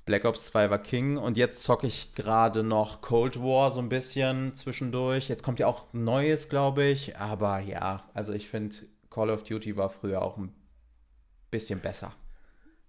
Black 0.04 0.24
Ops 0.24 0.46
2 0.46 0.68
war 0.70 0.78
King 0.78 1.16
und 1.16 1.36
jetzt 1.36 1.62
zocke 1.62 1.86
ich 1.86 2.12
gerade 2.14 2.62
noch 2.64 3.02
Cold 3.02 3.40
War 3.40 3.70
so 3.70 3.80
ein 3.80 3.88
bisschen 3.88 4.54
zwischendurch. 4.56 5.28
Jetzt 5.28 5.44
kommt 5.44 5.60
ja 5.60 5.68
auch 5.68 5.92
Neues, 5.92 6.48
glaube 6.48 6.84
ich, 6.84 7.16
aber 7.16 7.60
ja, 7.60 8.04
also 8.12 8.32
ich 8.32 8.48
finde 8.48 8.74
Call 9.10 9.30
of 9.30 9.44
Duty 9.44 9.76
war 9.76 9.90
früher 9.90 10.22
auch 10.22 10.38
ein 10.38 10.52
bisschen 11.50 11.80
besser. 11.80 12.12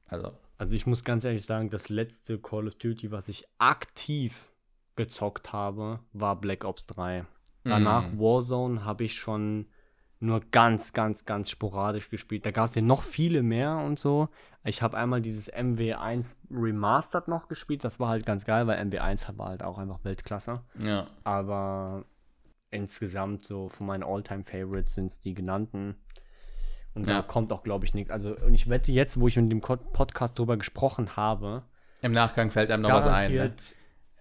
Also, 0.07 0.31
Also 0.57 0.75
ich 0.75 0.85
muss 0.87 1.03
ganz 1.03 1.23
ehrlich 1.23 1.45
sagen, 1.45 1.69
das 1.69 1.89
letzte 1.89 2.39
Call 2.39 2.67
of 2.67 2.75
Duty, 2.75 3.11
was 3.11 3.27
ich 3.27 3.47
aktiv 3.59 4.51
gezockt 4.95 5.53
habe, 5.53 5.99
war 6.13 6.39
Black 6.39 6.63
Ops 6.65 6.85
3. 6.87 7.25
Danach 7.63 8.11
Mhm. 8.11 8.19
Warzone 8.19 8.85
habe 8.85 9.03
ich 9.03 9.13
schon 9.15 9.67
nur 10.19 10.41
ganz, 10.51 10.93
ganz, 10.93 11.25
ganz 11.25 11.49
sporadisch 11.49 12.09
gespielt. 12.09 12.45
Da 12.45 12.51
gab 12.51 12.65
es 12.69 12.75
ja 12.75 12.81
noch 12.81 13.03
viele 13.03 13.43
mehr 13.43 13.77
und 13.77 13.99
so. 13.99 14.29
Ich 14.65 14.81
habe 14.81 14.97
einmal 14.97 15.21
dieses 15.21 15.51
MW1 15.51 16.35
Remastered 16.49 17.27
noch 17.27 17.49
gespielt. 17.49 17.83
Das 17.83 17.99
war 17.99 18.07
halt 18.07 18.25
ganz 18.25 18.45
geil, 18.45 18.65
weil 18.65 18.79
MW1 18.79 19.37
war 19.37 19.49
halt 19.49 19.63
auch 19.63 19.77
einfach 19.77 19.99
Weltklasse. 20.03 20.61
Ja. 20.79 21.05
Aber 21.23 22.05
insgesamt 22.71 23.43
so 23.43 23.69
von 23.69 23.87
meinen 23.87 24.03
Alltime 24.03 24.43
favorites 24.43 24.95
sind 24.95 25.07
es 25.07 25.19
die 25.19 25.33
genannten. 25.33 25.95
Und 26.93 27.07
ja. 27.07 27.15
da 27.15 27.21
kommt 27.21 27.51
auch, 27.51 27.63
glaube 27.63 27.85
ich, 27.85 27.93
nichts. 27.93 28.11
Also, 28.11 28.35
und 28.37 28.53
ich 28.53 28.69
wette 28.69 28.91
jetzt, 28.91 29.19
wo 29.19 29.27
ich 29.27 29.35
mit 29.35 29.51
dem 29.51 29.61
Podcast 29.61 30.37
drüber 30.37 30.57
gesprochen 30.57 31.15
habe. 31.15 31.63
Im 32.01 32.11
Nachgang 32.11 32.51
fällt 32.51 32.71
einem 32.71 32.83
noch 32.83 32.91
was 32.91 33.07
ein. 33.07 33.33
Ne? 33.33 33.53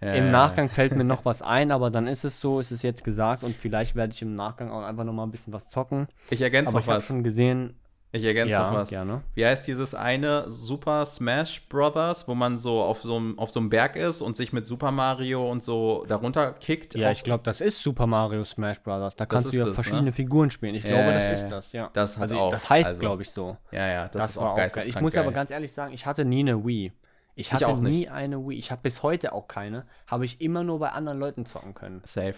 Ja, 0.00 0.14
Im 0.14 0.30
Nachgang 0.32 0.68
fällt 0.68 0.96
mir 0.96 1.04
noch 1.04 1.24
was 1.24 1.42
ein, 1.42 1.70
aber 1.70 1.90
dann 1.90 2.08
ist 2.08 2.24
es 2.24 2.40
so, 2.40 2.58
ist 2.58 2.72
es 2.72 2.82
jetzt 2.82 3.04
gesagt 3.04 3.44
und 3.44 3.54
vielleicht 3.54 3.94
werde 3.94 4.12
ich 4.12 4.22
im 4.22 4.34
Nachgang 4.34 4.70
auch 4.70 4.82
einfach 4.82 5.04
noch 5.04 5.12
mal 5.12 5.22
ein 5.22 5.30
bisschen 5.30 5.52
was 5.52 5.70
zocken. 5.70 6.08
Ich 6.30 6.40
ergänze 6.40 6.70
aber 6.70 6.78
noch 6.78 6.86
ich 6.86 6.92
was. 6.92 7.06
schon 7.06 7.22
gesehen. 7.22 7.78
Ich 8.14 8.24
ergänze 8.24 8.52
ja, 8.52 8.70
noch 8.70 8.78
was. 8.78 8.90
Gerne. 8.90 9.22
Wie 9.34 9.46
heißt 9.46 9.66
dieses 9.66 9.94
eine 9.94 10.50
Super 10.50 11.06
Smash 11.06 11.66
Brothers, 11.68 12.28
wo 12.28 12.34
man 12.34 12.58
so 12.58 12.82
auf 12.82 13.00
so, 13.00 13.16
einem, 13.16 13.38
auf 13.38 13.50
so 13.50 13.58
einem 13.58 13.70
Berg 13.70 13.96
ist 13.96 14.20
und 14.20 14.36
sich 14.36 14.52
mit 14.52 14.66
Super 14.66 14.92
Mario 14.92 15.50
und 15.50 15.62
so 15.62 16.04
darunter 16.06 16.52
kickt? 16.52 16.94
Ja, 16.94 17.10
ich 17.10 17.24
glaube, 17.24 17.42
das 17.42 17.62
ist 17.62 17.82
Super 17.82 18.06
Mario 18.06 18.44
Smash 18.44 18.82
Brothers. 18.82 19.16
Da 19.16 19.24
kannst 19.24 19.50
du 19.50 19.56
ja 19.56 19.64
das, 19.64 19.74
verschiedene 19.74 20.02
ne? 20.02 20.12
Figuren 20.12 20.50
spielen. 20.50 20.74
Ich 20.74 20.84
ja, 20.84 20.90
glaube, 20.90 21.14
das 21.14 21.40
ist 21.40 21.48
das, 21.48 21.72
ja. 21.72 21.88
Das, 21.94 22.20
also, 22.20 22.38
auch, 22.38 22.50
das 22.50 22.68
heißt, 22.68 22.86
also, 22.86 23.00
glaube 23.00 23.22
ich, 23.22 23.30
so. 23.30 23.56
Ja, 23.70 23.86
ja, 23.88 24.08
das, 24.08 24.22
das 24.22 24.30
ist 24.32 24.38
auch 24.38 24.56
geil. 24.56 24.70
Ich 24.84 25.00
muss 25.00 25.14
geil. 25.14 25.22
aber 25.22 25.32
ganz 25.32 25.50
ehrlich 25.50 25.72
sagen, 25.72 25.94
ich 25.94 26.04
hatte 26.04 26.26
nie 26.26 26.40
eine 26.40 26.66
Wii. 26.66 26.92
Ich 27.34 27.54
hatte 27.54 27.64
ich 27.64 27.76
nie 27.76 28.08
eine 28.10 28.46
Wii. 28.46 28.58
Ich 28.58 28.70
habe 28.70 28.82
bis 28.82 29.02
heute 29.02 29.32
auch 29.32 29.48
keine. 29.48 29.86
Habe 30.06 30.26
ich 30.26 30.42
immer 30.42 30.64
nur 30.64 30.80
bei 30.80 30.90
anderen 30.90 31.18
Leuten 31.18 31.46
zocken 31.46 31.72
können. 31.72 32.02
Safe. 32.04 32.34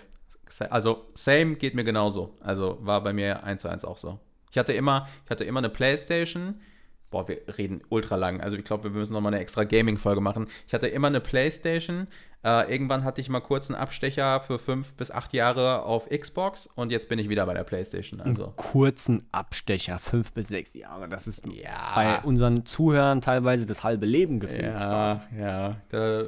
Also, 0.71 1.07
same 1.15 1.57
geht 1.57 1.75
mir 1.75 1.83
genauso. 1.83 2.37
Also, 2.41 2.79
war 2.81 3.03
bei 3.03 3.13
mir 3.13 3.43
eins 3.43 3.63
zu 3.63 3.69
eins 3.69 3.85
auch 3.85 3.99
so. 3.99 4.21
Ich 4.55 4.59
hatte 4.59 4.73
immer, 4.73 5.09
ich 5.25 5.31
hatte 5.31 5.43
immer 5.43 5.59
eine 5.59 5.69
Playstation. 5.69 6.61
Boah, 7.11 7.27
wir 7.27 7.39
reden 7.59 7.83
ultra 7.89 8.15
lang. 8.15 8.41
Also, 8.41 8.57
ich 8.57 8.65
glaube, 8.65 8.85
wir 8.85 8.91
müssen 8.93 9.13
nochmal 9.13 9.35
eine 9.35 9.43
extra 9.43 9.65
Gaming-Folge 9.65 10.21
machen. 10.21 10.47
Ich 10.69 10.75
hatte 10.75 10.87
immer 10.87 11.09
eine 11.09 11.21
Playstation. 11.21 12.07
Äh, 12.45 12.71
irgendwann 12.71 13.03
hatte 13.03 13.21
ich 13.21 13.29
mal 13.29 13.41
kurz 13.41 13.69
einen 13.69 13.81
Abstecher 13.81 14.39
für 14.39 14.61
fünf 14.61 14.95
bis 14.95 15.11
acht 15.11 15.33
Jahre 15.33 15.83
auf 15.83 16.09
Xbox 16.09 16.67
und 16.67 16.93
jetzt 16.93 17.09
bin 17.09 17.19
ich 17.19 17.29
wieder 17.29 17.47
bei 17.47 17.55
der 17.55 17.65
PlayStation. 17.65 18.21
Also. 18.21 18.45
Einen 18.45 18.57
kurzen 18.57 19.25
Abstecher, 19.33 19.99
fünf 19.99 20.31
bis 20.33 20.49
sechs 20.49 20.75
Jahre. 20.75 21.09
Das 21.09 21.27
ist 21.27 21.45
ja. 21.47 21.93
bei 21.97 22.21
unseren 22.23 22.65
Zuhörern 22.65 23.23
teilweise 23.23 23.67
das 23.67 23.83
halbe 23.83 24.07
Leben 24.07 24.39
gefühlt. 24.39 24.63
Ja, 24.63 24.81
Spaß. 24.81 25.21
ja. 25.37 25.77
Da 25.89 26.25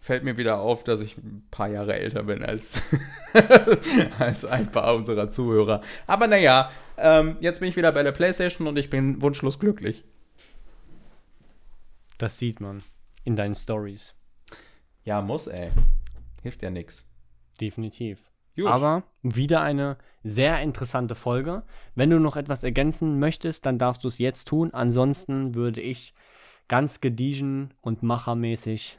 fällt 0.00 0.24
mir 0.24 0.36
wieder 0.36 0.60
auf, 0.60 0.84
dass 0.84 1.00
ich 1.00 1.16
ein 1.18 1.46
paar 1.50 1.68
Jahre 1.68 1.94
älter 1.94 2.24
bin 2.24 2.42
als, 2.42 2.80
als 4.18 4.44
ein 4.44 4.70
paar 4.70 4.94
unserer 4.94 5.30
Zuhörer. 5.30 5.82
Aber 6.06 6.26
naja, 6.26 6.70
ähm, 6.96 7.36
jetzt 7.40 7.60
bin 7.60 7.68
ich 7.68 7.76
wieder 7.76 7.92
bei 7.92 8.02
der 8.02 8.12
PlayStation 8.12 8.66
und 8.66 8.78
ich 8.78 8.90
bin 8.90 9.20
wunschlos 9.22 9.58
glücklich. 9.58 10.04
Das 12.18 12.38
sieht 12.38 12.60
man 12.60 12.82
in 13.24 13.36
deinen 13.36 13.54
Stories. 13.54 14.14
Ja, 15.04 15.20
muss, 15.20 15.46
ey. 15.46 15.70
Hilft 16.42 16.62
ja 16.62 16.70
nichts. 16.70 17.06
Definitiv. 17.60 18.30
Gut. 18.56 18.66
Aber 18.66 19.02
wieder 19.22 19.62
eine 19.62 19.96
sehr 20.22 20.60
interessante 20.60 21.14
Folge. 21.14 21.64
Wenn 21.94 22.10
du 22.10 22.20
noch 22.20 22.36
etwas 22.36 22.62
ergänzen 22.62 23.18
möchtest, 23.18 23.66
dann 23.66 23.78
darfst 23.78 24.04
du 24.04 24.08
es 24.08 24.18
jetzt 24.18 24.46
tun. 24.48 24.72
Ansonsten 24.72 25.54
würde 25.54 25.80
ich 25.80 26.14
ganz 26.68 27.00
gediegen 27.00 27.74
und 27.80 28.02
machermäßig 28.02 28.98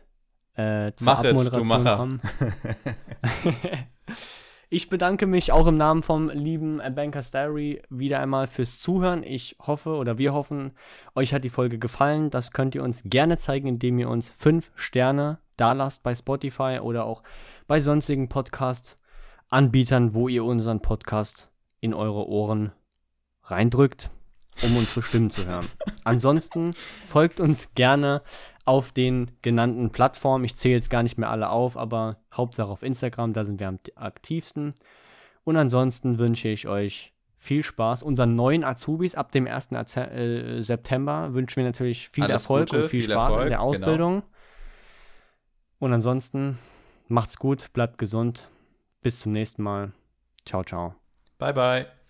äh, 0.56 0.94
zur 0.96 1.06
Mach 1.06 1.24
Abmoderation 1.24 1.82
it, 1.82 1.98
kommen. 1.98 2.22
ich 4.70 4.90
bedanke 4.90 5.28
mich 5.28 5.52
auch 5.52 5.68
im 5.68 5.78
Namen 5.78 6.02
vom 6.02 6.30
lieben 6.30 6.82
Bankers 6.96 7.32
Diary 7.32 7.82
wieder 7.90 8.20
einmal 8.20 8.48
fürs 8.48 8.80
Zuhören. 8.80 9.24
Ich 9.24 9.58
hoffe 9.60 9.92
oder 9.92 10.18
wir 10.18 10.34
hoffen, 10.34 10.72
euch 11.14 11.34
hat 11.34 11.44
die 11.44 11.50
Folge 11.50 11.80
gefallen. 11.80 12.30
Das 12.30 12.52
könnt 12.52 12.76
ihr 12.76 12.84
uns 12.84 13.04
gerne 13.06 13.38
zeigen, 13.38 13.68
indem 13.68 14.00
ihr 14.00 14.10
uns 14.10 14.34
fünf 14.38 14.72
Sterne 14.76 15.40
da 15.58 15.74
lasst 15.74 16.04
bei 16.04 16.14
Spotify 16.14 16.80
oder 16.82 17.06
auch 17.06 17.24
bei 17.68 17.80
sonstigen 17.80 18.30
Podcast-Anbietern, 18.30 20.14
wo 20.14 20.28
ihr 20.28 20.44
unseren 20.44 20.82
Podcast 20.82 21.52
in 21.80 21.94
eure 21.94 22.28
Ohren 22.28 22.72
reindrückt, 23.44 24.10
um 24.62 24.78
unsere 24.78 25.02
Stimmen 25.02 25.30
zu 25.30 25.46
hören. 25.46 25.68
Ansonsten 26.04 26.72
folgt 27.08 27.40
uns 27.40 27.74
gerne 27.76 28.22
auf 28.66 28.92
den 28.92 29.32
genannten 29.42 29.92
Plattformen. 29.92 30.46
Ich 30.46 30.56
zähle 30.56 30.76
jetzt 30.76 30.90
gar 30.90 31.04
nicht 31.04 31.18
mehr 31.18 31.30
alle 31.30 31.50
auf, 31.50 31.78
aber 31.78 32.18
Hauptsache 32.34 32.70
auf 32.70 32.84
Instagram, 32.84 33.34
da 33.34 33.46
sind 33.46 33.60
wir 33.60 33.68
am 33.68 33.80
aktivsten. 33.96 34.74
Und 35.44 35.58
ansonsten 35.58 36.18
wünsche 36.18 36.48
ich 36.48 36.68
euch 36.68 37.14
viel 37.38 37.64
Spaß. 37.64 38.04
Unseren 38.04 38.36
neuen 38.36 38.64
Azubis 38.64 39.16
ab 39.16 39.32
dem 39.32 39.48
1. 39.48 39.72
Äh, 39.72 40.62
September 40.62 41.34
wünschen 41.34 41.58
wir 41.58 41.66
natürlich 41.66 42.10
viel 42.10 42.24
Alles 42.24 42.44
Erfolg 42.44 42.70
Gute, 42.70 42.84
und 42.84 42.90
viel, 42.90 43.04
viel 43.04 43.12
Spaß 43.12 43.30
Erfolg, 43.30 43.44
in 43.44 43.50
der 43.50 43.58
genau. 43.60 43.70
Ausbildung. 43.70 44.14
Genau. 44.14 44.26
Und 45.80 45.94
ansonsten 45.94 46.58
macht's 47.08 47.38
gut, 47.38 47.72
bleibt 47.74 47.98
gesund. 47.98 48.50
Bis 49.02 49.20
zum 49.20 49.34
nächsten 49.34 49.62
Mal. 49.62 49.92
Ciao, 50.46 50.64
ciao. 50.64 50.96
Bye, 51.38 51.54
bye. 51.54 52.05